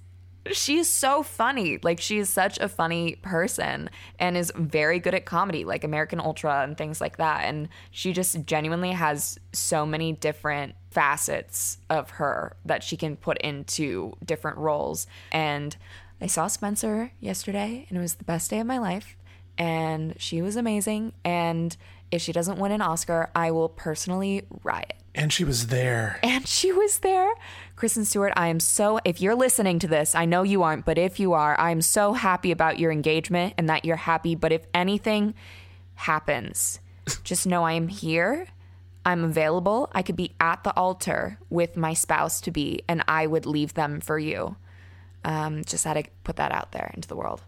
she's 0.52 0.88
so 0.88 1.22
funny. 1.22 1.78
Like 1.82 2.00
she 2.00 2.18
is 2.18 2.28
such 2.28 2.58
a 2.58 2.68
funny 2.68 3.16
person 3.16 3.90
and 4.18 4.36
is 4.36 4.52
very 4.54 4.98
good 4.98 5.14
at 5.14 5.24
comedy, 5.24 5.64
like 5.64 5.84
American 5.84 6.20
Ultra 6.20 6.62
and 6.62 6.76
things 6.76 7.00
like 7.00 7.16
that. 7.16 7.44
And 7.44 7.68
she 7.90 8.12
just 8.12 8.44
genuinely 8.44 8.92
has 8.92 9.38
so 9.52 9.86
many 9.86 10.12
different 10.12 10.74
facets 10.90 11.78
of 11.90 12.10
her 12.10 12.56
that 12.64 12.82
she 12.82 12.96
can 12.96 13.16
put 13.16 13.38
into 13.38 14.14
different 14.24 14.58
roles. 14.58 15.06
And 15.32 15.76
I 16.20 16.26
saw 16.26 16.46
Spencer 16.46 17.12
yesterday 17.20 17.86
and 17.88 17.98
it 17.98 18.00
was 18.00 18.14
the 18.14 18.24
best 18.24 18.50
day 18.50 18.60
of 18.60 18.66
my 18.66 18.78
life. 18.78 19.16
And 19.56 20.14
she 20.18 20.42
was 20.42 20.56
amazing. 20.56 21.12
And 21.24 21.76
if 22.10 22.22
she 22.22 22.32
doesn't 22.32 22.58
win 22.58 22.72
an 22.72 22.80
Oscar, 22.80 23.30
I 23.34 23.50
will 23.50 23.68
personally 23.68 24.42
riot. 24.62 24.94
And 25.14 25.32
she 25.32 25.44
was 25.44 25.68
there. 25.68 26.18
And 26.22 26.46
she 26.46 26.72
was 26.72 26.98
there. 26.98 27.30
Kristen 27.76 28.04
Stewart, 28.04 28.32
I 28.36 28.48
am 28.48 28.58
so, 28.58 28.98
if 29.04 29.20
you're 29.20 29.36
listening 29.36 29.78
to 29.80 29.86
this, 29.86 30.14
I 30.14 30.24
know 30.24 30.42
you 30.42 30.62
aren't, 30.62 30.84
but 30.84 30.98
if 30.98 31.20
you 31.20 31.34
are, 31.34 31.58
I 31.58 31.70
am 31.70 31.82
so 31.82 32.12
happy 32.12 32.50
about 32.50 32.78
your 32.78 32.90
engagement 32.90 33.54
and 33.56 33.68
that 33.68 33.84
you're 33.84 33.96
happy. 33.96 34.34
But 34.34 34.52
if 34.52 34.66
anything 34.74 35.34
happens, 35.94 36.80
just 37.24 37.46
know 37.46 37.62
I 37.62 37.72
am 37.72 37.88
here. 37.88 38.48
I'm 39.04 39.22
available. 39.22 39.90
I 39.92 40.02
could 40.02 40.16
be 40.16 40.32
at 40.40 40.64
the 40.64 40.74
altar 40.76 41.38
with 41.50 41.76
my 41.76 41.92
spouse 41.92 42.40
to 42.42 42.50
be, 42.50 42.82
and 42.88 43.04
I 43.06 43.26
would 43.26 43.46
leave 43.46 43.74
them 43.74 44.00
for 44.00 44.18
you. 44.18 44.56
Um, 45.24 45.64
just 45.64 45.84
had 45.84 45.94
to 45.94 46.04
put 46.24 46.36
that 46.36 46.52
out 46.52 46.72
there 46.72 46.90
into 46.94 47.08
the 47.08 47.16
world. 47.16 47.42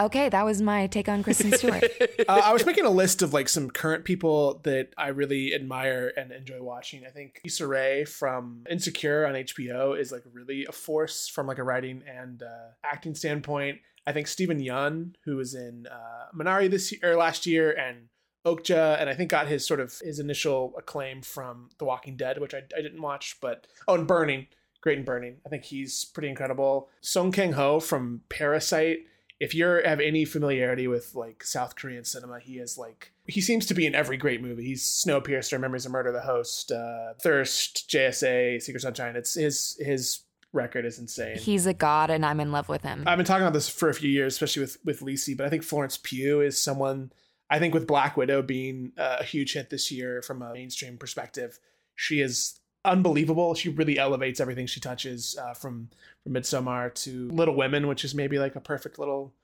Okay, 0.00 0.28
that 0.28 0.44
was 0.44 0.62
my 0.62 0.86
take 0.86 1.08
on 1.08 1.22
Kristen 1.22 1.52
Stewart. 1.52 1.84
uh, 2.28 2.40
I 2.44 2.52
was 2.52 2.64
making 2.64 2.84
a 2.84 2.90
list 2.90 3.22
of 3.22 3.32
like 3.32 3.48
some 3.48 3.70
current 3.70 4.04
people 4.04 4.60
that 4.64 4.88
I 4.96 5.08
really 5.08 5.54
admire 5.54 6.12
and 6.16 6.32
enjoy 6.32 6.62
watching. 6.62 7.04
I 7.06 7.10
think 7.10 7.40
Issa 7.44 7.66
Rae 7.66 8.04
from 8.04 8.64
Insecure 8.70 9.26
on 9.26 9.34
HBO 9.34 9.98
is 9.98 10.10
like 10.10 10.22
really 10.32 10.64
a 10.66 10.72
force 10.72 11.28
from 11.28 11.46
like 11.46 11.58
a 11.58 11.62
writing 11.62 12.02
and 12.06 12.42
uh, 12.42 12.70
acting 12.84 13.14
standpoint. 13.14 13.78
I 14.06 14.12
think 14.12 14.26
Steven 14.26 14.60
Yeun, 14.60 15.14
who 15.24 15.36
was 15.36 15.54
in 15.54 15.86
uh, 15.90 16.36
Minari 16.36 16.70
this 16.70 16.90
year 16.90 17.12
or 17.12 17.16
last 17.16 17.46
year, 17.46 17.70
and 17.70 18.08
Okja, 18.44 19.00
and 19.00 19.08
I 19.08 19.14
think 19.14 19.30
got 19.30 19.46
his 19.46 19.66
sort 19.66 19.78
of 19.78 19.96
his 20.02 20.18
initial 20.18 20.74
acclaim 20.76 21.22
from 21.22 21.68
The 21.78 21.84
Walking 21.84 22.16
Dead, 22.16 22.40
which 22.40 22.54
I, 22.54 22.62
I 22.76 22.82
didn't 22.82 23.00
watch, 23.00 23.36
but 23.40 23.66
oh, 23.86 23.94
and 23.94 24.06
Burning, 24.06 24.48
great 24.80 24.98
in 24.98 25.04
Burning. 25.04 25.36
I 25.46 25.48
think 25.48 25.64
he's 25.64 26.04
pretty 26.04 26.28
incredible. 26.28 26.88
Song 27.00 27.30
Kang 27.30 27.52
Ho 27.52 27.78
from 27.78 28.22
Parasite 28.28 29.06
if 29.42 29.56
you 29.56 29.66
have 29.84 29.98
any 29.98 30.24
familiarity 30.24 30.86
with 30.86 31.16
like 31.16 31.42
South 31.42 31.74
Korean 31.74 32.04
cinema, 32.04 32.38
he 32.38 32.58
is 32.58 32.78
like 32.78 33.12
he 33.26 33.40
seems 33.40 33.66
to 33.66 33.74
be 33.74 33.86
in 33.86 33.94
every 33.94 34.16
great 34.16 34.40
movie. 34.40 34.66
He's 34.66 34.84
Snowpiercer, 34.84 35.58
Memories 35.58 35.84
of 35.84 35.90
Murder, 35.90 36.12
The 36.12 36.20
Host, 36.20 36.70
uh, 36.70 37.14
Thirst, 37.20 37.90
JSA, 37.90 38.62
Secret 38.62 38.80
Sunshine. 38.80 39.16
It's 39.16 39.34
his 39.34 39.76
his 39.80 40.20
record 40.52 40.86
is 40.86 41.00
insane. 41.00 41.38
He's 41.38 41.66
a 41.66 41.74
god, 41.74 42.08
and 42.08 42.24
I'm 42.24 42.38
in 42.38 42.52
love 42.52 42.68
with 42.68 42.82
him. 42.82 43.02
I've 43.04 43.16
been 43.16 43.26
talking 43.26 43.42
about 43.42 43.52
this 43.52 43.68
for 43.68 43.88
a 43.88 43.94
few 43.94 44.08
years, 44.08 44.34
especially 44.34 44.60
with 44.60 44.78
with 44.84 45.00
Lisi, 45.00 45.36
but 45.36 45.44
I 45.44 45.50
think 45.50 45.64
Florence 45.64 45.98
Pugh 46.00 46.40
is 46.40 46.56
someone. 46.56 47.12
I 47.50 47.58
think 47.58 47.74
with 47.74 47.88
Black 47.88 48.16
Widow 48.16 48.42
being 48.42 48.92
a 48.96 49.24
huge 49.24 49.54
hit 49.54 49.70
this 49.70 49.90
year 49.90 50.22
from 50.22 50.40
a 50.40 50.52
mainstream 50.52 50.98
perspective, 50.98 51.58
she 51.96 52.20
is 52.20 52.60
unbelievable. 52.84 53.54
She 53.54 53.68
really 53.68 53.98
elevates 53.98 54.40
everything 54.40 54.66
she 54.66 54.80
touches, 54.80 55.36
uh, 55.36 55.54
from 55.54 55.90
from 56.22 56.34
Midsommar 56.34 56.94
to 56.94 57.28
Little 57.30 57.56
Women, 57.56 57.88
which 57.88 58.04
is 58.04 58.14
maybe 58.14 58.38
like 58.38 58.56
a 58.56 58.60
perfect 58.60 58.98
little 58.98 59.34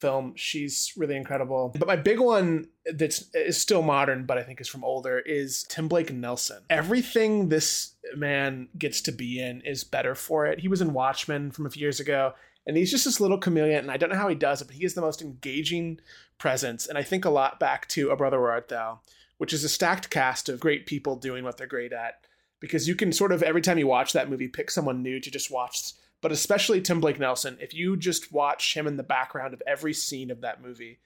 film. 0.00 0.34
She's 0.36 0.92
really 0.96 1.16
incredible. 1.16 1.74
But 1.76 1.88
my 1.88 1.96
big 1.96 2.20
one 2.20 2.68
that's 2.84 3.34
is 3.34 3.60
still 3.60 3.82
modern, 3.82 4.26
but 4.26 4.38
I 4.38 4.42
think 4.42 4.60
is 4.60 4.68
from 4.68 4.84
older, 4.84 5.18
is 5.18 5.64
Tim 5.64 5.88
Blake 5.88 6.12
Nelson. 6.12 6.62
Everything 6.70 7.48
this 7.48 7.94
man 8.14 8.68
gets 8.78 9.00
to 9.02 9.12
be 9.12 9.40
in 9.40 9.60
is 9.62 9.84
better 9.84 10.14
for 10.14 10.46
it. 10.46 10.60
He 10.60 10.68
was 10.68 10.80
in 10.80 10.92
Watchmen 10.92 11.50
from 11.50 11.66
a 11.66 11.70
few 11.70 11.80
years 11.80 12.00
ago. 12.00 12.34
And 12.66 12.76
he's 12.76 12.90
just 12.90 13.06
this 13.06 13.18
little 13.18 13.38
chameleon, 13.38 13.78
and 13.78 13.90
I 13.90 13.96
don't 13.96 14.10
know 14.10 14.16
how 14.16 14.28
he 14.28 14.34
does 14.34 14.60
it, 14.60 14.66
but 14.66 14.76
he 14.76 14.84
is 14.84 14.92
the 14.92 15.00
most 15.00 15.22
engaging 15.22 16.00
presence. 16.36 16.86
And 16.86 16.98
I 16.98 17.02
think 17.02 17.24
a 17.24 17.30
lot 17.30 17.58
back 17.58 17.88
to 17.88 18.10
O 18.10 18.16
Brother 18.16 18.38
Where 18.38 18.50
Art 18.50 18.68
Thou, 18.68 19.00
which 19.38 19.54
is 19.54 19.64
a 19.64 19.70
stacked 19.70 20.10
cast 20.10 20.50
of 20.50 20.60
great 20.60 20.84
people 20.84 21.16
doing 21.16 21.44
what 21.44 21.56
they're 21.56 21.66
great 21.66 21.94
at 21.94 22.20
because 22.60 22.88
you 22.88 22.94
can 22.94 23.12
sort 23.12 23.32
of 23.32 23.42
every 23.42 23.62
time 23.62 23.78
you 23.78 23.86
watch 23.86 24.12
that 24.12 24.30
movie 24.30 24.48
pick 24.48 24.70
someone 24.70 25.02
new 25.02 25.20
to 25.20 25.30
just 25.30 25.50
watch. 25.50 25.92
But 26.20 26.32
especially 26.32 26.80
Tim 26.80 27.00
Blake 27.00 27.20
Nelson 27.20 27.56
if 27.60 27.72
you 27.72 27.96
just 27.96 28.32
watch 28.32 28.74
him 28.74 28.86
in 28.86 28.96
the 28.96 29.02
background 29.02 29.54
of 29.54 29.62
every 29.66 29.94
scene 29.94 30.30
of 30.30 30.40
that 30.40 30.62
movie 30.62 30.98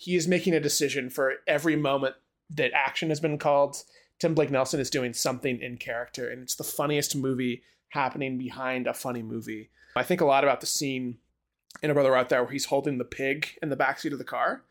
he 0.00 0.16
is 0.16 0.26
making 0.26 0.54
a 0.54 0.60
decision 0.60 1.10
for 1.10 1.34
every 1.46 1.76
moment 1.76 2.14
that 2.48 2.72
action 2.72 3.10
has 3.10 3.20
been 3.20 3.36
called. 3.36 3.84
Tim 4.18 4.34
Blake 4.34 4.50
Nelson 4.50 4.80
is 4.80 4.88
doing 4.88 5.12
something 5.12 5.60
in 5.60 5.76
character 5.76 6.30
and 6.30 6.42
it's 6.42 6.54
the 6.54 6.64
funniest 6.64 7.14
movie 7.14 7.62
happening 7.90 8.38
behind 8.38 8.86
a 8.86 8.94
funny 8.94 9.22
movie. 9.22 9.68
I 9.94 10.02
think 10.02 10.22
a 10.22 10.24
lot 10.24 10.42
about 10.42 10.62
the 10.62 10.66
scene 10.66 11.18
in 11.82 11.90
a 11.90 11.94
brother 11.94 12.16
out 12.16 12.30
there 12.30 12.42
where 12.42 12.52
he's 12.52 12.64
holding 12.64 12.96
the 12.96 13.04
pig 13.04 13.58
in 13.62 13.68
the 13.68 13.76
backseat 13.76 14.12
of 14.12 14.18
the 14.18 14.24
car 14.24 14.62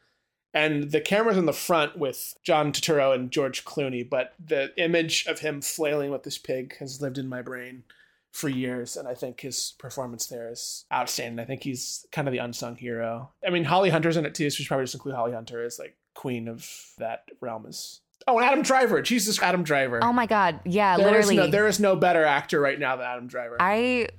and 0.53 0.91
the 0.91 1.01
camera's 1.01 1.37
in 1.37 1.45
the 1.45 1.53
front 1.53 1.97
with 1.97 2.35
John 2.43 2.71
Turturro 2.71 3.13
and 3.13 3.31
George 3.31 3.65
Clooney, 3.65 4.07
but 4.07 4.33
the 4.43 4.71
image 4.81 5.25
of 5.27 5.39
him 5.39 5.61
flailing 5.61 6.11
with 6.11 6.23
this 6.23 6.37
pig 6.37 6.77
has 6.77 7.01
lived 7.01 7.17
in 7.17 7.27
my 7.27 7.41
brain 7.41 7.83
for 8.31 8.49
years, 8.49 8.95
and 8.95 9.07
I 9.07 9.13
think 9.13 9.41
his 9.41 9.73
performance 9.79 10.27
there 10.27 10.51
is 10.51 10.85
outstanding. 10.93 11.39
I 11.39 11.45
think 11.45 11.63
he's 11.63 12.05
kind 12.11 12.27
of 12.27 12.31
the 12.31 12.37
unsung 12.39 12.75
hero. 12.75 13.31
I 13.45 13.49
mean, 13.49 13.63
Holly 13.63 13.89
Hunter's 13.89 14.17
in 14.17 14.25
it 14.25 14.35
too, 14.35 14.49
so 14.49 14.55
we 14.55 14.63
should 14.63 14.67
probably 14.67 14.83
just 14.85 14.95
include 14.95 15.15
Holly 15.15 15.33
Hunter 15.33 15.63
as 15.63 15.79
like 15.79 15.95
queen 16.13 16.47
of 16.47 16.67
that 16.97 17.25
realm. 17.41 17.65
Is 17.65 18.01
oh, 18.27 18.37
and 18.37 18.45
Adam 18.45 18.61
Driver, 18.63 19.01
Jesus, 19.01 19.41
Adam 19.41 19.63
Driver. 19.63 19.99
Oh 20.03 20.13
my 20.13 20.25
God, 20.25 20.59
yeah, 20.65 20.97
there 20.97 21.07
literally. 21.07 21.35
Is 21.35 21.39
no, 21.39 21.47
there 21.47 21.67
is 21.67 21.79
no 21.79 21.95
better 21.95 22.23
actor 22.23 22.59
right 22.59 22.79
now 22.79 22.95
than 22.95 23.05
Adam 23.05 23.27
Driver. 23.27 23.57
I 23.59 24.09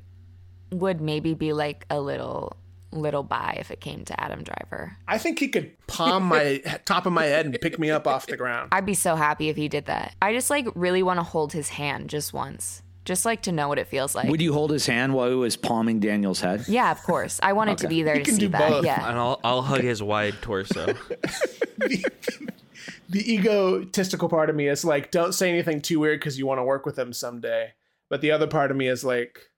would 0.73 1.01
maybe 1.01 1.35
be 1.35 1.53
like 1.53 1.87
a 1.91 2.01
little 2.01 2.57
little 2.93 3.23
bi 3.23 3.57
if 3.59 3.71
it 3.71 3.81
came 3.81 4.05
to 4.05 4.21
Adam 4.21 4.43
Driver. 4.43 4.97
I 5.07 5.19
think 5.19 5.39
he 5.39 5.49
could 5.49 5.71
palm 5.87 6.25
my 6.25 6.63
top 6.85 7.07
of 7.07 7.13
my 7.13 7.25
head 7.25 7.47
and 7.47 7.61
pick 7.61 7.79
me 7.79 7.91
up 7.91 8.07
off 8.07 8.27
the 8.27 8.37
ground. 8.37 8.71
I'd 8.73 8.87
be 8.87 8.95
so 8.95 9.17
happy 9.17 9.49
if 9.49 9.57
he 9.57 9.69
did 9.69 9.87
that. 9.87 10.15
I 10.21 10.33
just 10.33 10.51
like 10.51 10.67
really 10.75 11.03
want 11.03 11.19
to 11.19 11.23
hold 11.23 11.53
his 11.53 11.71
hand 11.71 12.11
just 12.11 12.33
once. 12.33 12.83
Just 13.07 13.25
like 13.25 13.43
to 13.43 13.53
know 13.53 13.67
what 13.67 13.79
it 13.79 13.87
feels 13.87 14.15
like. 14.15 14.29
Would 14.29 14.43
you 14.43 14.53
hold 14.53 14.71
his 14.71 14.87
hand 14.87 15.15
while 15.15 15.31
he 15.31 15.35
was 15.35 15.57
palming 15.57 16.01
Daniel's 16.01 16.41
head? 16.41 16.65
Yeah, 16.69 16.91
of 16.93 17.03
course. 17.03 17.41
I 17.43 17.55
wanted 17.55 17.73
okay. 17.73 17.83
to 17.83 17.89
be 17.89 18.03
there 18.03 18.19
you 18.19 18.25
to 18.25 18.33
see 18.33 18.47
that. 18.49 18.69
Both. 18.69 18.85
Yeah. 18.85 19.09
And 19.09 19.19
I'll 19.19 19.41
I'll 19.43 19.63
hug 19.63 19.81
his 19.81 20.03
wide 20.03 20.35
torso. 20.43 20.87
the, 21.79 22.05
the 23.09 23.35
egotistical 23.35 24.29
part 24.29 24.51
of 24.51 24.57
me 24.57 24.69
is 24.69 24.85
like, 24.85 25.11
don't 25.11 25.33
say 25.33 25.49
anything 25.49 25.81
too 25.81 25.99
weird 25.99 26.21
because 26.21 26.39
you 26.39 26.47
want 26.47 26.59
to 26.59 26.65
work 26.65 26.85
with 26.85 26.99
him 26.99 27.13
someday. 27.13 27.73
But 28.11 28.21
the 28.21 28.33
other 28.33 28.47
part 28.47 28.71
of 28.71 28.77
me 28.77 28.87
is 28.87 29.03
like, 29.03 29.50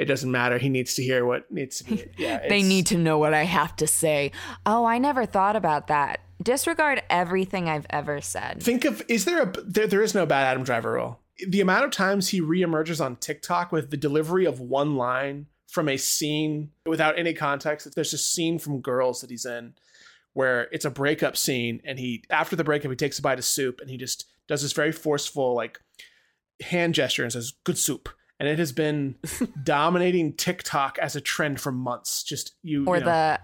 it 0.00 0.06
doesn't 0.06 0.30
matter. 0.30 0.56
He 0.56 0.70
needs 0.70 0.94
to 0.94 1.02
hear 1.02 1.26
what 1.26 1.50
needs 1.52 1.78
to 1.78 1.84
be. 1.84 2.06
Yeah, 2.16 2.48
they 2.48 2.62
need 2.62 2.86
to 2.86 2.96
know 2.96 3.18
what 3.18 3.34
I 3.34 3.44
have 3.44 3.76
to 3.76 3.86
say. 3.86 4.32
Oh, 4.64 4.86
I 4.86 4.96
never 4.96 5.26
thought 5.26 5.56
about 5.56 5.88
that. 5.88 6.20
Disregard 6.42 7.02
everything 7.10 7.68
I've 7.68 7.86
ever 7.90 8.22
said. 8.22 8.62
Think 8.62 8.86
of 8.86 9.02
is 9.08 9.26
there 9.26 9.42
a 9.42 9.52
there, 9.62 9.86
there 9.86 10.02
is 10.02 10.14
no 10.14 10.24
bad 10.24 10.46
Adam 10.46 10.64
Driver 10.64 10.92
rule. 10.92 11.20
The 11.46 11.60
amount 11.60 11.84
of 11.84 11.90
times 11.90 12.28
he 12.28 12.40
reemerges 12.40 13.04
on 13.04 13.16
TikTok 13.16 13.72
with 13.72 13.90
the 13.90 13.98
delivery 13.98 14.46
of 14.46 14.58
one 14.58 14.96
line 14.96 15.46
from 15.68 15.86
a 15.88 15.98
scene 15.98 16.70
without 16.86 17.18
any 17.18 17.34
context. 17.34 17.94
There's 17.94 18.14
a 18.14 18.18
scene 18.18 18.58
from 18.58 18.80
Girls 18.80 19.20
that 19.20 19.30
he's 19.30 19.44
in 19.44 19.74
where 20.32 20.62
it's 20.72 20.86
a 20.86 20.90
breakup 20.90 21.36
scene, 21.36 21.82
and 21.84 21.98
he 21.98 22.24
after 22.30 22.56
the 22.56 22.64
breakup 22.64 22.90
he 22.90 22.96
takes 22.96 23.18
a 23.18 23.22
bite 23.22 23.38
of 23.38 23.44
soup 23.44 23.80
and 23.82 23.90
he 23.90 23.98
just 23.98 24.24
does 24.48 24.62
this 24.62 24.72
very 24.72 24.92
forceful 24.92 25.54
like 25.54 25.78
hand 26.62 26.94
gesture 26.94 27.22
and 27.22 27.32
says 27.32 27.52
"good 27.64 27.76
soup." 27.76 28.08
And 28.40 28.48
it 28.48 28.58
has 28.58 28.72
been 28.72 29.14
dominating 29.62 30.32
TikTok 30.32 30.98
as 30.98 31.14
a 31.14 31.20
trend 31.20 31.60
for 31.60 31.70
months. 31.70 32.24
Just 32.24 32.54
you 32.62 32.86
or 32.86 32.96
you 32.96 33.04
know. 33.04 33.10
the 33.10 33.40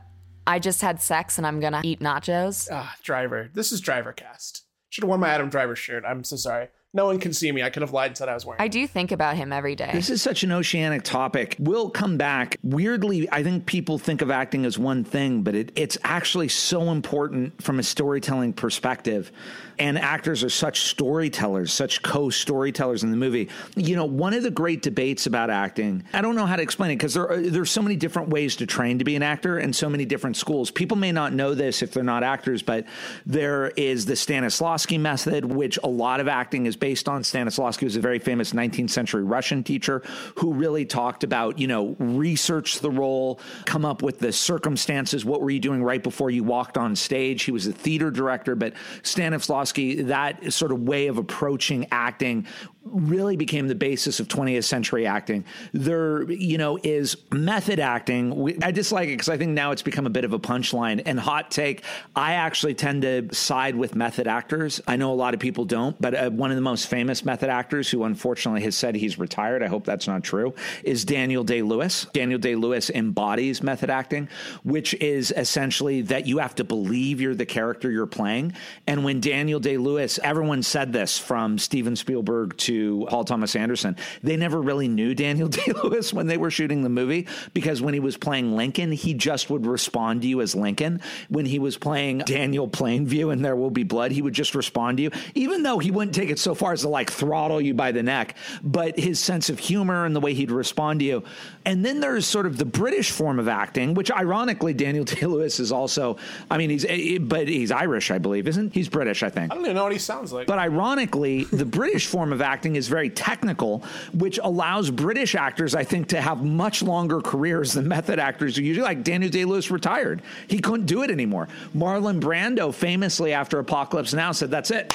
I 0.46 0.58
just 0.58 0.80
had 0.80 1.00
sex 1.00 1.38
and 1.38 1.46
I'm 1.46 1.60
gonna 1.60 1.82
eat 1.84 2.00
nachos. 2.00 2.68
Ah, 2.72 2.96
driver. 3.02 3.50
This 3.52 3.70
is 3.70 3.80
driver 3.80 4.12
cast. 4.12 4.64
Should 4.88 5.04
have 5.04 5.08
worn 5.08 5.20
my 5.20 5.28
Adam 5.28 5.50
Driver 5.50 5.76
shirt. 5.76 6.04
I'm 6.06 6.24
so 6.24 6.36
sorry. 6.36 6.68
No 6.94 7.04
one 7.04 7.20
can 7.20 7.34
see 7.34 7.52
me. 7.52 7.62
I 7.62 7.68
could 7.68 7.82
have 7.82 7.92
lied 7.92 8.12
and 8.12 8.16
said 8.16 8.30
I 8.30 8.34
was 8.34 8.46
wearing. 8.46 8.62
I 8.62 8.68
do 8.68 8.86
think 8.86 9.12
about 9.12 9.36
him 9.36 9.52
every 9.52 9.74
day. 9.74 9.90
This 9.92 10.08
is 10.08 10.22
such 10.22 10.42
an 10.44 10.52
oceanic 10.52 11.02
topic. 11.02 11.54
We'll 11.58 11.90
come 11.90 12.16
back. 12.16 12.56
Weirdly, 12.62 13.28
I 13.30 13.42
think 13.42 13.66
people 13.66 13.98
think 13.98 14.22
of 14.22 14.30
acting 14.30 14.64
as 14.64 14.78
one 14.78 15.04
thing, 15.04 15.42
but 15.42 15.54
it, 15.54 15.72
it's 15.76 15.98
actually 16.04 16.48
so 16.48 16.90
important 16.90 17.60
from 17.62 17.78
a 17.78 17.82
storytelling 17.82 18.54
perspective 18.54 19.30
and 19.78 19.98
actors 19.98 20.42
are 20.42 20.50
such 20.50 20.82
storytellers, 20.82 21.72
such 21.72 22.02
co 22.02 22.30
storytellers 22.30 23.02
in 23.02 23.10
the 23.10 23.16
movie. 23.16 23.48
You 23.76 23.96
know, 23.96 24.04
one 24.04 24.34
of 24.34 24.42
the 24.42 24.50
great 24.50 24.82
debates 24.82 25.26
about 25.26 25.50
acting, 25.50 26.04
I 26.12 26.22
don't 26.22 26.34
know 26.34 26.46
how 26.46 26.56
to 26.56 26.62
explain 26.62 26.90
it 26.90 26.96
because 26.96 27.14
there 27.14 27.28
are, 27.28 27.40
there's 27.40 27.70
so 27.70 27.82
many 27.82 27.96
different 27.96 28.28
ways 28.28 28.56
to 28.56 28.66
train 28.66 28.98
to 28.98 29.04
be 29.04 29.16
an 29.16 29.22
actor 29.22 29.58
and 29.58 29.74
so 29.74 29.88
many 29.88 30.04
different 30.04 30.36
schools. 30.36 30.70
People 30.70 30.96
may 30.96 31.12
not 31.12 31.32
know 31.32 31.54
this 31.54 31.82
if 31.82 31.92
they're 31.92 32.02
not 32.02 32.22
actors, 32.22 32.62
but 32.62 32.86
there 33.24 33.68
is 33.76 34.06
the 34.06 34.14
Stanislavski 34.14 34.98
method, 34.98 35.44
which 35.44 35.78
a 35.82 35.88
lot 35.88 36.20
of 36.20 36.28
acting 36.28 36.66
is 36.66 36.76
based 36.76 37.08
on. 37.08 37.22
Stanislavski 37.22 37.84
was 37.84 37.96
a 37.96 38.00
very 38.00 38.18
famous 38.18 38.52
19th 38.52 38.90
century 38.90 39.24
Russian 39.24 39.62
teacher 39.62 40.02
who 40.36 40.52
really 40.52 40.84
talked 40.84 41.24
about, 41.24 41.58
you 41.58 41.66
know, 41.66 41.96
research 41.98 42.80
the 42.80 42.90
role, 42.90 43.40
come 43.64 43.84
up 43.84 44.02
with 44.02 44.18
the 44.18 44.32
circumstances. 44.32 45.24
What 45.24 45.40
were 45.40 45.50
you 45.50 45.60
doing 45.60 45.82
right 45.82 46.02
before 46.02 46.30
you 46.30 46.44
walked 46.44 46.78
on 46.78 46.96
stage? 46.96 47.42
He 47.42 47.52
was 47.52 47.66
a 47.66 47.72
theater 47.72 48.10
director, 48.10 48.54
but 48.54 48.74
Stanislavski 49.02 49.65
that 49.72 50.52
sort 50.52 50.72
of 50.72 50.80
way 50.82 51.06
of 51.06 51.18
approaching 51.18 51.86
acting 51.90 52.46
really 52.90 53.36
became 53.36 53.68
the 53.68 53.74
basis 53.74 54.20
of 54.20 54.28
20th 54.28 54.64
century 54.64 55.06
acting. 55.06 55.44
There, 55.72 56.30
you 56.30 56.58
know, 56.58 56.78
is 56.82 57.16
method 57.32 57.80
acting. 57.80 58.56
I 58.62 58.70
dislike 58.70 59.08
it 59.08 59.12
because 59.12 59.28
I 59.28 59.36
think 59.36 59.52
now 59.52 59.72
it's 59.72 59.82
become 59.82 60.06
a 60.06 60.10
bit 60.10 60.24
of 60.24 60.32
a 60.32 60.38
punchline. 60.38 61.02
And 61.04 61.18
hot 61.18 61.50
take, 61.50 61.84
I 62.14 62.34
actually 62.34 62.74
tend 62.74 63.02
to 63.02 63.34
side 63.34 63.76
with 63.76 63.94
method 63.94 64.26
actors. 64.26 64.80
I 64.86 64.96
know 64.96 65.12
a 65.12 65.14
lot 65.14 65.34
of 65.34 65.40
people 65.40 65.64
don't, 65.64 66.00
but 66.00 66.14
uh, 66.14 66.30
one 66.30 66.50
of 66.50 66.56
the 66.56 66.62
most 66.62 66.88
famous 66.88 67.24
method 67.24 67.50
actors 67.50 67.90
who 67.90 68.04
unfortunately 68.04 68.62
has 68.62 68.76
said 68.76 68.94
he's 68.94 69.18
retired, 69.18 69.62
I 69.62 69.68
hope 69.68 69.84
that's 69.84 70.06
not 70.06 70.22
true, 70.22 70.54
is 70.84 71.04
Daniel 71.04 71.44
Day 71.44 71.62
Lewis. 71.62 72.06
Daniel 72.12 72.38
Day 72.38 72.54
Lewis 72.54 72.90
embodies 72.90 73.62
method 73.62 73.90
acting, 73.90 74.28
which 74.62 74.94
is 74.94 75.32
essentially 75.36 76.02
that 76.02 76.26
you 76.26 76.38
have 76.38 76.54
to 76.56 76.64
believe 76.64 77.20
you're 77.20 77.34
the 77.34 77.46
character 77.46 77.90
you're 77.90 78.06
playing. 78.06 78.54
And 78.86 79.04
when 79.04 79.20
Daniel 79.20 79.60
Day 79.60 79.76
Lewis, 79.76 80.18
everyone 80.22 80.62
said 80.62 80.92
this 80.92 81.18
from 81.18 81.58
Steven 81.58 81.96
Spielberg 81.96 82.56
to 82.58 82.75
Paul 83.08 83.24
Thomas 83.24 83.56
Anderson. 83.56 83.96
They 84.22 84.36
never 84.36 84.60
really 84.60 84.88
knew 84.88 85.14
Daniel 85.14 85.48
Day 85.56 85.72
Lewis 85.82 86.12
when 86.12 86.26
they 86.26 86.36
were 86.36 86.50
shooting 86.50 86.82
the 86.82 86.88
movie 86.88 87.26
because 87.54 87.82
when 87.82 87.94
he 87.94 88.00
was 88.00 88.16
playing 88.16 88.56
Lincoln, 88.56 88.92
he 88.92 89.14
just 89.14 89.50
would 89.50 89.66
respond 89.66 90.22
to 90.22 90.28
you 90.28 90.40
as 90.40 90.54
Lincoln. 90.54 91.00
When 91.28 91.46
he 91.46 91.58
was 91.58 91.76
playing 91.76 92.18
Daniel 92.18 92.68
Plainview 92.68 93.32
in 93.32 93.42
There 93.42 93.56
Will 93.56 93.70
Be 93.70 93.84
Blood, 93.84 94.12
he 94.12 94.22
would 94.22 94.34
just 94.34 94.54
respond 94.54 94.98
to 94.98 95.04
you, 95.04 95.10
even 95.34 95.62
though 95.62 95.78
he 95.78 95.90
wouldn't 95.90 96.14
take 96.14 96.30
it 96.30 96.38
so 96.38 96.54
far 96.54 96.72
as 96.72 96.82
to 96.82 96.88
like 96.88 97.10
throttle 97.10 97.60
you 97.60 97.74
by 97.74 97.92
the 97.92 98.02
neck. 98.02 98.36
But 98.62 98.98
his 98.98 99.20
sense 99.20 99.48
of 99.50 99.58
humor 99.58 100.04
and 100.04 100.14
the 100.14 100.20
way 100.20 100.34
he'd 100.34 100.50
respond 100.50 101.00
to 101.00 101.06
you. 101.06 101.24
And 101.64 101.84
then 101.84 102.00
there's 102.00 102.26
sort 102.26 102.46
of 102.46 102.58
the 102.58 102.64
British 102.64 103.10
form 103.10 103.38
of 103.38 103.48
acting, 103.48 103.94
which 103.94 104.10
ironically, 104.10 104.72
Daniel 104.74 105.04
Day 105.06 105.26
Lewis 105.26 105.60
is 105.60 105.72
also, 105.72 106.16
I 106.50 106.58
mean, 106.58 106.70
he's, 106.70 106.84
eh, 106.84 107.18
but 107.20 107.48
he's 107.48 107.70
Irish, 107.70 108.10
I 108.10 108.18
believe, 108.18 108.48
isn't 108.48 108.72
he? 108.72 108.80
He's 108.80 108.88
British, 108.88 109.22
I 109.22 109.30
think. 109.30 109.52
I 109.52 109.54
don't 109.54 109.64
even 109.64 109.76
know 109.76 109.84
what 109.84 109.92
he 109.92 109.98
sounds 109.98 110.32
like. 110.32 110.46
But 110.46 110.58
ironically, 110.58 111.44
the 111.44 111.64
British 111.64 112.06
form 112.06 112.32
of 112.32 112.40
acting 112.40 112.65
is 112.74 112.88
very 112.88 113.10
technical, 113.10 113.84
which 114.12 114.40
allows 114.42 114.90
British 114.90 115.36
actors, 115.36 115.74
I 115.76 115.84
think, 115.84 116.08
to 116.08 116.20
have 116.20 116.42
much 116.42 116.82
longer 116.82 117.20
careers 117.20 117.74
than 117.74 117.86
method 117.86 118.18
actors 118.18 118.56
who 118.56 118.62
usually 118.62 118.84
like 118.84 119.04
Daniel 119.04 119.30
Day 119.30 119.44
Lewis 119.44 119.70
retired. 119.70 120.22
He 120.48 120.58
couldn't 120.58 120.86
do 120.86 121.02
it 121.02 121.10
anymore. 121.10 121.48
Marlon 121.76 122.20
Brando 122.20 122.74
famously 122.74 123.32
after 123.32 123.60
Apocalypse 123.60 124.12
Now 124.12 124.32
said, 124.32 124.50
That's 124.50 124.72
it. 124.72 124.92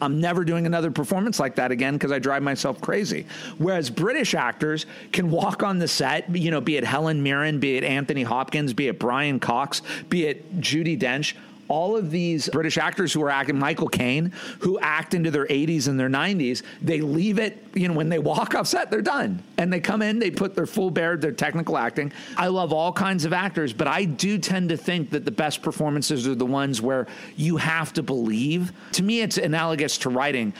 I'm 0.00 0.20
never 0.20 0.44
doing 0.44 0.66
another 0.66 0.90
performance 0.90 1.40
like 1.40 1.54
that 1.56 1.70
again 1.70 1.94
because 1.94 2.12
I 2.12 2.18
drive 2.18 2.42
myself 2.42 2.80
crazy. 2.80 3.26
Whereas 3.58 3.90
British 3.90 4.34
actors 4.34 4.86
can 5.12 5.30
walk 5.30 5.62
on 5.62 5.78
the 5.78 5.88
set, 5.88 6.34
you 6.34 6.50
know, 6.50 6.60
be 6.60 6.76
it 6.76 6.84
Helen 6.84 7.22
Mirren, 7.22 7.58
be 7.58 7.76
it 7.76 7.84
Anthony 7.84 8.22
Hopkins, 8.22 8.74
be 8.74 8.88
it 8.88 8.98
Brian 8.98 9.40
Cox, 9.40 9.82
be 10.08 10.26
it 10.26 10.60
Judi 10.60 10.98
Dench 10.98 11.34
all 11.68 11.96
of 11.96 12.10
these 12.10 12.48
British 12.50 12.78
actors 12.78 13.12
who 13.12 13.22
are 13.22 13.30
acting, 13.30 13.58
Michael 13.58 13.88
Caine, 13.88 14.32
who 14.60 14.78
act 14.80 15.14
into 15.14 15.30
their 15.30 15.46
80s 15.46 15.88
and 15.88 15.98
their 15.98 16.08
90s, 16.08 16.62
they 16.82 17.00
leave 17.00 17.38
it, 17.38 17.64
you 17.74 17.88
know, 17.88 17.94
when 17.94 18.08
they 18.08 18.18
walk 18.18 18.54
off 18.54 18.66
set, 18.66 18.90
they're 18.90 19.02
done. 19.02 19.42
And 19.58 19.72
they 19.72 19.80
come 19.80 20.02
in, 20.02 20.18
they 20.18 20.30
put 20.30 20.54
their 20.54 20.66
full 20.66 20.90
bear, 20.90 21.16
their 21.16 21.32
technical 21.32 21.76
acting. 21.76 22.12
I 22.36 22.48
love 22.48 22.72
all 22.72 22.92
kinds 22.92 23.24
of 23.24 23.32
actors, 23.32 23.72
but 23.72 23.86
I 23.86 24.04
do 24.04 24.38
tend 24.38 24.68
to 24.70 24.76
think 24.76 25.10
that 25.10 25.24
the 25.24 25.30
best 25.30 25.62
performances 25.62 26.26
are 26.26 26.34
the 26.34 26.46
ones 26.46 26.82
where 26.82 27.06
you 27.36 27.56
have 27.56 27.92
to 27.94 28.02
believe. 28.02 28.72
To 28.92 29.02
me, 29.02 29.20
it's 29.20 29.38
analogous 29.38 29.98
to 29.98 30.10
writing. 30.10 30.52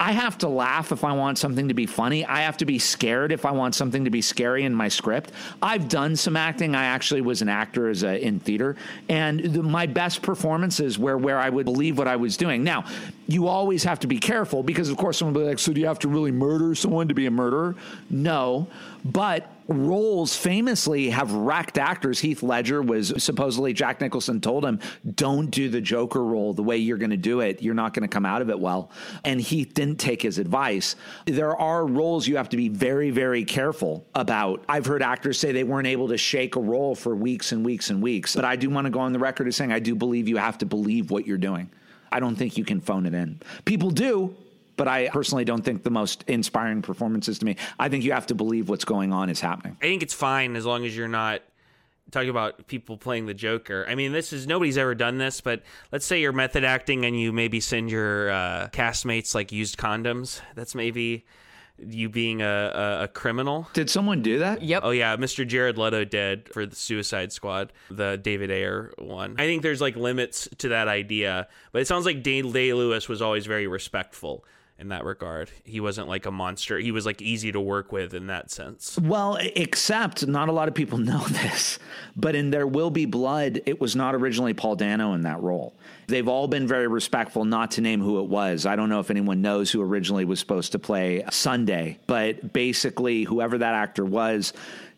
I 0.00 0.12
have 0.12 0.38
to 0.38 0.48
laugh 0.48 0.92
if 0.92 1.04
I 1.04 1.12
want 1.12 1.36
something 1.36 1.68
to 1.68 1.74
be 1.74 1.84
funny. 1.84 2.24
I 2.24 2.40
have 2.40 2.56
to 2.56 2.64
be 2.64 2.78
scared 2.78 3.32
if 3.32 3.44
I 3.44 3.50
want 3.50 3.74
something 3.74 4.04
to 4.04 4.10
be 4.10 4.22
scary 4.22 4.64
in 4.64 4.74
my 4.74 4.88
script. 4.88 5.30
I've 5.60 5.90
done 5.90 6.16
some 6.16 6.38
acting. 6.38 6.74
I 6.74 6.86
actually 6.86 7.20
was 7.20 7.42
an 7.42 7.50
actor 7.50 7.90
as 7.90 8.02
a, 8.02 8.18
in 8.18 8.40
theater, 8.40 8.76
and 9.10 9.40
the, 9.40 9.62
my 9.62 9.84
best 9.84 10.22
performances 10.22 10.98
were 10.98 11.18
where 11.18 11.38
I 11.38 11.50
would 11.50 11.66
believe 11.66 11.98
what 11.98 12.08
I 12.08 12.16
was 12.16 12.38
doing. 12.38 12.64
Now, 12.64 12.86
you 13.32 13.46
always 13.46 13.84
have 13.84 14.00
to 14.00 14.06
be 14.06 14.18
careful 14.18 14.62
because, 14.62 14.88
of 14.88 14.96
course, 14.96 15.18
someone 15.18 15.34
will 15.34 15.42
be 15.42 15.48
like, 15.48 15.58
"So 15.58 15.72
do 15.72 15.80
you 15.80 15.86
have 15.86 15.98
to 16.00 16.08
really 16.08 16.32
murder 16.32 16.74
someone 16.74 17.08
to 17.08 17.14
be 17.14 17.26
a 17.26 17.30
murderer?" 17.30 17.76
No, 18.08 18.66
but 19.04 19.48
roles 19.68 20.34
famously 20.34 21.10
have 21.10 21.32
wrecked 21.32 21.78
actors. 21.78 22.18
Heath 22.18 22.42
Ledger 22.42 22.82
was 22.82 23.14
supposedly 23.18 23.72
Jack 23.72 24.00
Nicholson 24.00 24.40
told 24.40 24.64
him, 24.64 24.80
"Don't 25.14 25.50
do 25.50 25.68
the 25.68 25.80
Joker 25.80 26.24
role 26.24 26.52
the 26.52 26.62
way 26.62 26.76
you're 26.76 26.98
going 26.98 27.10
to 27.10 27.16
do 27.16 27.40
it. 27.40 27.62
You're 27.62 27.74
not 27.74 27.94
going 27.94 28.02
to 28.02 28.08
come 28.08 28.26
out 28.26 28.42
of 28.42 28.50
it 28.50 28.58
well." 28.58 28.90
And 29.24 29.40
Heath 29.40 29.74
didn't 29.74 29.98
take 29.98 30.22
his 30.22 30.38
advice. 30.38 30.96
There 31.26 31.56
are 31.56 31.86
roles 31.86 32.26
you 32.26 32.36
have 32.36 32.48
to 32.48 32.56
be 32.56 32.68
very, 32.68 33.10
very 33.10 33.44
careful 33.44 34.06
about. 34.14 34.64
I've 34.68 34.86
heard 34.86 35.02
actors 35.02 35.38
say 35.38 35.52
they 35.52 35.64
weren't 35.64 35.86
able 35.86 36.08
to 36.08 36.18
shake 36.18 36.56
a 36.56 36.60
role 36.60 36.94
for 36.94 37.14
weeks 37.14 37.52
and 37.52 37.64
weeks 37.64 37.90
and 37.90 38.02
weeks. 38.02 38.34
But 38.34 38.44
I 38.44 38.56
do 38.56 38.70
want 38.70 38.86
to 38.86 38.90
go 38.90 39.00
on 39.00 39.12
the 39.12 39.18
record 39.18 39.46
as 39.46 39.56
saying 39.56 39.72
I 39.72 39.78
do 39.78 39.94
believe 39.94 40.28
you 40.28 40.38
have 40.38 40.58
to 40.58 40.66
believe 40.66 41.10
what 41.10 41.26
you're 41.26 41.38
doing. 41.38 41.70
I 42.12 42.20
don't 42.20 42.36
think 42.36 42.56
you 42.56 42.64
can 42.64 42.80
phone 42.80 43.06
it 43.06 43.14
in. 43.14 43.40
People 43.64 43.90
do, 43.90 44.34
but 44.76 44.88
I 44.88 45.08
personally 45.08 45.44
don't 45.44 45.62
think 45.62 45.82
the 45.82 45.90
most 45.90 46.24
inspiring 46.26 46.82
performances 46.82 47.38
to 47.40 47.44
me. 47.44 47.56
I 47.78 47.88
think 47.88 48.04
you 48.04 48.12
have 48.12 48.26
to 48.28 48.34
believe 48.34 48.68
what's 48.68 48.84
going 48.84 49.12
on 49.12 49.28
is 49.30 49.40
happening. 49.40 49.76
I 49.80 49.86
think 49.86 50.02
it's 50.02 50.14
fine 50.14 50.56
as 50.56 50.64
long 50.66 50.84
as 50.84 50.96
you're 50.96 51.08
not 51.08 51.42
talking 52.10 52.30
about 52.30 52.66
people 52.66 52.96
playing 52.96 53.26
the 53.26 53.34
Joker. 53.34 53.86
I 53.88 53.94
mean, 53.94 54.12
this 54.12 54.32
is 54.32 54.46
nobody's 54.46 54.78
ever 54.78 54.94
done 54.94 55.18
this, 55.18 55.40
but 55.40 55.62
let's 55.92 56.04
say 56.04 56.20
you're 56.20 56.32
method 56.32 56.64
acting 56.64 57.04
and 57.04 57.18
you 57.18 57.32
maybe 57.32 57.60
send 57.60 57.90
your 57.90 58.30
uh, 58.30 58.68
castmates 58.72 59.34
like 59.34 59.52
used 59.52 59.76
condoms. 59.76 60.40
That's 60.54 60.74
maybe 60.74 61.24
you 61.86 62.08
being 62.08 62.42
a, 62.42 62.46
a, 62.46 63.04
a, 63.04 63.08
criminal. 63.08 63.68
Did 63.72 63.90
someone 63.90 64.22
do 64.22 64.38
that? 64.38 64.62
Yep. 64.62 64.82
Oh 64.84 64.90
yeah, 64.90 65.16
Mr. 65.16 65.46
Jared 65.46 65.78
Leto 65.78 66.04
did 66.04 66.48
for 66.52 66.66
the 66.66 66.76
Suicide 66.76 67.32
Squad, 67.32 67.72
the 67.90 68.16
David 68.16 68.50
Ayer 68.50 68.92
one. 68.98 69.36
I 69.38 69.46
think 69.46 69.62
there's 69.62 69.80
like 69.80 69.96
limits 69.96 70.48
to 70.58 70.68
that 70.68 70.88
idea, 70.88 71.48
but 71.72 71.82
it 71.82 71.86
sounds 71.86 72.06
like 72.06 72.22
Day 72.22 72.42
Lewis 72.42 73.08
was 73.08 73.22
always 73.22 73.46
very 73.46 73.66
respectful 73.66 74.44
in 74.80 74.88
that 74.88 75.04
regard. 75.04 75.50
He 75.64 75.78
wasn't 75.78 76.08
like 76.08 76.26
a 76.26 76.30
monster. 76.30 76.78
He 76.78 76.90
was 76.90 77.04
like 77.04 77.20
easy 77.20 77.52
to 77.52 77.60
work 77.60 77.92
with 77.92 78.14
in 78.14 78.26
that 78.28 78.50
sense. 78.50 78.98
Well, 78.98 79.36
except 79.40 80.26
not 80.26 80.48
a 80.48 80.52
lot 80.52 80.68
of 80.68 80.74
people 80.74 80.98
know 81.10 81.22
this, 81.28 81.78
but 82.16 82.34
in 82.34 82.50
There 82.50 82.66
Will 82.66 82.90
Be 82.90 83.04
Blood, 83.04 83.60
it 83.66 83.80
was 83.80 83.94
not 83.94 84.14
originally 84.14 84.54
Paul 84.54 84.76
Dano 84.76 85.12
in 85.12 85.22
that 85.22 85.40
role. 85.42 85.74
They've 86.06 86.26
all 86.26 86.48
been 86.48 86.66
very 86.66 86.88
respectful, 86.88 87.44
not 87.44 87.72
to 87.72 87.80
name 87.80 88.00
who 88.00 88.20
it 88.20 88.28
was. 88.28 88.66
I 88.66 88.74
don't 88.74 88.88
know 88.88 89.00
if 89.00 89.10
anyone 89.10 89.42
knows 89.42 89.70
who 89.70 89.82
originally 89.82 90.24
was 90.24 90.40
supposed 90.40 90.72
to 90.72 90.78
play 90.78 91.24
Sunday, 91.30 91.98
but 92.06 92.52
basically, 92.52 93.24
whoever 93.24 93.58
that 93.58 93.74
actor 93.74 94.04
was, 94.04 94.52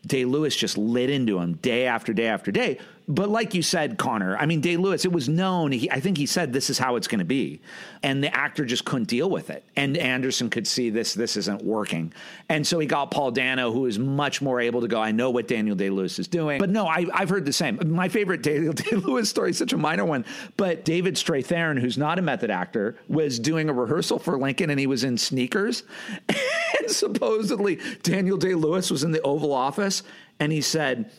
Day 0.05 0.25
Lewis 0.25 0.55
just 0.55 0.77
lit 0.77 1.09
into 1.09 1.39
him 1.39 1.53
day 1.53 1.85
after 1.85 2.13
day 2.13 2.25
after 2.25 2.51
day 2.51 2.79
but 3.07 3.29
like 3.29 3.53
you 3.53 3.61
said, 3.61 3.97
Connor, 3.97 4.37
I 4.37 4.45
mean, 4.45 4.61
Day 4.61 4.77
Lewis, 4.77 5.03
it 5.03 5.11
was 5.11 5.27
known. 5.27 5.71
He, 5.71 5.91
I 5.91 5.99
think 5.99 6.17
he 6.17 6.25
said 6.25 6.53
this 6.53 6.69
is 6.69 6.77
how 6.77 6.95
it's 6.95 7.07
going 7.07 7.19
to 7.19 7.25
be, 7.25 7.61
and 8.01 8.23
the 8.23 8.35
actor 8.35 8.63
just 8.63 8.85
couldn't 8.85 9.07
deal 9.07 9.29
with 9.29 9.49
it. 9.49 9.65
And 9.75 9.97
Anderson 9.97 10.49
could 10.49 10.65
see 10.65 10.89
this 10.89 11.13
this 11.13 11.35
isn't 11.35 11.63
working, 11.63 12.13
and 12.47 12.65
so 12.65 12.79
he 12.79 12.87
got 12.87 13.11
Paul 13.11 13.31
Dano, 13.31 13.71
who 13.71 13.87
is 13.87 13.99
much 13.99 14.41
more 14.41 14.61
able 14.61 14.81
to 14.81 14.87
go. 14.87 15.01
I 15.01 15.11
know 15.11 15.31
what 15.31 15.47
Daniel 15.47 15.75
Day 15.75 15.89
Lewis 15.89 16.17
is 16.17 16.27
doing, 16.27 16.59
but 16.59 16.69
no, 16.69 16.87
I, 16.87 17.05
have 17.13 17.29
heard 17.29 17.45
the 17.45 17.53
same. 17.53 17.79
My 17.85 18.07
favorite 18.07 18.41
Daniel 18.41 18.73
Day 18.73 18.95
Lewis 18.95 19.29
story 19.29 19.49
is 19.49 19.57
such 19.57 19.73
a 19.73 19.77
minor 19.77 20.05
one, 20.05 20.23
but 20.55 20.85
David 20.85 21.15
Strathairn, 21.15 21.79
who's 21.79 21.97
not 21.97 22.19
a 22.19 22.21
method 22.21 22.51
actor, 22.51 22.97
was 23.09 23.37
doing 23.37 23.69
a 23.69 23.73
rehearsal 23.73 24.17
for 24.17 24.37
Lincoln, 24.37 24.69
and 24.69 24.79
he 24.79 24.87
was 24.87 25.03
in 25.03 25.17
sneakers, 25.17 25.83
and 26.29 26.89
supposedly 26.89 27.79
Daniel 28.01 28.37
Day 28.37 28.53
Lewis 28.53 28.89
was 28.89 29.03
in 29.03 29.11
the 29.11 29.21
Oval 29.21 29.51
Office, 29.51 30.03
and 30.39 30.51
he 30.51 30.61
said. 30.61 31.11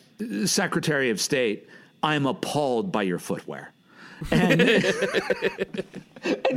Secretary 0.44 1.10
of 1.10 1.20
State, 1.20 1.68
I'm 2.04 2.26
appalled 2.26 2.92
by 2.92 3.02
your 3.02 3.18
footwear. 3.18 3.72
And, 4.30 4.60
and 4.60 4.84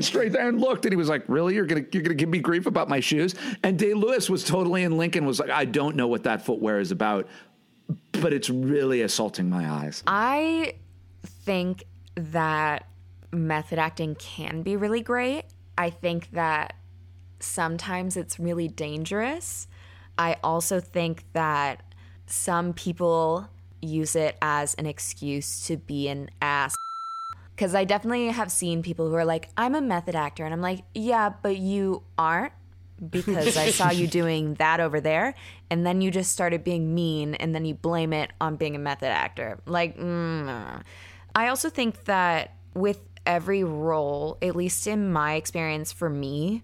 Strathairn 0.03 0.59
looked 0.59 0.85
and 0.85 0.91
he 0.91 0.97
was 0.97 1.09
like, 1.09 1.23
Really? 1.27 1.55
You're 1.55 1.65
gonna 1.65 1.85
you're 1.91 2.03
gonna 2.03 2.15
give 2.15 2.29
me 2.29 2.39
grief 2.39 2.65
about 2.65 2.89
my 2.89 2.99
shoes? 2.99 3.33
And 3.63 3.79
Day 3.79 3.93
Lewis 3.93 4.29
was 4.29 4.43
totally 4.43 4.83
in 4.83 4.97
Lincoln, 4.97 5.25
was 5.25 5.39
like, 5.39 5.49
I 5.49 5.65
don't 5.65 5.95
know 5.95 6.07
what 6.07 6.23
that 6.23 6.45
footwear 6.45 6.79
is 6.79 6.91
about, 6.91 7.27
but 8.11 8.33
it's 8.33 8.49
really 8.49 9.01
assaulting 9.01 9.49
my 9.49 9.69
eyes. 9.69 10.03
I 10.05 10.75
think 11.23 11.85
that 12.15 12.87
method 13.31 13.79
acting 13.79 14.15
can 14.15 14.61
be 14.63 14.75
really 14.75 15.01
great. 15.01 15.45
I 15.77 15.89
think 15.89 16.31
that 16.31 16.75
sometimes 17.39 18.17
it's 18.17 18.39
really 18.39 18.67
dangerous. 18.67 19.67
I 20.17 20.37
also 20.43 20.79
think 20.79 21.23
that 21.33 21.83
some 22.25 22.73
people 22.73 23.47
use 23.81 24.15
it 24.15 24.37
as 24.41 24.73
an 24.75 24.85
excuse 24.85 25.65
to 25.67 25.77
be 25.77 26.07
an 26.07 26.29
ass. 26.41 26.75
Because 27.55 27.73
I 27.73 27.85
definitely 27.85 28.27
have 28.27 28.51
seen 28.51 28.83
people 28.83 29.09
who 29.09 29.15
are 29.15 29.25
like, 29.25 29.49
I'm 29.57 29.73
a 29.73 29.81
method 29.81 30.15
actor. 30.15 30.45
And 30.45 30.53
I'm 30.53 30.61
like, 30.61 30.83
yeah, 30.93 31.29
but 31.41 31.57
you 31.57 32.03
aren't 32.17 32.53
because 33.09 33.57
I 33.57 33.71
saw 33.71 33.89
you 33.89 34.07
doing 34.19 34.55
that 34.55 34.79
over 34.79 35.01
there. 35.01 35.33
And 35.69 35.85
then 35.85 36.01
you 36.01 36.11
just 36.11 36.31
started 36.31 36.63
being 36.63 36.93
mean 36.93 37.35
and 37.35 37.53
then 37.53 37.65
you 37.65 37.73
blame 37.73 38.13
it 38.13 38.31
on 38.39 38.55
being 38.57 38.75
a 38.75 38.79
method 38.79 39.09
actor. 39.09 39.59
Like, 39.65 39.97
mm. 39.97 40.81
I 41.35 41.47
also 41.47 41.69
think 41.69 42.05
that 42.05 42.55
with 42.73 42.99
every 43.25 43.63
role, 43.63 44.37
at 44.41 44.55
least 44.55 44.87
in 44.87 45.11
my 45.11 45.33
experience 45.33 45.91
for 45.91 46.09
me, 46.09 46.63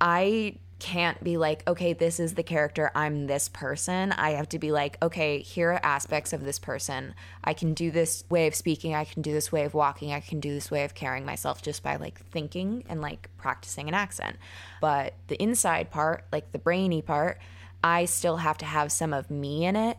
I 0.00 0.56
can't 0.80 1.22
be 1.22 1.36
like, 1.36 1.62
okay, 1.68 1.92
this 1.92 2.18
is 2.18 2.34
the 2.34 2.42
character, 2.42 2.90
I'm 2.94 3.26
this 3.26 3.48
person. 3.48 4.12
I 4.12 4.30
have 4.30 4.48
to 4.48 4.58
be 4.58 4.72
like, 4.72 4.96
okay, 5.02 5.40
here 5.40 5.72
are 5.72 5.80
aspects 5.84 6.32
of 6.32 6.44
this 6.44 6.58
person. 6.58 7.14
I 7.44 7.52
can 7.52 7.74
do 7.74 7.90
this 7.90 8.24
way 8.28 8.46
of 8.46 8.54
speaking, 8.54 8.94
I 8.94 9.04
can 9.04 9.22
do 9.22 9.32
this 9.32 9.52
way 9.52 9.64
of 9.64 9.74
walking, 9.74 10.12
I 10.12 10.20
can 10.20 10.40
do 10.40 10.52
this 10.52 10.70
way 10.70 10.84
of 10.84 10.94
carrying 10.94 11.24
myself 11.24 11.62
just 11.62 11.82
by 11.82 11.96
like 11.96 12.18
thinking 12.26 12.84
and 12.88 13.00
like 13.00 13.28
practicing 13.36 13.86
an 13.88 13.94
accent. 13.94 14.36
But 14.80 15.14
the 15.28 15.40
inside 15.40 15.90
part, 15.90 16.24
like 16.32 16.50
the 16.52 16.58
brainy 16.58 17.02
part, 17.02 17.38
I 17.84 18.06
still 18.06 18.38
have 18.38 18.58
to 18.58 18.66
have 18.66 18.90
some 18.90 19.12
of 19.12 19.30
me 19.30 19.66
in 19.66 19.76
it 19.76 19.98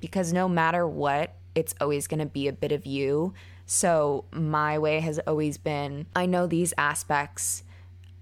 because 0.00 0.32
no 0.32 0.48
matter 0.48 0.86
what, 0.86 1.34
it's 1.54 1.74
always 1.80 2.06
going 2.06 2.20
to 2.20 2.26
be 2.26 2.48
a 2.48 2.52
bit 2.52 2.72
of 2.72 2.86
you. 2.86 3.34
So 3.66 4.24
my 4.32 4.78
way 4.78 5.00
has 5.00 5.18
always 5.20 5.58
been 5.58 6.06
I 6.16 6.26
know 6.26 6.46
these 6.46 6.74
aspects 6.76 7.62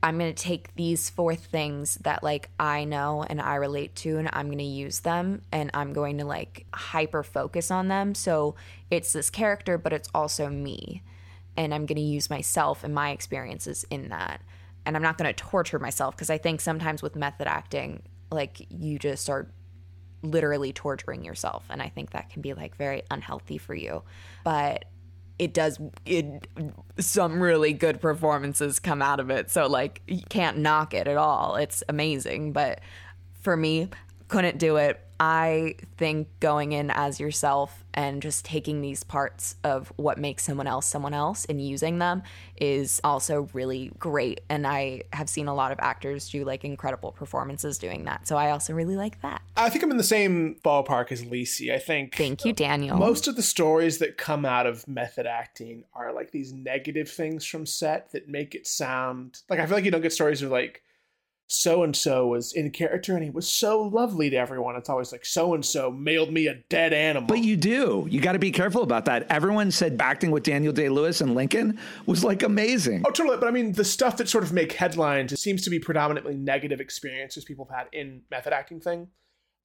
I'm 0.02 0.18
going 0.18 0.34
to 0.34 0.42
take 0.42 0.74
these 0.76 1.10
four 1.10 1.34
things 1.34 1.96
that 2.02 2.22
like 2.22 2.50
I 2.58 2.84
know 2.84 3.22
and 3.28 3.40
I 3.40 3.56
relate 3.56 3.94
to 3.96 4.16
and 4.18 4.30
I'm 4.32 4.46
going 4.46 4.58
to 4.58 4.64
use 4.64 5.00
them 5.00 5.42
and 5.52 5.70
I'm 5.74 5.92
going 5.92 6.18
to 6.18 6.24
like 6.24 6.66
hyper 6.72 7.22
focus 7.22 7.70
on 7.70 7.88
them. 7.88 8.14
So 8.14 8.54
it's 8.90 9.12
this 9.12 9.28
character 9.30 9.76
but 9.78 9.92
it's 9.92 10.08
also 10.14 10.48
me. 10.48 11.02
and 11.56 11.74
I'm 11.74 11.86
going 11.86 11.96
to 11.96 12.02
use 12.02 12.30
myself 12.30 12.84
and 12.84 12.94
my 12.94 13.10
experiences 13.10 13.84
in 13.90 14.08
that. 14.10 14.40
And 14.86 14.96
I'm 14.96 15.02
not 15.02 15.18
going 15.18 15.28
to 15.28 15.34
torture 15.34 15.78
myself 15.78 16.16
because 16.16 16.30
I 16.30 16.38
think 16.38 16.60
sometimes 16.60 17.02
with 17.02 17.16
method 17.16 17.46
acting, 17.46 18.02
like 18.30 18.66
you 18.70 18.98
just 18.98 19.28
are 19.28 19.50
literally 20.22 20.72
torturing 20.72 21.24
yourself. 21.24 21.64
And 21.70 21.82
I 21.82 21.88
think 21.88 22.10
that 22.10 22.30
can 22.30 22.42
be 22.42 22.54
like 22.54 22.76
very 22.76 23.02
unhealthy 23.10 23.58
for 23.58 23.74
you. 23.74 24.02
But 24.44 24.84
it 25.40 25.54
does 25.54 25.80
it 26.04 26.46
some 26.98 27.42
really 27.42 27.72
good 27.72 27.98
performances 27.98 28.78
come 28.78 29.00
out 29.00 29.18
of 29.18 29.30
it. 29.30 29.50
So 29.50 29.66
like 29.66 30.02
you 30.06 30.20
can't 30.28 30.58
knock 30.58 30.92
it 30.92 31.08
at 31.08 31.16
all. 31.16 31.56
It's 31.56 31.82
amazing. 31.88 32.52
But 32.52 32.82
for 33.40 33.56
me 33.56 33.88
couldn't 34.28 34.58
do 34.58 34.76
it. 34.76 35.00
I 35.18 35.76
think 35.96 36.28
going 36.40 36.72
in 36.72 36.90
as 36.90 37.18
yourself 37.18 37.79
and 37.94 38.22
just 38.22 38.44
taking 38.44 38.80
these 38.80 39.02
parts 39.04 39.56
of 39.64 39.92
what 39.96 40.18
makes 40.18 40.44
someone 40.44 40.66
else 40.66 40.86
someone 40.86 41.14
else 41.14 41.44
and 41.46 41.60
using 41.60 41.98
them 41.98 42.22
is 42.56 43.00
also 43.04 43.48
really 43.52 43.90
great. 43.98 44.40
And 44.48 44.66
I 44.66 45.02
have 45.12 45.28
seen 45.28 45.48
a 45.48 45.54
lot 45.54 45.72
of 45.72 45.78
actors 45.80 46.28
do 46.28 46.44
like 46.44 46.64
incredible 46.64 47.12
performances 47.12 47.78
doing 47.78 48.04
that. 48.04 48.28
So 48.28 48.36
I 48.36 48.50
also 48.50 48.72
really 48.72 48.96
like 48.96 49.20
that. 49.22 49.42
I 49.56 49.70
think 49.70 49.84
I'm 49.84 49.90
in 49.90 49.96
the 49.96 50.04
same 50.04 50.56
ballpark 50.64 51.12
as 51.12 51.24
Lisi. 51.24 51.72
I 51.72 51.78
think. 51.78 52.16
Thank 52.16 52.44
you, 52.44 52.52
Daniel. 52.52 52.96
Most 52.96 53.28
of 53.28 53.36
the 53.36 53.42
stories 53.42 53.98
that 53.98 54.16
come 54.16 54.44
out 54.44 54.66
of 54.66 54.86
method 54.86 55.26
acting 55.26 55.84
are 55.94 56.12
like 56.12 56.30
these 56.30 56.52
negative 56.52 57.08
things 57.08 57.44
from 57.44 57.66
set 57.66 58.12
that 58.12 58.28
make 58.28 58.54
it 58.54 58.66
sound 58.66 59.40
like 59.48 59.60
I 59.60 59.66
feel 59.66 59.76
like 59.76 59.84
you 59.84 59.90
don't 59.90 60.00
get 60.00 60.12
stories 60.12 60.42
of 60.42 60.50
like 60.50 60.82
so 61.52 61.82
and 61.82 61.96
so 61.96 62.28
was 62.28 62.52
in 62.52 62.70
character 62.70 63.14
and 63.14 63.24
he 63.24 63.30
was 63.30 63.48
so 63.48 63.82
lovely 63.82 64.30
to 64.30 64.36
everyone. 64.36 64.76
It's 64.76 64.88
always 64.88 65.10
like 65.10 65.24
so 65.24 65.52
and 65.52 65.64
so 65.64 65.90
mailed 65.90 66.32
me 66.32 66.46
a 66.46 66.54
dead 66.68 66.92
animal. 66.92 67.26
But 67.26 67.40
you 67.40 67.56
do. 67.56 68.06
You 68.08 68.20
got 68.20 68.32
to 68.32 68.38
be 68.38 68.52
careful 68.52 68.82
about 68.82 69.04
that. 69.06 69.26
Everyone 69.28 69.72
said 69.72 70.00
acting 70.00 70.30
with 70.30 70.44
Daniel 70.44 70.72
Day 70.72 70.88
Lewis 70.88 71.20
and 71.20 71.34
Lincoln 71.34 71.80
was 72.06 72.22
like 72.22 72.44
amazing. 72.44 73.02
Oh, 73.04 73.10
totally. 73.10 73.36
But 73.36 73.48
I 73.48 73.50
mean, 73.50 73.72
the 73.72 73.84
stuff 73.84 74.16
that 74.18 74.28
sort 74.28 74.44
of 74.44 74.52
make 74.52 74.72
headlines, 74.74 75.32
it 75.32 75.38
seems 75.38 75.62
to 75.62 75.70
be 75.70 75.80
predominantly 75.80 76.36
negative 76.36 76.80
experiences 76.80 77.44
people 77.44 77.64
have 77.64 77.76
had 77.76 77.88
in 77.92 78.22
method 78.30 78.52
acting 78.52 78.80
thing. 78.80 79.08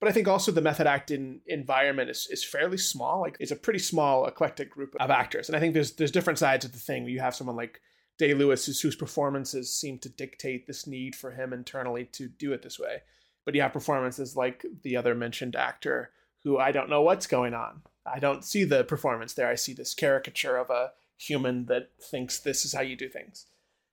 But 0.00 0.08
I 0.08 0.12
think 0.12 0.26
also 0.26 0.50
the 0.50 0.60
method 0.60 0.88
acting 0.88 1.40
environment 1.46 2.10
is, 2.10 2.26
is 2.30 2.44
fairly 2.44 2.78
small. 2.78 3.20
Like 3.20 3.36
it's 3.38 3.52
a 3.52 3.56
pretty 3.56 3.78
small, 3.78 4.26
eclectic 4.26 4.70
group 4.70 4.96
of 4.98 5.10
actors. 5.10 5.48
And 5.48 5.56
I 5.56 5.60
think 5.60 5.72
there's 5.72 5.92
there's 5.92 6.10
different 6.10 6.40
sides 6.40 6.64
of 6.64 6.72
the 6.72 6.78
thing. 6.78 7.06
You 7.06 7.20
have 7.20 7.36
someone 7.36 7.56
like 7.56 7.80
Day 8.18 8.34
Lewis, 8.34 8.66
whose 8.80 8.96
performances 8.96 9.72
seem 9.74 9.98
to 9.98 10.08
dictate 10.08 10.66
this 10.66 10.86
need 10.86 11.14
for 11.14 11.32
him 11.32 11.52
internally 11.52 12.04
to 12.12 12.28
do 12.28 12.52
it 12.52 12.62
this 12.62 12.78
way. 12.78 13.02
But 13.44 13.54
you 13.54 13.62
have 13.62 13.72
performances 13.72 14.36
like 14.36 14.64
the 14.82 14.96
other 14.96 15.14
mentioned 15.14 15.54
actor, 15.54 16.10
who 16.42 16.58
I 16.58 16.72
don't 16.72 16.90
know 16.90 17.02
what's 17.02 17.26
going 17.26 17.54
on. 17.54 17.82
I 18.04 18.18
don't 18.18 18.44
see 18.44 18.64
the 18.64 18.84
performance 18.84 19.34
there. 19.34 19.48
I 19.48 19.54
see 19.54 19.72
this 19.72 19.94
caricature 19.94 20.56
of 20.56 20.70
a 20.70 20.92
human 21.18 21.66
that 21.66 21.90
thinks 22.00 22.38
this 22.38 22.64
is 22.64 22.72
how 22.72 22.82
you 22.82 22.96
do 22.96 23.08
things. 23.08 23.46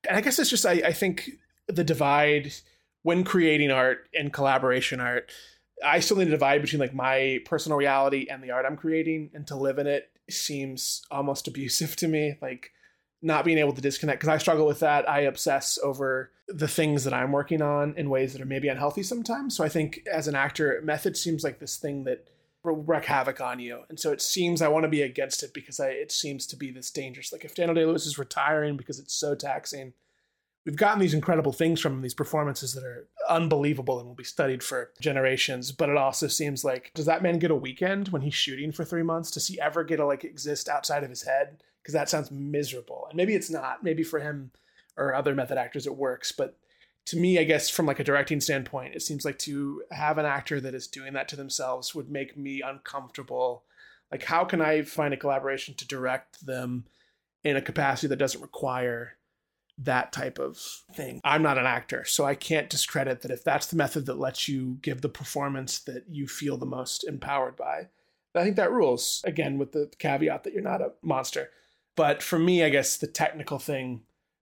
And 0.08 0.18
I 0.18 0.22
guess 0.22 0.40
it's 0.40 0.50
just, 0.50 0.66
I, 0.66 0.82
I 0.86 0.94
think 0.94 1.32
the 1.68 1.84
divide 1.84 2.54
when 3.04 3.24
creating 3.24 3.72
art 3.72 4.10
and 4.14 4.34
collaboration 4.34 5.00
art, 5.00 5.32
I 5.86 6.00
still 6.00 6.18
need 6.18 6.28
a 6.28 6.32
divide 6.32 6.62
between 6.62 6.80
like 6.80 6.94
my 6.94 7.40
personal 7.46 7.78
reality 7.78 8.28
and 8.30 8.44
the 8.44 8.52
art 8.52 8.66
I'm 8.66 8.78
creating, 8.78 9.32
and 9.34 9.46
to 9.48 9.56
live 9.56 9.80
in 9.80 9.88
it 9.88 10.10
seems 10.30 11.02
almost 11.12 11.48
abusive 11.48 11.96
to 11.98 12.08
me. 12.08 12.38
Like, 12.42 12.72
not 13.24 13.46
being 13.46 13.58
able 13.58 13.72
to 13.72 13.82
disconnect 13.82 14.20
because 14.20 14.34
I 14.34 14.38
struggle 14.38 14.68
with 14.68 14.82
that. 14.82 15.10
I 15.10 15.22
obsess 15.22 15.80
over 15.82 16.32
the 16.50 16.68
things 16.68 17.06
that 17.06 17.14
I'm 17.14 17.32
working 17.32 17.62
on 17.62 17.96
in 17.98 18.10
ways 18.10 18.34
that 18.34 18.42
are 18.42 18.46
maybe 18.46 18.68
unhealthy 18.68 19.02
sometimes. 19.02 19.56
So 19.56 19.64
I 19.64 19.70
think 19.70 20.02
as 20.12 20.28
an 20.28 20.36
actor, 20.36 20.82
method 20.84 21.16
seems 21.16 21.44
like 21.44 21.60
this 21.60 21.78
thing 21.78 22.04
that 22.04 22.28
will 22.64 22.84
wreak 22.84 23.06
havoc 23.06 23.40
on 23.40 23.60
you. 23.60 23.84
And 23.90 24.00
so 24.00 24.12
it 24.12 24.22
seems 24.22 24.62
I 24.62 24.68
want 24.68 24.84
to 24.84 24.90
be 24.90 25.02
against 25.02 25.42
it 25.42 25.54
because 25.54 25.80
I, 25.80 25.90
it 25.90 26.12
seems 26.12 26.46
to 26.48 26.58
be 26.58 26.70
this 26.70 26.92
dangerous. 26.92 27.32
Like 27.32 27.46
if 27.46 27.56
Daniel 27.56 27.76
Day 27.76 27.86
Lewis 27.86 28.06
is 28.06 28.18
retiring 28.18 28.76
because 28.76 29.00
it's 29.00 29.14
so 29.14 29.36
taxing, 29.36 29.94
we've 30.66 30.76
gotten 30.76 31.00
these 31.00 31.14
incredible 31.14 31.54
things 31.54 31.80
from 31.80 31.94
him, 31.94 32.02
these 32.02 32.14
performances 32.14 32.74
that 32.74 32.84
are 32.84 33.08
unbelievable 33.30 34.00
and 34.00 34.08
will 34.08 34.16
be 34.16 34.24
studied 34.24 34.64
for 34.64 34.92
generations. 35.00 35.72
But 35.72 35.90
it 35.90 35.98
also 35.98 36.28
seems 36.28 36.66
like, 36.66 36.92
does 36.94 37.06
that 37.06 37.24
man 37.24 37.40
get 37.40 37.52
a 37.52 37.56
weekend 37.56 38.10
when 38.10 38.22
he's 38.22 38.34
shooting 38.34 38.74
for 38.74 38.84
three 38.84 39.04
months? 39.04 39.32
Does 39.32 39.48
he 39.48 39.60
ever 39.62 39.84
get 39.86 39.98
to 39.98 40.06
like 40.06 40.26
exist 40.26 40.68
outside 40.68 41.04
of 41.04 41.10
his 41.10 41.24
head? 41.24 41.64
Because 41.84 41.94
that 41.94 42.10
sounds 42.10 42.32
miserable. 42.32 43.06
And 43.10 43.18
maybe 43.18 43.36
it's 43.36 43.52
not. 43.52 43.84
Maybe 43.84 44.04
for 44.04 44.20
him 44.20 44.52
or 44.96 45.14
other 45.14 45.36
method 45.36 45.58
actors 45.58 45.86
it 45.86 45.96
works, 45.96 46.32
but 46.32 46.58
to 47.06 47.18
me, 47.18 47.38
I 47.38 47.44
guess 47.44 47.70
from 47.70 47.86
like 47.86 48.00
a 48.00 48.04
directing 48.04 48.40
standpoint, 48.40 48.96
it 48.96 49.02
seems 49.02 49.26
like 49.26 49.38
to 49.40 49.84
have 49.92 50.18
an 50.18 50.26
actor 50.26 50.62
that 50.62 50.74
is 50.74 50.88
doing 50.88 51.14
that 51.14 51.28
to 51.30 51.36
themselves 51.36 51.94
would 51.94 52.10
make 52.10 52.38
me 52.38 52.62
uncomfortable. 52.66 53.64
Like, 54.12 54.24
how 54.24 54.46
can 54.46 54.62
I 54.62 54.84
find 54.84 55.14
a 55.14 55.18
collaboration 55.18 55.76
to 55.76 55.88
direct 55.88 56.46
them 56.46 56.86
in 57.44 57.58
a 57.58 57.62
capacity 57.62 58.08
that 58.08 58.20
doesn't 58.20 58.42
require 58.42 59.18
that 59.80 60.14
type 60.14 60.40
of 60.40 60.58
thing? 60.94 61.20
I'm 61.26 61.42
not 61.42 61.58
an 61.58 61.66
actor, 61.66 62.06
so 62.06 62.24
I 62.24 62.36
can't 62.36 62.70
discredit 62.70 63.22
that 63.22 63.32
if 63.32 63.44
that's 63.44 63.68
the 63.68 63.76
method 63.76 64.06
that 64.06 64.20
lets 64.20 64.48
you 64.48 64.78
give 64.82 65.02
the 65.02 65.10
performance 65.10 65.80
that 65.80 66.06
you 66.10 66.28
feel 66.28 66.58
the 66.58 66.66
most 66.66 67.04
empowered 67.04 67.58
by. 67.58 67.90
I 68.36 68.44
think 68.44 68.56
that 68.56 68.72
rules, 68.72 69.22
again, 69.26 69.58
with 69.58 69.74
the 69.74 69.92
caveat 70.00 70.44
that 70.44 70.54
you're 70.54 70.64
not 70.64 70.82
a 70.82 70.94
monster. 71.02 71.50
But 71.96 72.24
for 72.24 72.40
me, 72.40 72.64
I 72.64 72.70
guess 72.70 72.98
the 72.98 73.08
technical 73.08 73.60
thing, 73.60 74.02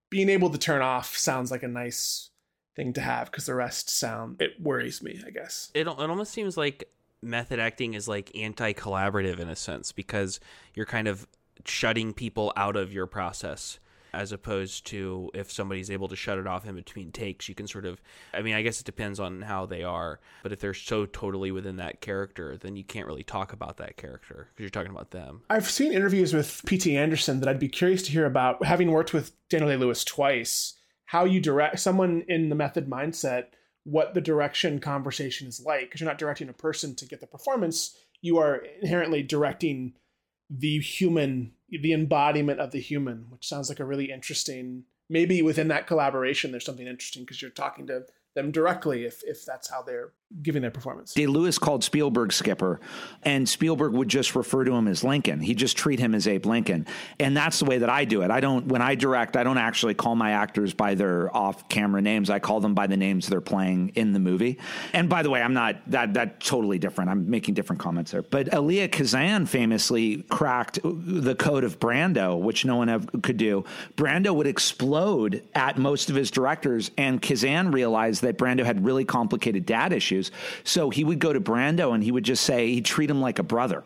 being 0.10 0.30
able 0.30 0.50
to 0.50 0.58
turn 0.58 0.82
off 0.82 1.18
sounds 1.18 1.52
like 1.52 1.64
a 1.64 1.68
nice 1.68 2.30
thing 2.76 2.94
to 2.94 3.02
have 3.02 3.30
because 3.30 3.46
the 3.46 3.56
rest 3.56 3.90
sound, 3.90 4.42
it 4.42 4.60
worries 4.60 5.02
me, 5.02 5.22
I 5.26 5.32
guess. 5.32 5.72
It, 5.74 5.82
it 5.82 5.88
almost 5.88 6.32
seems 6.32 6.58
like 6.58 6.90
method 7.22 7.60
acting 7.60 7.94
is 7.94 8.08
like 8.08 8.32
anti 8.36 8.74
collaborative 8.74 9.40
in 9.40 9.50
a 9.50 9.56
sense 9.56 9.92
because 9.92 10.40
you're 10.74 10.86
kind 10.86 11.08
of 11.08 11.28
shutting 11.66 12.14
people 12.14 12.54
out 12.56 12.76
of 12.76 12.94
your 12.94 13.06
process 13.06 13.80
as 14.14 14.32
opposed 14.32 14.86
to 14.86 15.30
if 15.34 15.52
somebody's 15.52 15.92
able 15.92 16.08
to 16.08 16.16
shut 16.16 16.38
it 16.38 16.48
off 16.48 16.66
in 16.66 16.76
between 16.76 17.12
takes 17.12 17.48
you 17.48 17.56
can 17.56 17.68
sort 17.68 17.86
of 17.86 18.02
i 18.34 18.42
mean 18.42 18.54
i 18.54 18.62
guess 18.62 18.80
it 18.80 18.86
depends 18.86 19.20
on 19.20 19.42
how 19.42 19.66
they 19.66 19.84
are 19.84 20.20
but 20.44 20.52
if 20.52 20.60
they're 20.60 20.74
so 20.74 21.06
totally 21.06 21.52
within 21.52 21.78
that 21.78 22.02
character 22.02 22.58
then 22.58 22.76
you 22.76 22.84
can't 22.84 23.08
really 23.08 23.24
talk 23.24 23.54
about 23.54 23.78
that 23.78 23.98
character 23.98 24.48
because 24.50 24.64
you're 24.64 24.70
talking 24.70 24.92
about 24.92 25.12
them. 25.12 25.42
I've 25.50 25.70
seen 25.70 25.94
interviews 25.94 26.34
with 26.34 26.62
pt 26.66 26.88
anderson 26.88 27.40
that 27.40 27.50
i'd 27.50 27.60
be 27.60 27.70
curious 27.70 28.04
to 28.04 28.12
hear 28.12 28.26
about 28.26 28.64
having 28.66 28.92
worked 28.92 29.14
with 29.14 29.32
daniel 29.50 29.70
day 29.70 29.78
lewis 29.78 30.04
twice 30.04 30.76
how 31.06 31.26
you 31.26 31.40
direct 31.40 31.80
someone 31.80 32.24
in 32.28 32.50
the 32.50 32.56
method 32.56 32.90
mindset 32.90 33.48
what 33.84 34.14
the 34.14 34.22
direction 34.22 34.80
conversation 34.80 35.48
is 35.48 35.62
like 35.66 35.82
because 35.82 36.02
you're 36.02 36.10
not 36.10 36.18
directing 36.18 36.50
a 36.50 36.54
person 36.54 36.96
to 36.96 37.06
get 37.06 37.20
the 37.20 37.28
performance 37.28 37.98
you 38.22 38.38
are 38.38 38.64
inherently 38.82 39.24
directing 39.24 39.94
the 40.52 40.80
human 40.80 41.54
the 41.70 41.94
embodiment 41.94 42.60
of 42.60 42.72
the 42.72 42.82
human, 42.82 43.28
which 43.30 43.48
sounds 43.48 43.70
like 43.70 43.80
a 43.80 43.86
really 43.86 44.12
interesting. 44.12 44.84
Maybe 45.10 45.42
within 45.42 45.70
that 45.70 45.88
collaboration, 45.88 46.52
there's 46.52 46.66
something 46.66 46.88
interesting 46.88 47.24
because 47.24 47.42
you're 47.42 47.52
talking 47.52 47.88
to 47.88 48.04
them 48.36 48.52
directly 48.52 49.06
if 49.06 49.22
if 49.24 49.46
that's 49.46 49.70
how 49.70 49.82
they're 49.82 50.12
giving 50.42 50.62
their 50.62 50.72
performance. 50.72 51.14
Day 51.14 51.28
Lewis 51.28 51.58
called 51.58 51.84
Spielberg 51.84 52.34
Skipper, 52.34 52.80
and 53.24 53.48
Spielberg 53.48 53.94
would 53.94 54.08
just 54.08 54.36
refer 54.36 54.64
to 54.64 54.72
him 54.72 54.88
as 54.88 55.04
Lincoln. 55.04 55.40
He'd 55.40 55.58
just 55.58 55.78
treat 55.78 56.00
him 56.00 56.16
as 56.16 56.28
Abe 56.28 56.46
Lincoln, 56.46 56.88
and 57.20 57.36
that's 57.36 57.60
the 57.60 57.66
way 57.66 57.80
that 57.80 57.90
I 57.90 58.06
do 58.06 58.22
it. 58.22 58.32
I 58.32 58.40
don't 58.40 58.68
when 58.68 58.82
I 58.82 58.96
direct, 58.96 59.38
I 59.38 59.44
don't 59.44 59.58
actually 59.58 59.94
call 59.94 60.16
my 60.16 60.32
actors 60.32 60.74
by 60.74 60.96
their 60.96 61.36
off-camera 61.36 62.02
names. 62.02 62.30
I 62.30 62.40
call 62.40 62.60
them 62.60 62.74
by 62.74 62.88
the 62.88 62.98
names 62.98 63.28
they're 63.28 63.42
playing 63.42 63.90
in 63.96 64.14
the 64.14 64.20
movie. 64.20 64.60
And 64.94 65.10
by 65.10 65.24
the 65.24 65.30
way, 65.30 65.42
I'm 65.42 65.54
not 65.54 65.78
that 65.88 66.14
that 66.14 66.40
totally 66.40 66.80
different. 66.80 67.10
I'm 67.10 67.30
making 67.30 67.54
different 67.54 67.80
comments 67.80 68.12
there. 68.12 68.22
But 68.22 68.54
Elia 68.54 68.88
Kazan 68.88 69.46
famously 69.46 70.24
cracked 70.24 70.80
the 70.84 71.36
code 71.36 71.64
of 71.64 71.80
Brando, 71.80 72.40
which 72.40 72.66
no 72.66 72.76
one 72.76 72.88
have, 72.88 73.10
could 73.22 73.38
do. 73.38 73.66
Brando 73.96 74.34
would 74.36 74.48
explode 74.48 75.44
at 75.56 75.78
most 75.78 76.10
of 76.10 76.16
his 76.16 76.32
directors, 76.32 76.92
and 76.98 77.22
Kazan 77.22 77.72
realized 77.72 78.22
that 78.22 78.38
Brando 78.38 78.64
had 78.64 78.86
really 78.86 79.06
complicated 79.06 79.66
dad 79.66 79.94
issues 79.94 80.21
So 80.64 80.90
he 80.90 81.04
would 81.04 81.20
go 81.20 81.34
to 81.34 81.40
Brando 81.40 81.94
and 81.94 82.04
he 82.04 82.12
would 82.12 82.26
just 82.26 82.44
say, 82.44 82.68
he'd 82.68 82.86
treat 82.86 83.10
him 83.10 83.22
like 83.22 83.40
a 83.40 83.44
brother. 83.44 83.84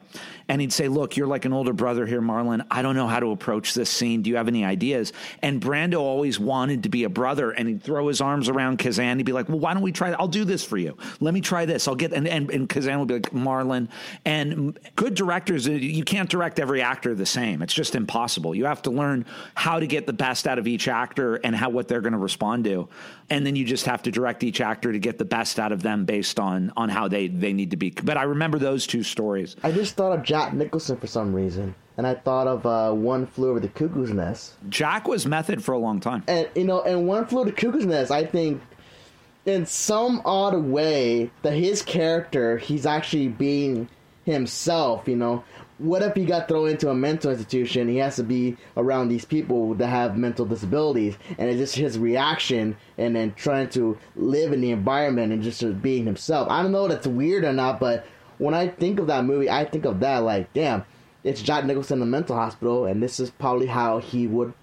And 0.48 0.62
he'd 0.62 0.74
say, 0.74 0.88
Look, 0.88 1.18
you're 1.18 1.28
like 1.28 1.46
an 1.46 1.54
older 1.54 1.74
brother 1.74 2.06
here, 2.06 2.22
Marlon. 2.22 2.66
I 2.70 2.82
don't 2.82 2.96
know 2.96 3.08
how 3.08 3.20
to 3.20 3.32
approach 3.32 3.74
this 3.74 3.90
scene. 3.90 4.22
Do 4.22 4.30
you 4.30 4.38
have 4.38 4.48
any 4.48 4.64
ideas? 4.64 5.14
And 5.42 5.62
Brando 5.62 6.00
always 6.00 6.40
wanted 6.40 6.84
to 6.84 6.90
be 6.90 7.04
a 7.04 7.10
brother 7.10 7.52
and 7.52 7.68
he'd 7.68 7.84
throw 7.84 8.08
his 8.08 8.22
arms 8.22 8.50
around 8.50 8.78
Kazan. 8.78 9.18
He'd 9.18 9.24
be 9.26 9.32
like, 9.32 9.50
Well, 9.50 9.60
why 9.60 9.74
don't 9.74 9.84
we 9.84 9.92
try? 9.92 10.12
I'll 10.12 10.28
do 10.28 10.46
this 10.46 10.64
for 10.64 10.78
you. 10.78 10.98
Let 11.20 11.34
me 11.34 11.42
try 11.42 11.66
this. 11.66 11.88
I'll 11.88 11.96
get, 11.96 12.14
and, 12.14 12.28
and, 12.28 12.50
and 12.52 12.70
Kazan 12.70 13.00
would 13.00 13.08
be 13.08 13.16
like, 13.16 13.32
Marlon. 13.32 13.90
And 14.24 14.78
good 14.96 15.16
directors, 15.16 15.68
uh, 15.68 15.72
you 15.72 16.04
can't 16.04 16.30
direct 16.30 16.60
every 16.60 16.82
actor 16.82 17.16
the 17.16 17.26
same. 17.26 17.62
It's 17.62 17.74
just 17.74 17.96
impossible. 17.96 18.54
You 18.56 18.66
have 18.66 18.82
to 18.84 18.92
learn 18.92 19.26
how 19.56 19.80
to 19.80 19.88
get 19.88 20.06
the 20.06 20.14
best 20.14 20.48
out 20.48 20.60
of 20.60 20.68
each 20.68 20.88
actor 20.88 21.36
and 21.36 21.56
how 21.56 21.70
what 21.70 21.88
they're 21.88 22.02
going 22.02 22.14
to 22.14 22.20
respond 22.20 22.66
to. 22.66 22.88
And 23.30 23.46
then 23.46 23.56
you 23.56 23.66
just 23.66 23.86
have 23.86 24.04
to 24.04 24.12
direct 24.12 24.44
each 24.44 24.62
actor 24.62 24.92
to 24.92 25.00
get 25.00 25.18
the 25.18 25.26
best 25.26 25.60
out 25.60 25.72
of 25.72 25.82
them 25.82 26.06
based 26.06 26.40
on 26.40 26.72
on 26.78 26.90
how 26.90 27.08
they, 27.08 27.28
they 27.28 27.54
need 27.54 27.72
to 27.72 27.78
be. 27.78 27.90
But 27.90 28.18
I 28.18 28.24
remember 28.24 28.60
those 28.60 28.86
two 28.86 29.04
stories. 29.04 29.56
I 29.64 29.72
just 29.72 29.96
thought 29.96 30.18
of 30.18 30.24
Nicholson 30.54 30.98
for 30.98 31.08
some 31.08 31.34
reason. 31.34 31.76
And 31.98 32.06
I 32.06 32.14
thought 32.16 32.48
of 32.48 32.66
uh, 32.66 32.92
One 32.92 33.26
Flew 33.26 33.50
Over 33.52 33.60
the 33.62 33.70
Cuckoo's 33.70 34.12
Nest. 34.12 34.56
Jack 34.68 35.08
was 35.08 35.26
method 35.26 35.64
for 35.64 35.74
a 35.74 35.78
long 35.78 36.00
time. 36.02 36.24
And, 36.28 36.50
you 36.54 36.66
know, 36.66 36.82
and 36.82 37.08
One 37.08 37.26
Flew 37.26 37.42
Over 37.42 37.52
the 37.52 37.56
Cuckoo's 37.56 37.86
Nest, 37.86 38.12
I 38.12 38.26
think, 38.26 38.62
in 39.46 39.66
some 39.66 40.22
odd 40.26 40.56
way, 40.56 41.32
that 41.44 41.54
his 41.54 41.82
character, 41.82 42.58
he's 42.58 42.86
actually 42.86 43.30
being 43.30 43.88
himself, 44.26 45.08
you 45.08 45.16
know. 45.16 45.44
what 45.78 46.02
if 46.02 46.16
he 46.16 46.26
got 46.26 46.48
thrown 46.48 46.70
into 46.70 46.90
a 46.90 46.96
mental 46.96 47.32
institution? 47.32 47.88
He 47.88 47.98
has 47.98 48.16
to 48.16 48.24
be 48.24 48.56
around 48.78 49.10
these 49.10 49.26
people 49.26 49.74
that 49.76 49.88
have 49.88 50.18
mental 50.18 50.46
disabilities, 50.46 51.18
and 51.38 51.50
it's 51.50 51.60
just 51.60 51.76
his 51.76 52.00
reaction, 52.00 52.78
and 52.98 53.16
then 53.16 53.34
trying 53.36 53.70
to 53.70 53.98
live 54.16 54.54
in 54.54 54.62
the 54.62 54.72
environment 54.72 55.34
and 55.34 55.44
just 55.44 55.82
being 55.82 56.06
himself. 56.06 56.50
I 56.50 56.62
don't 56.62 56.72
know 56.72 56.86
if 56.86 56.92
that's 56.92 57.08
weird 57.08 57.44
or 57.44 57.54
not, 57.54 57.80
but 57.80 58.06
when 58.38 58.54
I 58.54 58.68
think 58.68 59.00
of 59.00 59.08
that 59.08 59.26
movie, 59.26 59.50
I 59.50 59.66
think 59.66 59.86
of 59.86 60.00
that 60.02 60.20
like, 60.20 60.54
damn, 60.54 60.84
it's 61.24 61.42
Jack 61.42 61.66
Nicholson 61.66 62.00
in 62.00 62.04
a 62.04 62.06
mental 62.06 62.36
hospital, 62.36 62.86
and 62.86 63.02
this 63.02 63.20
is 63.20 63.32
probably 63.32 63.68
how 63.68 64.00
he 64.00 64.28
would 64.28 64.54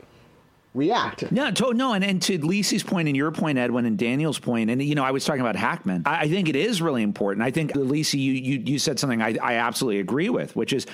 react. 0.75 1.31
No, 1.33 1.51
to, 1.51 1.75
no, 1.75 1.93
and, 1.93 2.05
and 2.05 2.23
to 2.23 2.39
Lisi's 2.39 2.83
point 2.83 3.09
and 3.09 3.17
your 3.17 3.31
point, 3.31 3.59
Edwin, 3.59 3.85
and 3.85 3.99
Daniel's 3.99 4.39
point, 4.39 4.71
and 4.71 4.83
you 4.83 4.95
know, 4.95 5.05
I 5.05 5.11
was 5.11 5.25
talking 5.25 5.41
about 5.41 5.57
Hackman. 5.57 6.05
I, 6.07 6.21
I 6.21 6.29
think 6.29 6.49
it 6.49 6.57
is 6.57 6.81
really 6.81 7.03
important. 7.03 7.45
I 7.45 7.51
think 7.51 7.73
Lisi, 7.73 8.19
you 8.19 8.33
you 8.33 8.63
you 8.65 8.79
said 8.79 8.99
something 8.99 9.21
I, 9.21 9.37
I 9.43 9.55
absolutely 9.55 10.01
agree 10.01 10.29
with, 10.29 10.55
which 10.57 10.73
is 10.73 10.87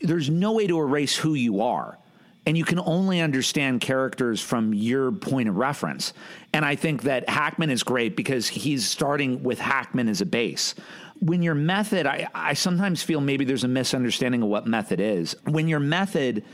there's 0.00 0.30
no 0.30 0.52
way 0.52 0.66
to 0.66 0.78
erase 0.78 1.16
who 1.16 1.34
you 1.34 1.62
are. 1.62 1.98
And 2.46 2.56
you 2.56 2.64
can 2.64 2.78
only 2.78 3.20
understand 3.20 3.82
characters 3.82 4.40
from 4.40 4.72
your 4.72 5.12
point 5.12 5.50
of 5.50 5.56
reference. 5.56 6.14
And 6.54 6.64
I 6.64 6.76
think 6.76 7.02
that 7.02 7.28
Hackman 7.28 7.68
is 7.68 7.82
great 7.82 8.16
because 8.16 8.48
he's 8.48 8.88
starting 8.88 9.42
with 9.42 9.58
Hackman 9.58 10.08
as 10.08 10.22
a 10.22 10.26
base 10.26 10.74
when 11.20 11.42
your 11.42 11.54
method, 11.54 12.06
I, 12.06 12.28
I 12.34 12.54
sometimes 12.54 13.02
feel 13.02 13.20
maybe 13.20 13.44
there's 13.44 13.64
a 13.64 13.68
misunderstanding 13.68 14.42
of 14.42 14.48
what 14.48 14.66
method 14.66 15.00
is. 15.00 15.36
When 15.44 15.68
your 15.68 15.80
method, 15.80 16.44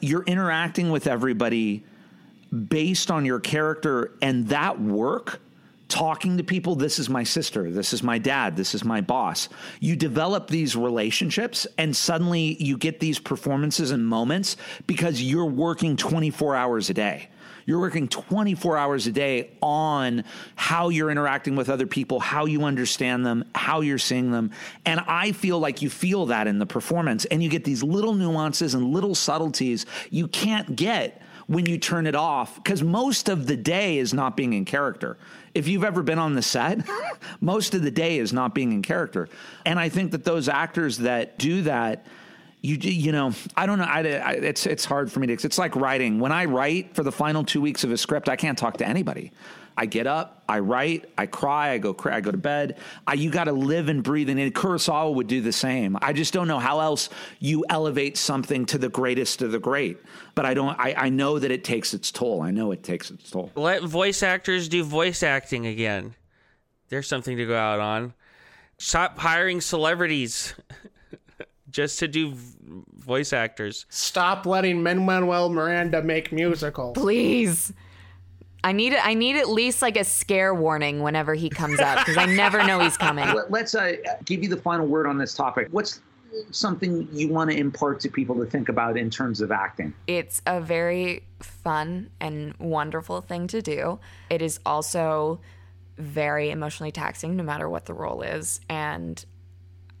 you're 0.00 0.24
interacting 0.24 0.90
with 0.90 1.06
everybody 1.06 1.84
based 2.50 3.10
on 3.10 3.24
your 3.24 3.40
character 3.40 4.12
and 4.22 4.48
that 4.48 4.80
work 4.80 5.40
talking 5.88 6.36
to 6.36 6.44
people 6.44 6.74
this 6.74 6.98
is 6.98 7.08
my 7.08 7.22
sister 7.22 7.70
this 7.70 7.94
is 7.94 8.02
my 8.02 8.18
dad 8.18 8.56
this 8.56 8.74
is 8.74 8.84
my 8.84 9.00
boss 9.00 9.48
you 9.80 9.96
develop 9.96 10.48
these 10.48 10.76
relationships 10.76 11.66
and 11.78 11.96
suddenly 11.96 12.62
you 12.62 12.76
get 12.76 13.00
these 13.00 13.18
performances 13.18 13.90
and 13.90 14.06
moments 14.06 14.56
because 14.86 15.22
you're 15.22 15.46
working 15.46 15.96
24 15.96 16.54
hours 16.54 16.90
a 16.90 16.94
day 16.94 17.28
you're 17.68 17.80
working 17.80 18.08
24 18.08 18.78
hours 18.78 19.06
a 19.06 19.12
day 19.12 19.50
on 19.60 20.24
how 20.56 20.88
you're 20.88 21.10
interacting 21.10 21.54
with 21.54 21.68
other 21.68 21.86
people, 21.86 22.18
how 22.18 22.46
you 22.46 22.64
understand 22.64 23.26
them, 23.26 23.44
how 23.54 23.82
you're 23.82 23.98
seeing 23.98 24.30
them. 24.30 24.52
And 24.86 25.00
I 25.00 25.32
feel 25.32 25.58
like 25.58 25.82
you 25.82 25.90
feel 25.90 26.24
that 26.26 26.46
in 26.46 26.58
the 26.58 26.64
performance. 26.64 27.26
And 27.26 27.42
you 27.42 27.50
get 27.50 27.64
these 27.64 27.82
little 27.82 28.14
nuances 28.14 28.72
and 28.72 28.94
little 28.94 29.14
subtleties 29.14 29.84
you 30.08 30.28
can't 30.28 30.76
get 30.76 31.20
when 31.46 31.66
you 31.66 31.76
turn 31.76 32.06
it 32.06 32.14
off 32.14 32.54
because 32.54 32.82
most 32.82 33.28
of 33.28 33.46
the 33.46 33.56
day 33.56 33.98
is 33.98 34.14
not 34.14 34.34
being 34.34 34.54
in 34.54 34.64
character. 34.64 35.18
If 35.52 35.68
you've 35.68 35.84
ever 35.84 36.02
been 36.02 36.18
on 36.18 36.34
the 36.34 36.42
set, 36.42 36.88
most 37.42 37.74
of 37.74 37.82
the 37.82 37.90
day 37.90 38.16
is 38.16 38.32
not 38.32 38.54
being 38.54 38.72
in 38.72 38.80
character. 38.80 39.28
And 39.66 39.78
I 39.78 39.90
think 39.90 40.12
that 40.12 40.24
those 40.24 40.48
actors 40.48 40.96
that 40.98 41.38
do 41.38 41.60
that, 41.62 42.06
you 42.60 42.76
you 42.76 43.12
know 43.12 43.32
I 43.56 43.66
don't 43.66 43.78
know 43.78 43.84
I, 43.84 44.00
I, 44.00 44.32
it's 44.32 44.66
it's 44.66 44.84
hard 44.84 45.10
for 45.12 45.20
me 45.20 45.28
to 45.28 45.32
it's 45.32 45.58
like 45.58 45.76
writing 45.76 46.18
when 46.18 46.32
I 46.32 46.44
write 46.46 46.94
for 46.94 47.02
the 47.02 47.12
final 47.12 47.44
two 47.44 47.60
weeks 47.60 47.84
of 47.84 47.92
a 47.92 47.96
script 47.96 48.28
I 48.28 48.36
can't 48.36 48.58
talk 48.58 48.78
to 48.78 48.86
anybody 48.86 49.32
I 49.78 49.86
get 49.86 50.08
up, 50.08 50.42
I 50.48 50.58
write, 50.58 51.08
I 51.16 51.26
cry, 51.26 51.70
I 51.70 51.78
go 51.78 51.94
cry, 51.94 52.16
I 52.16 52.20
go 52.20 52.32
to 52.32 52.36
bed. 52.36 52.78
I, 53.06 53.14
you 53.14 53.30
got 53.30 53.44
to 53.44 53.52
live 53.52 53.88
and 53.88 54.02
breathe, 54.02 54.28
and 54.28 54.52
Kurosawa 54.52 55.14
would 55.14 55.28
do 55.28 55.40
the 55.40 55.52
same. 55.52 55.96
I 56.02 56.12
just 56.12 56.34
don't 56.34 56.48
know 56.48 56.58
how 56.58 56.80
else 56.80 57.10
you 57.38 57.64
elevate 57.70 58.16
something 58.16 58.66
to 58.66 58.78
the 58.78 58.88
greatest 58.88 59.40
of 59.40 59.52
the 59.52 59.60
great. 59.60 59.98
But 60.34 60.46
I 60.46 60.54
don't. 60.54 60.76
I, 60.80 60.94
I 60.96 61.08
know 61.10 61.38
that 61.38 61.52
it 61.52 61.62
takes 61.62 61.94
its 61.94 62.10
toll. 62.10 62.42
I 62.42 62.50
know 62.50 62.72
it 62.72 62.82
takes 62.82 63.12
its 63.12 63.30
toll. 63.30 63.52
Let 63.54 63.84
voice 63.84 64.24
actors 64.24 64.68
do 64.68 64.82
voice 64.82 65.22
acting 65.22 65.64
again. 65.64 66.16
There's 66.88 67.06
something 67.06 67.36
to 67.36 67.46
go 67.46 67.56
out 67.56 67.78
on. 67.78 68.14
Stop 68.78 69.16
hiring 69.16 69.60
celebrities 69.60 70.54
just 71.70 71.98
to 72.00 72.08
do 72.08 72.34
voice 72.96 73.32
actors. 73.32 73.86
Stop 73.88 74.46
letting 74.46 74.82
Manuel 74.82 75.48
Miranda 75.50 76.02
make 76.02 76.32
musicals. 76.32 76.96
Please. 76.96 77.72
I 78.64 78.72
need 78.72 78.94
I 78.94 79.14
need 79.14 79.36
at 79.36 79.48
least 79.48 79.82
like 79.82 79.96
a 79.96 80.04
scare 80.04 80.54
warning 80.54 81.00
whenever 81.02 81.34
he 81.34 81.48
comes 81.48 81.78
up 81.78 81.98
because 81.98 82.16
I 82.16 82.26
never 82.26 82.64
know 82.64 82.80
he's 82.80 82.96
coming. 82.96 83.26
Let's 83.48 83.74
uh, 83.74 83.92
give 84.24 84.42
you 84.42 84.48
the 84.48 84.56
final 84.56 84.86
word 84.86 85.06
on 85.06 85.16
this 85.16 85.34
topic. 85.34 85.68
What's 85.70 86.00
something 86.50 87.08
you 87.12 87.28
want 87.28 87.50
to 87.50 87.56
impart 87.56 88.00
to 88.00 88.08
people 88.08 88.34
to 88.36 88.44
think 88.44 88.68
about 88.68 88.96
in 88.96 89.10
terms 89.10 89.40
of 89.40 89.52
acting? 89.52 89.94
It's 90.06 90.42
a 90.46 90.60
very 90.60 91.24
fun 91.40 92.10
and 92.20 92.54
wonderful 92.58 93.20
thing 93.20 93.46
to 93.48 93.62
do. 93.62 94.00
It 94.28 94.42
is 94.42 94.58
also 94.66 95.40
very 95.96 96.50
emotionally 96.50 96.92
taxing 96.92 97.36
no 97.36 97.44
matter 97.44 97.68
what 97.68 97.86
the 97.86 97.94
role 97.94 98.22
is 98.22 98.60
and 98.68 99.24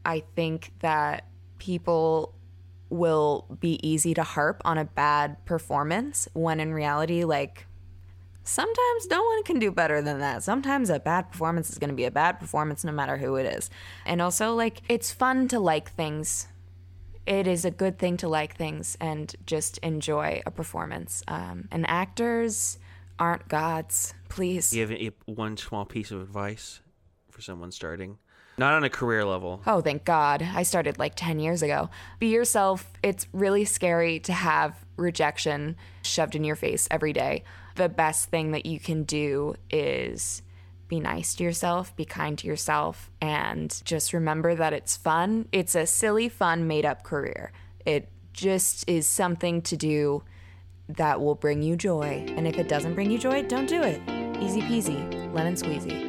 I 0.04 0.22
think 0.34 0.72
that 0.80 1.24
people 1.58 2.34
will 2.90 3.46
be 3.60 3.78
easy 3.86 4.14
to 4.14 4.22
harp 4.22 4.62
on 4.64 4.78
a 4.78 4.84
bad 4.84 5.44
performance 5.44 6.28
when 6.32 6.58
in 6.58 6.72
reality 6.72 7.24
like 7.24 7.66
sometimes 8.48 9.06
no 9.10 9.22
one 9.22 9.42
can 9.44 9.58
do 9.58 9.70
better 9.70 10.00
than 10.00 10.20
that. 10.20 10.42
Sometimes 10.42 10.90
a 10.90 10.98
bad 10.98 11.30
performance 11.30 11.70
is 11.70 11.78
going 11.78 11.90
to 11.90 11.96
be 11.96 12.06
a 12.06 12.10
bad 12.10 12.40
performance 12.40 12.82
no 12.82 12.92
matter 12.92 13.18
who 13.18 13.36
it 13.36 13.46
is. 13.46 13.70
And 14.06 14.22
also, 14.22 14.54
like, 14.54 14.80
it's 14.88 15.12
fun 15.12 15.48
to 15.48 15.60
like 15.60 15.92
things. 15.92 16.48
It 17.26 17.46
is 17.46 17.66
a 17.66 17.70
good 17.70 17.98
thing 17.98 18.16
to 18.18 18.28
like 18.28 18.56
things 18.56 18.96
and 19.00 19.34
just 19.44 19.76
enjoy 19.78 20.40
a 20.46 20.50
performance. 20.50 21.22
Um, 21.28 21.68
and 21.70 21.86
actors 21.86 22.78
aren't 23.18 23.48
gods. 23.48 24.14
Please. 24.30 24.74
You 24.74 24.86
have 24.86 25.12
one 25.26 25.58
small 25.58 25.84
piece 25.84 26.10
of 26.10 26.22
advice 26.22 26.80
for 27.30 27.42
someone 27.42 27.70
starting? 27.70 28.16
Not 28.58 28.74
on 28.74 28.84
a 28.84 28.90
career 28.90 29.24
level. 29.24 29.62
Oh, 29.66 29.80
thank 29.80 30.04
God. 30.04 30.42
I 30.42 30.64
started 30.64 30.98
like 30.98 31.14
10 31.14 31.38
years 31.38 31.62
ago. 31.62 31.90
Be 32.18 32.28
yourself. 32.28 32.90
It's 33.02 33.26
really 33.32 33.64
scary 33.64 34.18
to 34.20 34.32
have 34.32 34.74
rejection 34.96 35.76
shoved 36.02 36.34
in 36.34 36.42
your 36.42 36.56
face 36.56 36.88
every 36.90 37.12
day 37.12 37.44
the 37.78 37.88
best 37.88 38.28
thing 38.28 38.50
that 38.50 38.66
you 38.66 38.78
can 38.78 39.04
do 39.04 39.54
is 39.70 40.42
be 40.88 41.00
nice 41.00 41.34
to 41.36 41.44
yourself, 41.44 41.94
be 41.96 42.04
kind 42.04 42.36
to 42.38 42.46
yourself, 42.46 43.10
and 43.20 43.80
just 43.84 44.12
remember 44.12 44.54
that 44.54 44.72
it's 44.72 44.96
fun. 44.96 45.48
It's 45.52 45.74
a 45.74 45.86
silly, 45.86 46.28
fun, 46.28 46.66
made 46.66 46.84
up 46.84 47.04
career. 47.04 47.52
It 47.86 48.10
just 48.32 48.88
is 48.88 49.06
something 49.06 49.62
to 49.62 49.76
do 49.76 50.24
that 50.88 51.20
will 51.20 51.34
bring 51.34 51.62
you 51.62 51.76
joy. 51.76 52.24
And 52.28 52.46
if 52.46 52.58
it 52.58 52.68
doesn't 52.68 52.94
bring 52.94 53.10
you 53.10 53.18
joy, 53.18 53.42
don't 53.44 53.68
do 53.68 53.82
it. 53.82 54.00
Easy 54.40 54.60
peasy, 54.62 55.32
lemon 55.32 55.54
squeezy. 55.54 56.07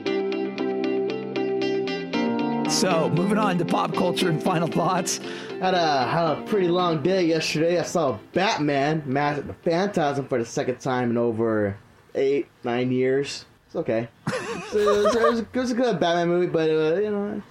So, 2.69 3.09
moving 3.09 3.39
on 3.39 3.57
to 3.57 3.65
pop 3.65 3.93
culture 3.95 4.29
and 4.29 4.41
final 4.41 4.67
thoughts. 4.67 5.17
Had 5.59 5.73
a 5.73 6.05
had 6.05 6.37
a 6.37 6.43
pretty 6.45 6.67
long 6.67 7.01
day 7.01 7.25
yesterday. 7.25 7.79
I 7.79 7.83
saw 7.83 8.19
Batman 8.31 9.03
Mask 9.05 9.41
of 9.41 9.47
the 9.47 9.53
Phantasm 9.53 10.27
for 10.27 10.37
the 10.37 10.45
second 10.45 10.79
time 10.79 11.09
in 11.09 11.17
over 11.17 11.75
eight 12.13 12.47
nine 12.63 12.91
years. 12.91 13.45
It's 13.65 13.75
okay. 13.75 14.07
it, 14.27 14.73
was, 14.73 15.15
it, 15.15 15.21
was, 15.21 15.39
it, 15.39 15.53
was, 15.53 15.71
a 15.71 15.73
good 15.73 15.99
Batman 15.99 16.29
movie, 16.29 16.45
but 16.45 16.69
uh, 16.69 16.95
you 17.01 17.09
know, 17.09 17.41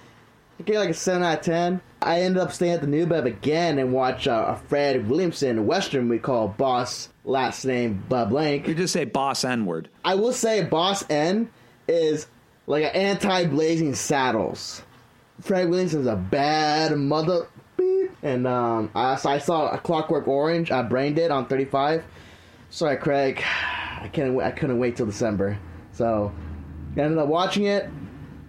I 0.59 0.63
gave 0.63 0.77
like 0.77 0.89
a 0.89 0.93
seven 0.93 1.21
out 1.21 1.39
of 1.39 1.45
ten. 1.45 1.81
I 2.01 2.21
ended 2.21 2.41
up 2.41 2.51
staying 2.53 2.73
at 2.73 2.81
the 2.81 2.87
New 2.87 3.05
Bev 3.05 3.25
again 3.25 3.77
and 3.77 3.93
watch 3.93 4.25
uh, 4.25 4.45
a 4.47 4.55
Fred 4.67 5.09
Williamson 5.09 5.67
Western 5.67 6.09
we 6.09 6.17
call 6.17 6.47
Boss, 6.47 7.09
last 7.25 7.65
name 7.65 8.03
Bud 8.09 8.29
Blank. 8.29 8.67
You 8.67 8.73
just 8.73 8.93
say 8.93 9.03
Boss 9.03 9.43
N 9.43 9.65
word. 9.65 9.89
I 10.03 10.15
will 10.15 10.33
say 10.33 10.63
Boss 10.63 11.03
N 11.09 11.51
is 11.87 12.25
like 12.67 12.83
an 12.85 12.95
anti-Blazing 12.95 13.95
Saddles. 13.95 14.81
Fred 15.41 15.69
Williamson's 15.69 16.07
a 16.07 16.15
bad 16.15 16.95
mother 16.97 17.47
beep. 17.77 18.11
And 18.21 18.45
um, 18.45 18.91
I, 18.93 19.17
I 19.23 19.37
saw 19.37 19.75
Clockwork 19.77 20.27
Orange. 20.27 20.71
I 20.71 20.81
brained 20.81 21.17
it 21.19 21.31
on 21.31 21.47
35. 21.47 22.03
Sorry, 22.69 22.97
Craig. 22.97 23.43
I 24.01 24.09
can't. 24.11 24.39
I 24.41 24.51
couldn't 24.51 24.79
wait 24.79 24.95
till 24.97 25.05
December. 25.05 25.57
So 25.91 26.31
I 26.95 27.01
ended 27.01 27.17
up 27.17 27.27
watching 27.27 27.65
it. 27.65 27.89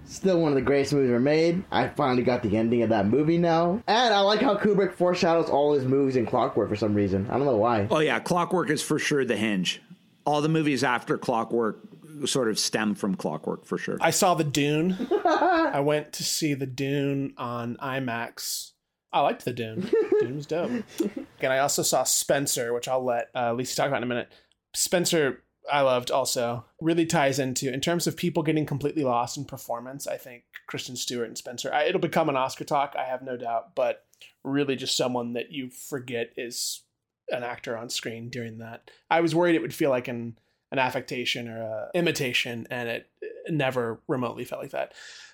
Still 0.05 0.41
one 0.41 0.51
of 0.51 0.57
the 0.57 0.63
greatest 0.63 0.93
movies 0.93 1.11
ever 1.11 1.21
made. 1.21 1.63
I 1.71 1.89
finally 1.89 2.25
got 2.25 2.43
the 2.43 2.57
ending 2.57 2.83
of 2.83 2.89
that 2.89 3.07
movie 3.07 3.39
now. 3.39 3.81
And 3.87 4.13
I 4.13 4.21
like 4.21 4.41
how 4.41 4.57
Kubrick 4.57 4.93
foreshadows 4.93 5.49
all 5.49 5.73
his 5.73 5.85
movies 5.85 6.17
in 6.17 6.27
Clockwork 6.27 6.69
for 6.69 6.75
some 6.75 6.95
reason. 6.95 7.29
I 7.31 7.37
don't 7.37 7.47
know 7.47 7.57
why. 7.57 7.87
Oh 7.91 8.01
yeah, 8.01 8.19
Clockwork 8.19 8.71
is 8.71 8.83
for 8.83 8.99
sure 8.99 9.25
the 9.25 9.37
hinge. 9.37 9.81
All 10.25 10.43
the 10.43 10.49
movies 10.49 10.83
after 10.83 11.17
Clockwork 11.17 11.79
sort 12.27 12.49
of 12.49 12.59
stem 12.59 12.95
from 12.95 13.15
Clockwork 13.15 13.65
for 13.65 13.79
sure. 13.79 13.99
I 14.01 14.11
saw 14.11 14.35
the 14.35 14.45
Dune. 14.45 15.09
I 15.25 15.81
went 15.81 16.13
to 16.15 16.25
see 16.25 16.55
the 16.55 16.67
Dune 16.67 17.35
on 17.37 17.77
IMAX. 17.77 18.73
I 19.13 19.21
liked 19.21 19.45
the 19.45 19.53
Dune. 19.53 19.91
Dune 20.21 20.37
was 20.37 20.47
dope. 20.47 20.71
And 21.43 21.53
I 21.55 21.61
also 21.61 21.83
saw 21.83 22.05
Spencer, 22.05 22.75
which 22.75 22.87
I'll 22.87 23.03
let 23.03 23.31
uh, 23.35 23.53
Lisi 23.53 23.75
talk 23.75 23.87
about 23.89 23.97
in 23.97 24.03
a 24.03 24.07
minute. 24.07 24.31
Spencer, 24.75 25.43
I 25.73 25.81
loved 25.81 26.11
also. 26.11 26.67
Really 26.83 27.07
ties 27.07 27.39
into, 27.39 27.73
in 27.73 27.81
terms 27.81 28.07
of 28.07 28.15
people 28.15 28.43
getting 28.43 28.67
completely 28.67 29.05
lost 29.05 29.39
in 29.39 29.47
performance, 29.47 30.07
I 30.07 30.19
think 30.19 30.43
Kristen 30.67 30.97
Stewart 30.97 31.29
and 31.29 31.39
Spencer, 31.39 31.73
I, 31.73 31.85
it'll 31.85 31.99
become 31.99 32.29
an 32.29 32.37
Oscar 32.37 32.65
talk, 32.65 32.95
I 32.95 33.05
have 33.05 33.23
no 33.23 33.39
doubt, 33.39 33.75
but 33.75 34.05
really 34.45 34.77
just 34.77 34.99
someone 34.99 35.33
that 35.33 35.51
you 35.51 35.71
forget 35.71 36.35
is 36.37 36.83
an 37.31 37.43
actor 37.43 37.77
on 37.77 37.89
screen 37.89 38.29
during 38.29 38.59
that. 38.59 38.91
I 39.11 39.21
was 39.21 39.35
worried 39.35 39.55
it 39.55 39.63
would 39.63 39.75
feel 39.75 39.91
like 39.91 40.09
an 40.09 40.39
an 40.73 40.79
affectation 40.79 41.49
or 41.49 41.61
a 41.61 41.91
imitation, 41.95 42.67
and 42.71 42.89
it 42.89 43.11
never 43.49 44.01
remotely 44.09 44.45
felt 44.45 44.63
like 44.63 44.71
that. 44.71 44.93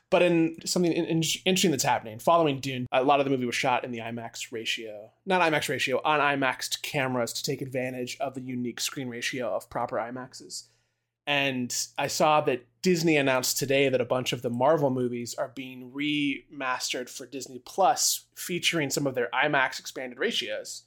But 0.08 0.22
in 0.22 0.56
something 0.64 0.92
interesting 0.92 1.72
that's 1.72 1.82
happening, 1.82 2.20
following 2.20 2.60
Dune, 2.60 2.86
a 2.92 3.02
lot 3.02 3.18
of 3.18 3.24
the 3.24 3.30
movie 3.30 3.44
was 3.44 3.56
shot 3.56 3.84
in 3.84 3.90
the 3.90 3.98
IMAX 3.98 4.52
ratio, 4.52 5.10
not 5.26 5.42
IMAX 5.42 5.68
ratio, 5.68 6.00
on 6.04 6.20
IMAX 6.20 6.80
cameras 6.80 7.32
to 7.32 7.42
take 7.42 7.60
advantage 7.60 8.16
of 8.20 8.34
the 8.34 8.40
unique 8.40 8.80
screen 8.80 9.08
ratio 9.08 9.48
of 9.52 9.68
proper 9.68 9.96
IMAXs. 9.96 10.68
And 11.26 11.76
I 11.98 12.06
saw 12.06 12.40
that 12.42 12.64
Disney 12.82 13.16
announced 13.16 13.58
today 13.58 13.88
that 13.88 14.00
a 14.00 14.04
bunch 14.04 14.32
of 14.32 14.42
the 14.42 14.50
Marvel 14.50 14.90
movies 14.90 15.34
are 15.34 15.50
being 15.56 15.90
remastered 15.90 17.08
for 17.10 17.26
Disney 17.26 17.58
Plus, 17.58 18.26
featuring 18.36 18.90
some 18.90 19.08
of 19.08 19.16
their 19.16 19.28
IMAX 19.34 19.80
expanded 19.80 20.20
ratios. 20.20 20.84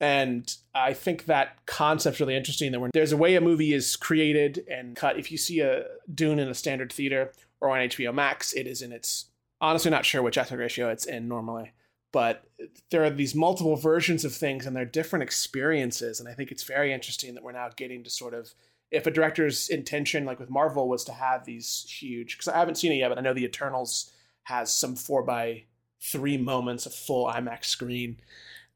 And 0.00 0.54
I 0.74 0.92
think 0.92 1.26
that 1.26 1.66
concept's 1.66 2.20
really 2.20 2.36
interesting 2.36 2.70
that 2.72 2.80
when 2.80 2.90
there's 2.94 3.12
a 3.12 3.16
way 3.16 3.34
a 3.34 3.40
movie 3.40 3.72
is 3.72 3.96
created 3.96 4.64
and 4.70 4.94
cut, 4.94 5.18
if 5.18 5.32
you 5.32 5.38
see 5.38 5.60
a 5.60 5.84
Dune 6.12 6.38
in 6.38 6.48
a 6.48 6.54
standard 6.54 6.92
theater 6.92 7.32
or 7.60 7.70
on 7.70 7.88
HBO 7.88 8.14
Max, 8.14 8.52
it 8.52 8.66
is 8.66 8.80
in 8.80 8.92
its 8.92 9.26
honestly 9.60 9.90
not 9.90 10.06
sure 10.06 10.22
which 10.22 10.38
aspect 10.38 10.60
ratio 10.60 10.88
it's 10.88 11.04
in 11.04 11.26
normally. 11.26 11.72
But 12.12 12.44
there 12.90 13.04
are 13.04 13.10
these 13.10 13.34
multiple 13.34 13.76
versions 13.76 14.24
of 14.24 14.34
things 14.34 14.66
and 14.66 14.74
they're 14.74 14.84
different 14.84 15.24
experiences. 15.24 16.20
And 16.20 16.28
I 16.28 16.32
think 16.32 16.52
it's 16.52 16.62
very 16.62 16.92
interesting 16.92 17.34
that 17.34 17.42
we're 17.42 17.52
now 17.52 17.68
getting 17.76 18.04
to 18.04 18.10
sort 18.10 18.34
of 18.34 18.54
if 18.90 19.06
a 19.06 19.10
director's 19.10 19.68
intention, 19.68 20.24
like 20.24 20.38
with 20.38 20.48
Marvel, 20.48 20.88
was 20.88 21.04
to 21.04 21.12
have 21.12 21.44
these 21.44 21.84
huge 21.88 22.36
because 22.36 22.48
I 22.48 22.56
haven't 22.56 22.76
seen 22.76 22.92
it 22.92 22.96
yet, 22.96 23.08
but 23.08 23.18
I 23.18 23.20
know 23.20 23.34
the 23.34 23.44
Eternals 23.44 24.12
has 24.44 24.74
some 24.74 24.96
four 24.96 25.22
by 25.22 25.64
three 26.00 26.38
moments 26.38 26.86
of 26.86 26.94
full 26.94 27.26
IMAX 27.26 27.66
screen 27.66 28.16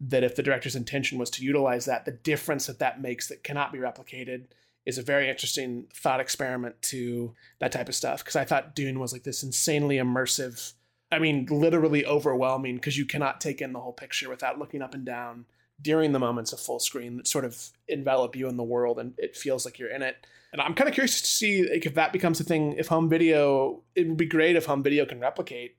that 0.09 0.25
if 0.25 0.35
the 0.35 0.43
director's 0.43 0.75
intention 0.75 1.19
was 1.19 1.31
to 1.31 1.45
utilize 1.45 1.85
that, 1.85 2.05
the 2.05 2.11
difference 2.11 2.67
that 2.67 2.81
that 2.81 3.01
makes 3.01 3.29
that 3.29 3.45
cannot 3.45 3.73
be 3.73 3.79
replicated 3.79 4.47
is 4.85 4.99
a 4.99 5.03
very 5.03 5.31
interesting 5.31 5.87
thought 5.95 6.19
experiment 6.19 6.81
to 6.83 7.33
that 7.61 7.71
type 7.71 7.89
of 7.89 7.95
stuff. 7.95 8.25
Because 8.25 8.35
I 8.35 8.45
thought 8.45 8.75
Dune 8.75 8.99
was 8.99 9.13
like 9.13 9.23
this 9.23 9.45
insanely 9.45 9.97
immersive, 9.97 10.73
I 11.13 11.21
mean, 11.21 11.47
literally 11.49 12.05
overwhelming 12.05 12.77
because 12.77 12.99
you 12.99 13.07
cannot 13.07 13.41
take 13.41 13.61
in 13.61 13.73
the 13.73 13.81
whole 13.81 13.93
picture 13.93 14.29
without 14.29 14.59
looking 14.59 14.83
up 14.83 14.95
and 14.95 15.05
down 15.05 15.45
during 15.81 16.13
the 16.13 16.19
moments 16.19 16.53
of 16.53 16.61
full 16.61 16.81
screen 16.81 17.17
that 17.17 17.29
sort 17.29 17.45
of 17.45 17.71
envelop 17.89 18.35
you 18.35 18.49
in 18.49 18.57
the 18.57 18.63
world 18.63 18.99
and 18.99 19.15
it 19.19 19.37
feels 19.37 19.65
like 19.65 19.79
you're 19.79 19.91
in 19.91 20.03
it. 20.03 20.27
And 20.53 20.61
I'm 20.61 20.75
kind 20.75 20.89
of 20.89 20.95
curious 20.95 21.21
to 21.21 21.27
see 21.27 21.69
like, 21.69 21.87
if 21.87 21.95
that 21.95 22.13
becomes 22.13 22.41
a 22.41 22.45
thing. 22.45 22.75
If 22.77 22.89
home 22.89 23.09
video, 23.09 23.83
it 23.95 24.09
would 24.09 24.17
be 24.17 24.27
great 24.27 24.57
if 24.57 24.67
home 24.67 24.83
video 24.83 25.07
can 25.07 25.21
replicate 25.21 25.77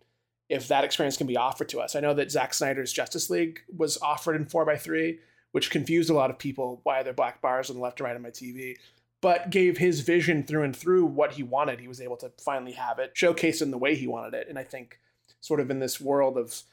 if 0.54 0.68
that 0.68 0.84
experience 0.84 1.18
can 1.18 1.28
be 1.28 1.36
offered 1.36 1.68
to 1.70 1.80
us. 1.80 1.96
I 1.96 2.00
know 2.00 2.14
that 2.14 2.32
Zack 2.32 2.54
Snyder's 2.54 2.94
Justice 2.94 3.30
League 3.30 3.62
was 3.76 3.98
offered 4.02 4.36
in 4.36 4.46
4x3, 4.46 5.18
which 5.52 5.72
confused 5.72 6.10
a 6.10 6.14
lot 6.14 6.30
of 6.30 6.38
people 6.38 6.80
why 6.84 7.02
there 7.02 7.12
are 7.12 7.16
black 7.16 7.42
bars 7.42 7.70
on 7.70 7.76
the 7.76 7.82
left 7.82 8.00
and 8.00 8.06
right 8.06 8.16
of 8.16 8.22
my 8.22 8.30
TV, 8.30 8.76
but 9.20 9.50
gave 9.50 9.80
his 9.80 10.02
vision 10.02 10.44
through 10.44 10.64
and 10.64 10.76
through 10.76 11.06
what 11.06 11.34
he 11.34 11.44
wanted. 11.44 11.80
He 11.80 11.88
was 11.88 12.00
able 12.00 12.18
to 12.18 12.32
finally 12.40 12.74
have 12.74 13.00
it 13.00 13.16
showcased 13.16 13.62
in 13.62 13.72
the 13.72 13.78
way 13.78 13.96
he 13.96 14.08
wanted 14.08 14.36
it. 14.36 14.48
And 14.48 14.60
I 14.60 14.64
think 14.64 15.00
sort 15.42 15.60
of 15.60 15.72
in 15.72 15.80
this 15.80 16.00
world 16.00 16.38
of 16.38 16.64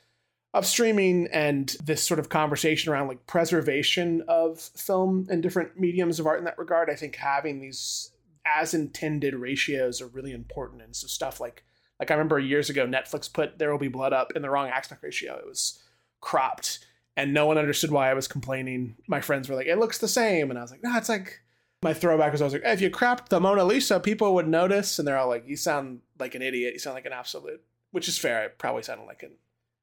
of 0.53 0.67
streaming 0.67 1.29
and 1.33 1.77
this 1.85 2.03
sort 2.03 2.19
of 2.19 2.29
conversation 2.29 2.93
around 2.93 3.07
like 3.07 3.25
preservation 3.27 4.23
of 4.27 4.59
film 4.59 5.27
and 5.31 5.43
different 5.43 5.79
mediums 5.79 6.19
of 6.19 6.27
art 6.27 6.41
in 6.41 6.45
that 6.45 6.59
regard, 6.59 6.91
I 6.91 6.97
think 6.97 7.15
having 7.17 7.61
these 7.61 8.11
as 8.45 8.75
intended 8.75 9.35
ratios 9.35 10.01
are 10.01 10.09
really 10.09 10.33
important. 10.33 10.83
And 10.83 10.97
so 10.97 11.07
stuff 11.07 11.41
like 11.41 11.63
like 12.01 12.11
I 12.11 12.15
remember 12.15 12.39
years 12.39 12.71
ago, 12.71 12.87
Netflix 12.87 13.33
put 13.33 13.59
There 13.59 13.71
Will 13.71 13.79
Be 13.79 13.89
Blood 13.89 14.13
up 14.13 14.33
in 14.35 14.43
the 14.43 14.51
wrong 14.51 14.69
aspect 14.69 15.03
ratio. 15.03 15.37
It 15.37 15.47
was 15.47 15.81
cropped, 16.21 16.85
and 17.17 17.33
no 17.35 17.47
one 17.47 17.59
understood 17.59 17.91
why 17.91 18.11
I 18.11 18.15
was 18.15 18.27
complaining. 18.27 18.97
My 19.07 19.21
friends 19.21 19.49
were 19.49 19.55
like, 19.55 19.67
"It 19.67 19.79
looks 19.79 19.99
the 19.99 20.09
same," 20.09 20.51
and 20.51 20.59
I 20.59 20.63
was 20.63 20.71
like, 20.71 20.83
"No, 20.83 20.97
it's 20.97 21.09
like." 21.09 21.41
My 21.83 21.95
throwback 21.95 22.31
was 22.31 22.43
I 22.43 22.45
was 22.45 22.53
like, 22.53 22.63
if 22.63 22.83
you 22.83 22.91
cropped 22.91 23.31
the 23.31 23.41
Mona 23.41 23.65
Lisa, 23.65 24.01
people 24.01 24.35
would 24.35 24.47
notice, 24.47 24.99
and 24.99 25.09
they're 25.09 25.17
all 25.17 25.29
like, 25.29 25.45
"You 25.47 25.57
sound 25.57 26.01
like 26.19 26.35
an 26.35 26.43
idiot. 26.43 26.75
You 26.75 26.79
sound 26.79 26.93
like 26.95 27.07
an 27.07 27.15
absolute," 27.15 27.63
which 27.91 28.07
is 28.07 28.19
fair. 28.19 28.45
I 28.45 28.49
probably 28.49 28.83
sounded 28.83 29.07
like 29.07 29.23
an 29.23 29.33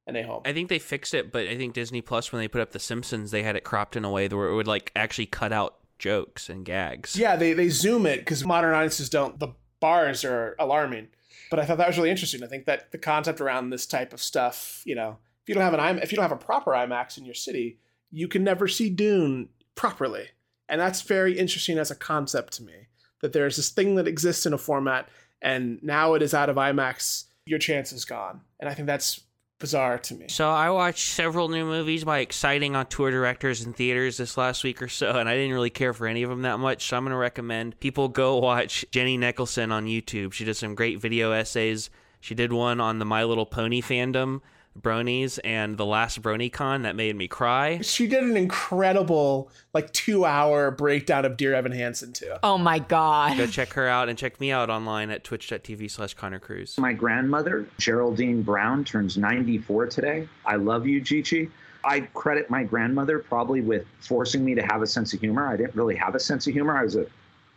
an 0.05 0.15
a 0.15 0.21
hole. 0.21 0.43
I 0.45 0.53
think 0.53 0.69
they 0.69 0.77
fixed 0.79 1.15
it, 1.15 1.31
but 1.31 1.47
I 1.47 1.57
think 1.57 1.73
Disney 1.73 2.01
Plus 2.01 2.31
when 2.31 2.39
they 2.39 2.47
put 2.47 2.61
up 2.61 2.71
The 2.71 2.79
Simpsons, 2.79 3.31
they 3.31 3.41
had 3.41 3.55
it 3.55 3.63
cropped 3.63 3.95
in 3.95 4.05
a 4.05 4.11
way 4.11 4.27
where 4.27 4.47
it 4.47 4.55
would 4.55 4.67
like 4.67 4.91
actually 4.95 5.25
cut 5.25 5.51
out 5.51 5.77
jokes 5.97 6.49
and 6.49 6.63
gags. 6.63 7.15
Yeah, 7.15 7.35
they 7.35 7.53
they 7.53 7.69
zoom 7.69 8.05
it 8.05 8.19
because 8.19 8.45
modern 8.45 8.75
audiences 8.75 9.09
don't. 9.09 9.39
The 9.39 9.53
bars 9.79 10.23
are 10.23 10.55
alarming 10.59 11.09
but 11.49 11.59
I 11.59 11.65
thought 11.65 11.77
that 11.77 11.87
was 11.87 11.97
really 11.97 12.09
interesting. 12.09 12.43
I 12.43 12.47
think 12.47 12.65
that 12.65 12.91
the 12.91 12.97
concept 12.97 13.41
around 13.41 13.69
this 13.69 13.85
type 13.85 14.13
of 14.13 14.21
stuff, 14.21 14.81
you 14.85 14.95
know, 14.95 15.17
if 15.43 15.49
you 15.49 15.55
don't 15.55 15.63
have 15.63 15.73
an 15.73 15.79
IMAX, 15.79 16.03
if 16.03 16.11
you 16.11 16.15
don't 16.15 16.29
have 16.29 16.31
a 16.31 16.43
proper 16.43 16.71
IMAX 16.71 17.17
in 17.17 17.25
your 17.25 17.33
city, 17.33 17.79
you 18.11 18.27
can 18.27 18.43
never 18.43 18.67
see 18.67 18.89
Dune 18.89 19.49
properly, 19.75 20.29
and 20.67 20.79
that's 20.81 21.01
very 21.01 21.37
interesting 21.37 21.77
as 21.77 21.91
a 21.91 21.95
concept 21.95 22.53
to 22.53 22.63
me. 22.63 22.87
That 23.21 23.33
there's 23.33 23.55
this 23.55 23.69
thing 23.69 23.95
that 23.95 24.07
exists 24.07 24.45
in 24.45 24.53
a 24.53 24.57
format, 24.57 25.09
and 25.41 25.81
now 25.81 26.13
it 26.13 26.21
is 26.21 26.33
out 26.33 26.49
of 26.49 26.55
IMAX. 26.55 27.25
Your 27.45 27.59
chance 27.59 27.91
is 27.91 28.05
gone, 28.05 28.41
and 28.59 28.69
I 28.69 28.73
think 28.73 28.87
that's 28.87 29.21
bizarre 29.59 29.97
to 29.97 30.15
me. 30.15 30.27
So 30.29 30.49
I 30.49 30.69
watched 30.69 31.13
several 31.13 31.49
new 31.49 31.65
movies 31.65 32.03
by 32.03 32.19
exciting 32.19 32.75
auteur 32.75 33.11
directors 33.11 33.65
in 33.65 33.73
theaters 33.73 34.17
this 34.17 34.37
last 34.37 34.63
week 34.63 34.81
or 34.81 34.87
so, 34.87 35.11
and 35.11 35.27
I 35.27 35.35
didn't 35.35 35.53
really 35.53 35.69
care 35.69 35.93
for 35.93 36.07
any 36.07 36.23
of 36.23 36.29
them 36.29 36.43
that 36.43 36.59
much. 36.59 36.87
So 36.87 36.97
I'm 36.97 37.03
going 37.03 37.11
to 37.11 37.17
recommend 37.17 37.79
people 37.79 38.07
go 38.07 38.37
watch 38.37 38.85
Jenny 38.91 39.17
Nicholson 39.17 39.71
on 39.71 39.85
YouTube. 39.85 40.33
She 40.33 40.45
does 40.45 40.59
some 40.59 40.75
great 40.75 40.99
video 40.99 41.31
essays. 41.31 41.89
She 42.19 42.35
did 42.35 42.53
one 42.53 42.79
on 42.79 42.99
the 42.99 43.05
My 43.05 43.23
Little 43.23 43.45
Pony 43.45 43.81
fandom 43.81 44.41
bronies 44.81 45.39
and 45.43 45.77
the 45.77 45.85
last 45.85 46.21
BronyCon 46.21 46.83
that 46.83 46.95
made 46.95 47.15
me 47.15 47.27
cry. 47.27 47.79
She 47.81 48.07
did 48.07 48.23
an 48.23 48.37
incredible 48.37 49.49
like 49.73 49.91
two 49.93 50.25
hour 50.25 50.71
breakdown 50.71 51.25
of 51.25 51.37
Dear 51.37 51.53
Evan 51.53 51.71
Hansen 51.71 52.13
too. 52.13 52.33
Oh 52.43 52.57
my 52.57 52.79
god! 52.79 53.37
Go 53.37 53.47
check 53.47 53.73
her 53.73 53.87
out 53.87 54.09
and 54.09 54.17
check 54.17 54.39
me 54.39 54.51
out 54.51 54.69
online 54.69 55.09
at 55.09 55.23
twitch.tv 55.23 55.89
slash 55.89 56.13
Connor 56.13 56.39
Cruz. 56.39 56.77
My 56.77 56.93
grandmother 56.93 57.67
Geraldine 57.77 58.41
Brown 58.41 58.83
turns 58.83 59.17
94 59.17 59.87
today. 59.87 60.27
I 60.45 60.55
love 60.55 60.87
you, 60.87 61.01
Gigi. 61.01 61.49
I 61.83 62.01
credit 62.01 62.49
my 62.49 62.63
grandmother 62.63 63.19
probably 63.19 63.61
with 63.61 63.85
forcing 63.99 64.43
me 64.43 64.55
to 64.55 64.61
have 64.61 64.81
a 64.81 64.87
sense 64.87 65.13
of 65.13 65.21
humor. 65.21 65.47
I 65.47 65.55
didn't 65.55 65.75
really 65.75 65.95
have 65.95 66.15
a 66.15 66.19
sense 66.19 66.45
of 66.47 66.53
humor. 66.53 66.77
I 66.77 66.83
was 66.83 66.95
a 66.95 67.05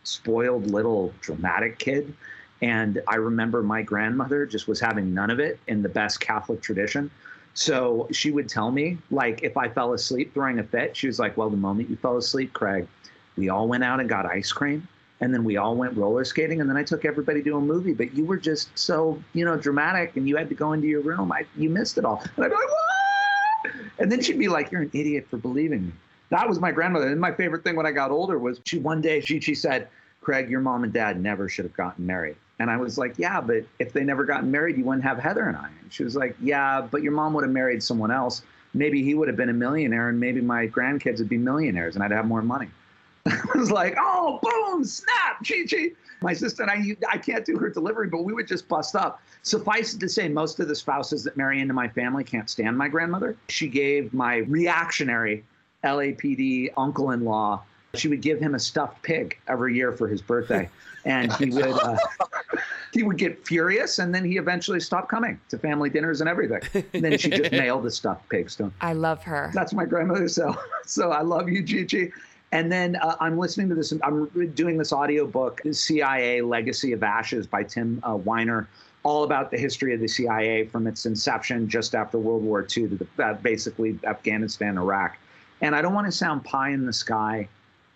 spoiled 0.03 0.67
little 0.67 1.13
dramatic 1.21 1.79
kid. 1.79 2.13
And 2.61 3.01
I 3.07 3.15
remember 3.15 3.63
my 3.63 3.81
grandmother 3.81 4.45
just 4.45 4.67
was 4.67 4.79
having 4.79 5.13
none 5.13 5.31
of 5.31 5.39
it 5.39 5.59
in 5.67 5.81
the 5.81 5.89
best 5.89 6.19
Catholic 6.19 6.61
tradition. 6.61 7.09
So 7.53 8.07
she 8.11 8.31
would 8.31 8.47
tell 8.47 8.71
me, 8.71 8.97
like, 9.09 9.43
if 9.43 9.57
I 9.57 9.67
fell 9.67 9.93
asleep 9.93 10.33
throwing 10.33 10.59
a 10.59 10.63
fit, 10.63 10.95
she 10.95 11.07
was 11.07 11.19
like, 11.19 11.35
Well, 11.37 11.49
the 11.49 11.57
moment 11.57 11.89
you 11.89 11.95
fell 11.95 12.17
asleep, 12.17 12.53
Craig, 12.53 12.87
we 13.35 13.49
all 13.49 13.67
went 13.67 13.83
out 13.83 13.99
and 13.99 14.07
got 14.07 14.25
ice 14.25 14.51
cream. 14.51 14.87
And 15.19 15.33
then 15.33 15.43
we 15.43 15.57
all 15.57 15.75
went 15.75 15.95
roller 15.95 16.23
skating. 16.23 16.61
And 16.61 16.69
then 16.69 16.77
I 16.77 16.83
took 16.83 17.05
everybody 17.05 17.43
to 17.43 17.57
a 17.57 17.61
movie. 17.61 17.93
But 17.93 18.13
you 18.15 18.25
were 18.25 18.37
just 18.37 18.69
so, 18.77 19.21
you 19.33 19.45
know, 19.45 19.55
dramatic 19.55 20.15
and 20.15 20.27
you 20.27 20.35
had 20.35 20.49
to 20.49 20.55
go 20.55 20.73
into 20.73 20.87
your 20.87 21.01
room. 21.01 21.31
I, 21.31 21.45
you 21.55 21.69
missed 21.69 21.97
it 21.97 22.05
all. 22.05 22.23
And 22.35 22.45
I'd 22.45 22.49
be 22.49 22.55
like, 22.55 22.67
What? 22.67 23.73
And 23.99 24.11
then 24.11 24.21
she'd 24.21 24.39
be 24.39 24.47
like, 24.47 24.71
You're 24.71 24.83
an 24.83 24.91
idiot 24.93 25.27
for 25.29 25.37
believing 25.37 25.87
me. 25.87 25.93
That 26.29 26.47
was 26.47 26.59
my 26.59 26.71
grandmother. 26.71 27.09
And 27.09 27.19
my 27.19 27.33
favorite 27.33 27.63
thing 27.63 27.75
when 27.75 27.85
I 27.85 27.91
got 27.91 28.11
older 28.11 28.39
was 28.39 28.61
she 28.63 28.79
one 28.79 29.01
day, 29.01 29.19
she, 29.19 29.41
she 29.41 29.53
said, 29.53 29.89
Craig, 30.21 30.49
your 30.49 30.61
mom 30.61 30.83
and 30.83 30.93
dad 30.93 31.19
never 31.19 31.49
should 31.49 31.65
have 31.65 31.75
gotten 31.75 32.05
married. 32.05 32.37
And 32.61 32.69
I 32.69 32.77
was 32.77 32.95
like, 32.99 33.15
yeah, 33.17 33.41
but 33.41 33.65
if 33.79 33.91
they 33.91 34.03
never 34.03 34.23
gotten 34.23 34.51
married, 34.51 34.77
you 34.77 34.85
wouldn't 34.85 35.03
have 35.03 35.17
Heather 35.17 35.47
and 35.47 35.57
I. 35.57 35.69
And 35.81 35.91
she 35.91 36.03
was 36.03 36.15
like, 36.15 36.35
yeah, 36.39 36.79
but 36.79 37.01
your 37.01 37.11
mom 37.11 37.33
would 37.33 37.43
have 37.43 37.51
married 37.51 37.81
someone 37.81 38.11
else. 38.11 38.43
Maybe 38.75 39.03
he 39.03 39.15
would 39.15 39.27
have 39.27 39.35
been 39.35 39.49
a 39.49 39.53
millionaire 39.53 40.09
and 40.09 40.19
maybe 40.19 40.41
my 40.41 40.67
grandkids 40.67 41.17
would 41.17 41.27
be 41.27 41.39
millionaires 41.39 41.95
and 41.95 42.03
I'd 42.03 42.11
have 42.11 42.27
more 42.27 42.43
money. 42.43 42.69
I 43.25 43.39
was 43.55 43.71
like, 43.71 43.95
oh, 43.99 44.39
boom, 44.43 44.85
snap, 44.85 45.43
Chi 45.47 45.65
Chi. 45.69 45.89
My 46.21 46.33
sister 46.33 46.61
and 46.61 46.71
I, 46.71 46.95
I 47.11 47.17
can't 47.17 47.43
do 47.43 47.57
her 47.57 47.67
delivery, 47.67 48.07
but 48.07 48.23
we 48.23 48.33
would 48.33 48.47
just 48.47 48.67
bust 48.67 48.95
up. 48.95 49.19
Suffice 49.41 49.95
it 49.95 49.99
to 50.01 50.07
say, 50.07 50.29
most 50.29 50.59
of 50.59 50.67
the 50.67 50.75
spouses 50.75 51.23
that 51.23 51.35
marry 51.35 51.61
into 51.61 51.73
my 51.73 51.87
family 51.87 52.23
can't 52.23 52.47
stand 52.47 52.77
my 52.77 52.87
grandmother. 52.87 53.35
She 53.49 53.67
gave 53.67 54.13
my 54.13 54.37
reactionary 54.37 55.43
LAPD 55.83 56.73
uncle 56.77 57.09
in 57.09 57.25
law 57.25 57.63
she 57.93 58.07
would 58.07 58.21
give 58.21 58.39
him 58.39 58.55
a 58.55 58.59
stuffed 58.59 59.01
pig 59.03 59.37
every 59.47 59.75
year 59.75 59.91
for 59.91 60.07
his 60.07 60.21
birthday, 60.21 60.69
and 61.05 61.31
he 61.33 61.49
would 61.51 61.65
uh, 61.65 61.97
he 62.93 63.03
would 63.03 63.17
get 63.17 63.45
furious, 63.45 63.99
and 63.99 64.13
then 64.13 64.23
he 64.23 64.37
eventually 64.37 64.79
stopped 64.79 65.09
coming 65.09 65.39
to 65.49 65.57
family 65.57 65.89
dinners 65.89 66.21
and 66.21 66.29
everything. 66.29 66.61
And 66.93 67.03
then 67.03 67.17
she 67.17 67.29
just 67.29 67.51
mailed 67.51 67.83
the 67.83 67.91
stuffed 67.91 68.27
pigs 68.29 68.55
to 68.57 68.63
him. 68.63 68.73
I 68.81 68.93
love 68.93 69.23
her. 69.23 69.51
That's 69.53 69.73
my 69.73 69.85
grandmother. 69.85 70.27
So 70.27 70.55
so 70.85 71.11
I 71.11 71.21
love 71.21 71.49
you, 71.49 71.63
Gigi. 71.63 72.11
And 72.53 72.69
then 72.69 72.97
uh, 72.97 73.15
I'm 73.21 73.37
listening 73.37 73.69
to 73.69 73.75
this. 73.75 73.93
I'm 74.03 74.27
doing 74.55 74.77
this 74.77 74.91
audiobook, 74.91 75.61
CIA 75.71 76.41
Legacy 76.41 76.91
of 76.91 77.01
Ashes 77.01 77.47
by 77.47 77.63
Tim 77.63 78.01
uh, 78.07 78.15
Weiner, 78.15 78.67
all 79.03 79.23
about 79.23 79.51
the 79.51 79.57
history 79.57 79.93
of 79.93 80.01
the 80.01 80.07
CIA 80.07 80.65
from 80.65 80.85
its 80.85 81.05
inception 81.05 81.69
just 81.69 81.95
after 81.95 82.19
World 82.19 82.43
War 82.43 82.61
II 82.61 82.89
to 82.89 83.07
the, 83.15 83.23
uh, 83.23 83.33
basically 83.35 83.97
Afghanistan, 84.03 84.77
Iraq. 84.77 85.17
And 85.61 85.75
I 85.75 85.81
don't 85.81 85.93
want 85.93 86.07
to 86.07 86.11
sound 86.11 86.43
pie 86.43 86.71
in 86.71 86.85
the 86.85 86.91
sky 86.91 87.47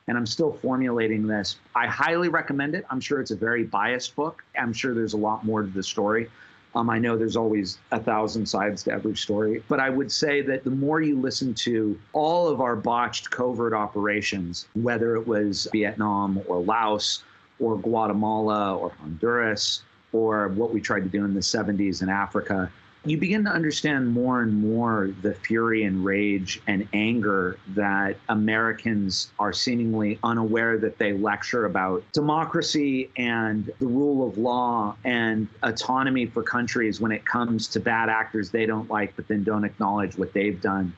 and 0.07 0.17
I'm 0.17 0.25
still 0.25 0.53
formulating 0.53 1.25
this. 1.25 1.57
I 1.73 1.87
highly 1.87 2.29
recommend 2.29 2.75
it. 2.75 2.85
I'm 2.89 2.99
sure 2.99 3.19
it's 3.19 3.31
a 3.31 3.35
very 3.35 3.63
biased 3.63 4.15
book. 4.15 4.43
I'm 4.57 4.73
sure 4.73 4.93
there's 4.93 5.13
a 5.13 5.17
lot 5.17 5.43
more 5.45 5.63
to 5.63 5.67
the 5.67 5.83
story. 5.83 6.29
Um, 6.75 6.89
I 6.89 6.99
know 6.99 7.17
there's 7.17 7.37
always 7.37 7.77
a 7.91 7.99
thousand 7.99 8.45
sides 8.45 8.83
to 8.83 8.91
every 8.91 9.15
story, 9.15 9.63
but 9.69 9.79
I 9.79 9.89
would 9.89 10.11
say 10.11 10.41
that 10.41 10.65
the 10.65 10.71
more 10.71 11.01
you 11.01 11.17
listen 11.17 11.53
to 11.55 11.97
all 12.11 12.49
of 12.49 12.59
our 12.59 12.75
botched 12.75 13.31
covert 13.31 13.73
operations, 13.73 14.67
whether 14.73 15.15
it 15.15 15.25
was 15.25 15.69
Vietnam 15.71 16.41
or 16.47 16.61
Laos 16.61 17.23
or 17.59 17.77
Guatemala 17.77 18.75
or 18.75 18.89
Honduras 18.99 19.83
or 20.11 20.49
what 20.49 20.73
we 20.73 20.81
tried 20.81 21.03
to 21.03 21.09
do 21.09 21.23
in 21.23 21.33
the 21.33 21.39
70s 21.39 22.01
in 22.01 22.09
Africa, 22.09 22.69
you 23.05 23.17
begin 23.17 23.43
to 23.43 23.51
understand 23.51 24.11
more 24.11 24.41
and 24.41 24.53
more 24.53 25.11
the 25.21 25.33
fury 25.33 25.83
and 25.83 26.03
rage 26.03 26.59
and 26.65 26.87
anger 26.93 27.59
that 27.69 28.17
Americans 28.29 29.31
are 29.37 29.53
seemingly 29.53 30.17
unaware 30.23 30.79
that 30.79 30.97
they 30.97 31.13
lecture 31.13 31.65
about 31.65 32.03
democracy 32.13 33.11
and 33.17 33.69
the 33.79 33.85
rule 33.85 34.27
of 34.27 34.39
law 34.39 34.95
and 35.03 35.47
autonomy 35.61 36.25
for 36.25 36.41
countries 36.41 36.99
when 36.99 37.11
it 37.11 37.23
comes 37.25 37.67
to 37.67 37.79
bad 37.79 38.09
actors 38.09 38.49
they 38.49 38.65
don't 38.65 38.89
like, 38.89 39.15
but 39.15 39.27
then 39.27 39.43
don't 39.43 39.63
acknowledge 39.63 40.17
what 40.17 40.33
they've 40.33 40.59
done. 40.61 40.91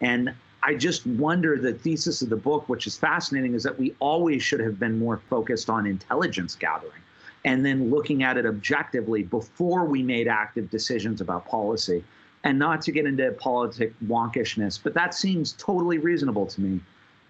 And 0.00 0.32
I 0.62 0.74
just 0.74 1.06
wonder 1.06 1.56
the 1.56 1.72
thesis 1.72 2.22
of 2.22 2.28
the 2.28 2.36
book, 2.36 2.68
which 2.68 2.86
is 2.86 2.96
fascinating, 2.96 3.54
is 3.54 3.64
that 3.64 3.76
we 3.76 3.96
always 3.98 4.44
should 4.44 4.60
have 4.60 4.78
been 4.78 4.98
more 4.98 5.20
focused 5.28 5.68
on 5.68 5.86
intelligence 5.86 6.54
gathering 6.54 7.02
and 7.44 7.64
then 7.64 7.90
looking 7.90 8.22
at 8.22 8.36
it 8.36 8.46
objectively 8.46 9.22
before 9.22 9.84
we 9.84 10.02
made 10.02 10.28
active 10.28 10.70
decisions 10.70 11.20
about 11.20 11.46
policy. 11.46 12.04
And 12.44 12.58
not 12.58 12.82
to 12.82 12.92
get 12.92 13.04
into 13.04 13.30
politic 13.32 13.92
wonkishness, 14.06 14.78
but 14.82 14.94
that 14.94 15.12
seems 15.12 15.52
totally 15.52 15.98
reasonable 15.98 16.46
to 16.46 16.60
me 16.60 16.80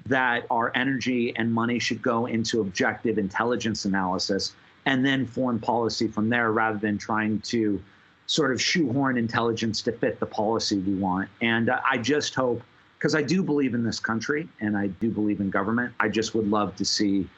that 0.07 0.47
our 0.51 0.71
energy 0.75 1.35
and 1.37 1.53
money 1.53 1.79
should 1.79 2.03
go 2.03 2.27
into 2.27 2.61
objective 2.61 3.19
intelligence 3.19 3.85
analysis 3.85 4.55
and 4.87 5.05
then 5.05 5.27
foreign 5.27 5.59
policy 5.59 6.09
from 6.09 6.29
there 6.29 6.53
rather 6.53 6.79
than 6.79 6.97
trying 6.99 7.41
to 7.41 7.83
sort 8.27 8.53
of 8.53 8.61
shoehorn 8.61 9.17
intelligence 9.17 9.83
to 9.83 9.93
fit 9.93 10.21
the 10.21 10.27
policy 10.27 10.79
we 10.79 10.95
want. 10.95 11.29
And 11.41 11.71
uh, 11.71 11.81
I 11.91 11.99
just 11.99 12.35
hope, 12.35 12.63
because 12.99 13.15
I 13.15 13.23
do 13.23 13.43
believe 13.43 13.75
in 13.75 13.85
this 13.85 14.01
country 14.01 14.49
and 14.61 14.77
I 14.77 14.89
do 14.89 15.11
believe 15.11 15.41
in 15.41 15.51
government, 15.51 15.95
I 16.01 16.09
just 16.09 16.35
would 16.35 16.49
love 16.49 16.77
to 16.77 16.85
see 16.85 17.29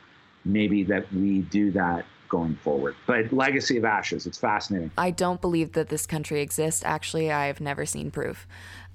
maybe 0.44 0.82
that 0.84 1.12
we 1.12 1.40
do 1.42 1.70
that 1.72 2.04
going 2.30 2.56
forward. 2.56 2.96
But 3.06 3.30
Legacy 3.32 3.76
of 3.76 3.84
Ashes, 3.84 4.26
it's 4.26 4.38
fascinating. 4.38 4.90
I 4.96 5.10
don't 5.10 5.40
believe 5.40 5.72
that 5.72 5.90
this 5.90 6.06
country 6.06 6.40
exists. 6.40 6.82
Actually, 6.84 7.30
I've 7.30 7.60
never 7.60 7.84
seen 7.84 8.10
proof. 8.10 8.46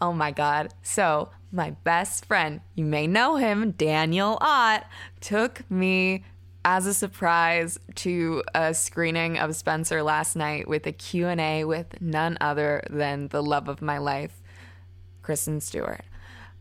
Oh 0.01 0.11
my 0.11 0.31
God. 0.31 0.73
So, 0.81 1.29
my 1.51 1.71
best 1.83 2.25
friend, 2.25 2.61
you 2.73 2.83
may 2.83 3.05
know 3.05 3.35
him, 3.35 3.71
Daniel 3.71 4.37
Ott, 4.41 4.85
took 5.21 5.69
me 5.69 6.23
as 6.65 6.87
a 6.87 6.93
surprise 6.93 7.79
to 7.93 8.43
a 8.55 8.73
screening 8.73 9.37
of 9.37 9.55
Spencer 9.55 10.01
last 10.01 10.35
night 10.35 10.67
with 10.67 10.87
a 10.87 10.91
Q&A 10.91 11.63
with 11.63 12.01
none 12.01 12.37
other 12.41 12.83
than 12.89 13.27
the 13.27 13.43
love 13.43 13.69
of 13.69 13.83
my 13.83 13.99
life, 13.99 14.41
Kristen 15.21 15.61
Stewart. 15.61 16.03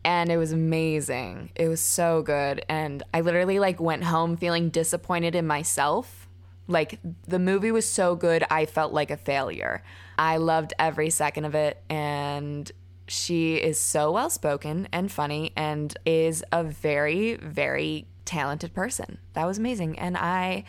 And 0.03 0.29
it 0.29 0.37
was 0.37 0.51
amazing. 0.51 1.49
It 1.55 1.67
was 1.67 1.81
so 1.81 2.21
good 2.21 2.63
and 2.69 3.01
I 3.11 3.21
literally 3.21 3.57
like 3.57 3.79
went 3.79 4.03
home 4.03 4.37
feeling 4.37 4.69
disappointed 4.69 5.33
in 5.33 5.47
myself 5.47 6.24
like 6.67 6.99
the 7.27 7.39
movie 7.39 7.71
was 7.71 7.87
so 7.87 8.15
good, 8.15 8.43
I 8.49 8.65
felt 8.65 8.93
like 8.93 9.11
a 9.11 9.17
failure. 9.17 9.83
I 10.17 10.37
loved 10.37 10.73
every 10.79 11.09
second 11.09 11.45
of 11.45 11.55
it 11.55 11.83
and 11.89 12.71
she 13.07 13.55
is 13.55 13.79
so 13.79 14.11
well 14.11 14.29
spoken 14.29 14.87
and 14.91 15.11
funny 15.11 15.51
and 15.55 15.95
is 16.05 16.43
a 16.51 16.63
very 16.63 17.35
very 17.35 18.07
talented 18.25 18.73
person. 18.73 19.19
That 19.33 19.45
was 19.45 19.57
amazing 19.57 19.99
and 19.99 20.17
I 20.17 20.63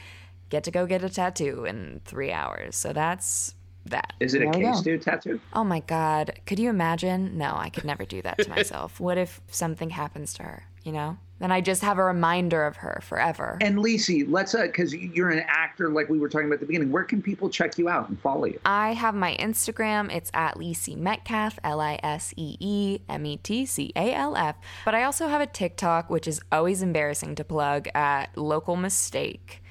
get 0.51 0.65
to 0.65 0.71
go 0.71 0.87
get 0.87 1.03
a 1.03 1.09
tattoo 1.09 1.65
in 1.65 2.01
3 2.05 2.31
hours. 2.33 2.77
So 2.77 2.93
that's 2.93 3.55
that. 3.87 4.13
Is 4.21 4.35
it 4.35 4.43
a 4.43 4.51
K-Stew 4.51 4.99
tattoo? 4.99 5.41
Oh 5.53 5.65
my 5.65 5.81
god, 5.81 6.41
could 6.45 6.59
you 6.59 6.69
imagine? 6.69 7.39
No, 7.39 7.55
I 7.57 7.71
could 7.71 7.85
never 7.85 8.05
do 8.05 8.21
that 8.23 8.39
to 8.39 8.51
myself. 8.51 9.01
what 9.01 9.17
if 9.17 9.41
something 9.49 9.91
happens 9.91 10.35
to 10.35 10.43
her, 10.43 10.65
you 10.87 10.93
know? 10.93 11.19
then 11.39 11.53
I 11.53 11.61
just 11.61 11.83
have 11.83 11.99
a 11.99 12.05
reminder 12.05 12.65
of 12.65 12.77
her 12.77 13.01
forever. 13.03 13.59
And 13.61 13.79
Lisi, 13.79 14.25
let's 14.29 14.55
uh, 14.55 14.63
because 14.63 14.95
you're 14.95 15.31
an 15.31 15.45
actor, 15.47 15.91
like 15.91 16.09
we 16.09 16.19
were 16.19 16.29
talking 16.29 16.47
about 16.47 16.55
at 16.55 16.61
the 16.61 16.67
beginning. 16.67 16.91
Where 16.91 17.05
can 17.05 17.21
people 17.21 17.51
check 17.51 17.77
you 17.79 17.89
out 17.89 18.09
and 18.09 18.19
follow 18.21 18.47
you? 18.47 18.59
I 18.65 18.95
have 18.95 19.15
my 19.15 19.37
Instagram. 19.37 20.15
It's 20.15 20.31
at 20.33 20.55
Lisi 20.55 20.97
Metcalf, 20.97 21.59
L 21.63 21.81
I 21.81 21.99
S 22.03 22.33
E 22.37 22.57
E 22.59 23.01
M 23.09 23.27
E 23.27 23.37
T 23.37 23.67
C 23.67 23.93
A 23.95 24.15
L 24.15 24.37
F. 24.37 24.57
But 24.85 24.95
I 24.95 25.05
also 25.05 25.29
have 25.29 25.41
a 25.41 25.47
TikTok, 25.47 26.09
which 26.09 26.27
is 26.27 26.41
always 26.51 26.83
embarrassing 26.83 27.35
to 27.35 27.45
plug 27.45 27.89
at 27.95 28.37
Local 28.37 28.77
Mistake 28.77 29.63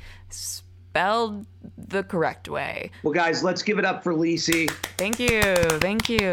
spelled 0.95 1.45
the 1.89 2.03
correct 2.03 2.47
way. 2.47 2.89
Well, 3.03 3.13
guys, 3.13 3.43
let's 3.43 3.61
give 3.61 3.79
it 3.79 3.83
up 3.83 4.01
for 4.01 4.13
Lisi. 4.13 4.71
Thank 4.97 5.19
you. 5.19 5.41
Thank 5.81 6.07
you. 6.07 6.31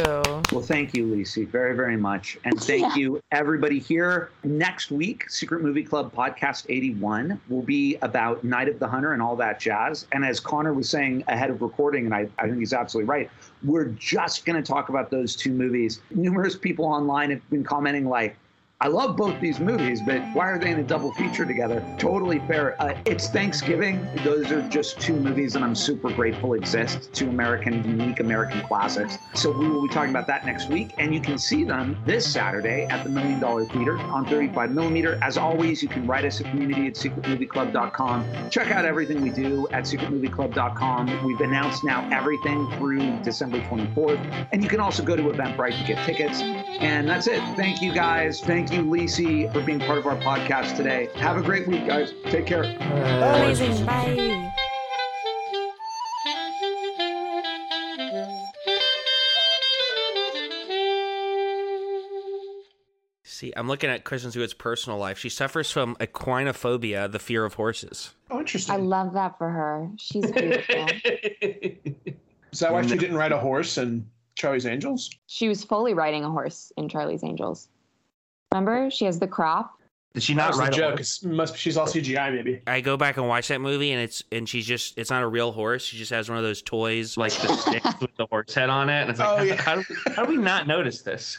Well, 0.52 0.62
thank 0.62 0.94
you, 0.94 1.04
Lisi, 1.04 1.48
very, 1.48 1.74
very 1.74 1.96
much. 1.96 2.38
And 2.44 2.60
thank 2.62 2.82
yeah. 2.82 2.94
you, 2.94 3.22
everybody 3.32 3.80
here. 3.80 4.30
Next 4.44 4.92
week, 4.92 5.28
Secret 5.28 5.62
Movie 5.62 5.82
Club 5.82 6.14
Podcast 6.14 6.66
81 6.68 7.40
will 7.48 7.62
be 7.62 7.98
about 8.02 8.44
Night 8.44 8.68
of 8.68 8.78
the 8.78 8.86
Hunter 8.86 9.14
and 9.14 9.20
all 9.20 9.34
that 9.34 9.58
jazz. 9.58 10.06
And 10.12 10.24
as 10.24 10.38
Connor 10.38 10.74
was 10.74 10.88
saying 10.88 11.24
ahead 11.26 11.50
of 11.50 11.60
recording, 11.60 12.04
and 12.04 12.14
I, 12.14 12.28
I 12.38 12.46
think 12.46 12.58
he's 12.60 12.72
absolutely 12.72 13.08
right, 13.08 13.28
we're 13.64 13.86
just 13.86 14.44
going 14.44 14.62
to 14.62 14.66
talk 14.66 14.90
about 14.90 15.10
those 15.10 15.34
two 15.34 15.50
movies. 15.50 16.02
Numerous 16.12 16.54
people 16.54 16.84
online 16.84 17.30
have 17.30 17.50
been 17.50 17.64
commenting, 17.64 18.08
like, 18.08 18.36
I 18.83 18.89
love 18.89 19.16
both 19.16 19.41
these 19.41 19.61
movies, 19.61 20.03
but 20.03 20.20
why 20.35 20.51
are 20.51 20.59
they 20.59 20.72
in 20.72 20.80
a 20.80 20.83
double 20.83 21.12
feature 21.12 21.47
together? 21.47 21.87
Totally 21.99 22.41
fair. 22.41 22.74
Uh, 22.83 22.99
it's 23.05 23.28
Thanksgiving. 23.28 24.05
Those 24.24 24.51
are 24.51 24.61
just 24.70 25.01
two 25.01 25.14
movies 25.14 25.53
that 25.53 25.62
I'm 25.62 25.76
super 25.76 26.11
grateful 26.11 26.55
exist. 26.55 27.12
Two 27.12 27.28
American, 27.28 27.85
unique 27.85 28.18
American 28.18 28.61
classics. 28.62 29.18
So 29.35 29.53
we 29.53 29.68
will 29.68 29.83
be 29.83 29.89
talking 29.89 30.11
about 30.11 30.26
that 30.26 30.45
next 30.45 30.68
week, 30.68 30.95
and 30.99 31.14
you 31.14 31.20
can 31.20 31.39
see 31.39 31.62
them 31.62 31.97
this 32.07 32.26
Saturday 32.26 32.87
at 32.87 33.05
the 33.05 33.11
Million 33.11 33.39
Dollar 33.39 33.66
Theater 33.66 33.99
on 33.99 34.26
35 34.26 34.72
millimeter. 34.72 35.16
As 35.22 35.39
always, 35.39 35.80
you 35.80 35.89
can 35.89 36.05
write 36.05 36.24
us 36.24 36.41
at 36.41 36.51
community 36.51 36.89
at 36.89 36.95
secretmovieclub.com. 36.95 38.51
Check 38.51 38.72
out 38.72 38.85
everything 38.85 39.20
we 39.20 39.30
do 39.30 39.68
at 39.68 39.85
secretmovieclub.com. 39.85 41.24
We've 41.24 41.41
announced 41.41 41.85
now 41.85 42.11
everything 42.11 42.68
through 42.78 43.20
December 43.22 43.61
24th, 43.61 44.49
and 44.51 44.61
you 44.61 44.68
can 44.68 44.80
also 44.80 45.05
go 45.05 45.14
to 45.14 45.22
Eventbrite 45.22 45.78
to 45.78 45.87
get 45.87 46.05
tickets. 46.05 46.41
And 46.41 47.09
that's 47.09 47.28
it. 47.28 47.41
Thank 47.55 47.80
you 47.80 47.95
guys. 47.95 48.41
Thank 48.41 48.71
you, 48.72 48.82
Lisi, 48.82 49.52
for 49.52 49.60
being 49.60 49.80
part 49.80 49.98
of 49.98 50.06
our 50.06 50.16
podcast 50.16 50.76
today. 50.76 51.08
Have 51.16 51.36
a 51.36 51.42
great 51.42 51.68
week, 51.68 51.86
guys. 51.86 52.14
Take 52.24 52.46
care. 52.46 52.64
Uh, 52.64 53.36
Amazing. 53.36 53.84
Bye. 53.84 54.52
See, 63.24 63.52
I'm 63.56 63.66
looking 63.66 63.90
at 63.90 64.04
Kristen 64.04 64.30
Stewart's 64.30 64.54
personal 64.54 64.98
life. 64.98 65.18
She 65.18 65.28
suffers 65.28 65.70
from 65.70 65.96
equinophobia, 65.96 67.10
the 67.10 67.18
fear 67.18 67.44
of 67.44 67.54
horses. 67.54 68.12
Oh, 68.30 68.38
interesting. 68.38 68.74
I 68.74 68.78
love 68.78 69.14
that 69.14 69.36
for 69.36 69.50
her. 69.50 69.90
She's 69.98 70.30
beautiful. 70.30 70.86
Is 72.52 72.60
that 72.60 72.72
why 72.72 72.82
she 72.82 72.96
didn't 72.96 73.16
ride 73.16 73.32
a 73.32 73.38
horse 73.38 73.78
in 73.78 74.06
Charlie's 74.36 74.66
Angels? 74.66 75.10
She 75.26 75.48
was 75.48 75.64
fully 75.64 75.94
riding 75.94 76.22
a 76.24 76.30
horse 76.30 76.72
in 76.76 76.88
Charlie's 76.88 77.24
Angels. 77.24 77.68
Remember, 78.53 78.90
she 78.90 79.07
has 79.07 79.18
the 79.18 79.26
crop. 79.26 79.78
Did 80.14 80.22
she 80.22 80.34
not 80.34 80.55
write 80.57 80.74
a 80.74 80.76
joke? 80.76 81.00
must 81.24 81.57
she's 81.57 81.78
all 81.78 81.86
CGI 81.86 82.34
maybe. 82.34 82.61
I 82.66 82.82
go 82.82 82.98
back 82.98 83.16
and 83.16 83.26
watch 83.26 83.48
that 83.48 83.62
movie, 83.62 83.92
and 83.92 84.03
it's 84.03 84.22
and 84.30 84.46
she's 84.46 84.66
just 84.66 84.98
it's 84.98 85.09
not 85.09 85.22
a 85.22 85.26
real 85.26 85.53
horse. 85.53 85.84
She 85.84 85.96
just 85.96 86.11
has 86.11 86.28
one 86.28 86.36
of 86.36 86.44
those 86.44 86.61
toys 86.61 87.16
like 87.16 87.32
the 87.32 87.57
stick 87.57 87.82
with 88.00 88.14
the 88.16 88.26
horse 88.26 88.53
head 88.53 88.68
on 88.68 88.90
it. 88.90 89.03
And 89.03 89.11
it's 89.11 89.18
like, 89.18 89.28
oh, 89.28 89.36
how, 89.36 89.42
yeah. 89.42 89.55
how, 89.62 89.76
do, 89.76 89.84
how 90.14 90.24
do 90.24 90.28
we 90.28 90.36
not 90.36 90.66
notice 90.66 91.00
this? 91.00 91.38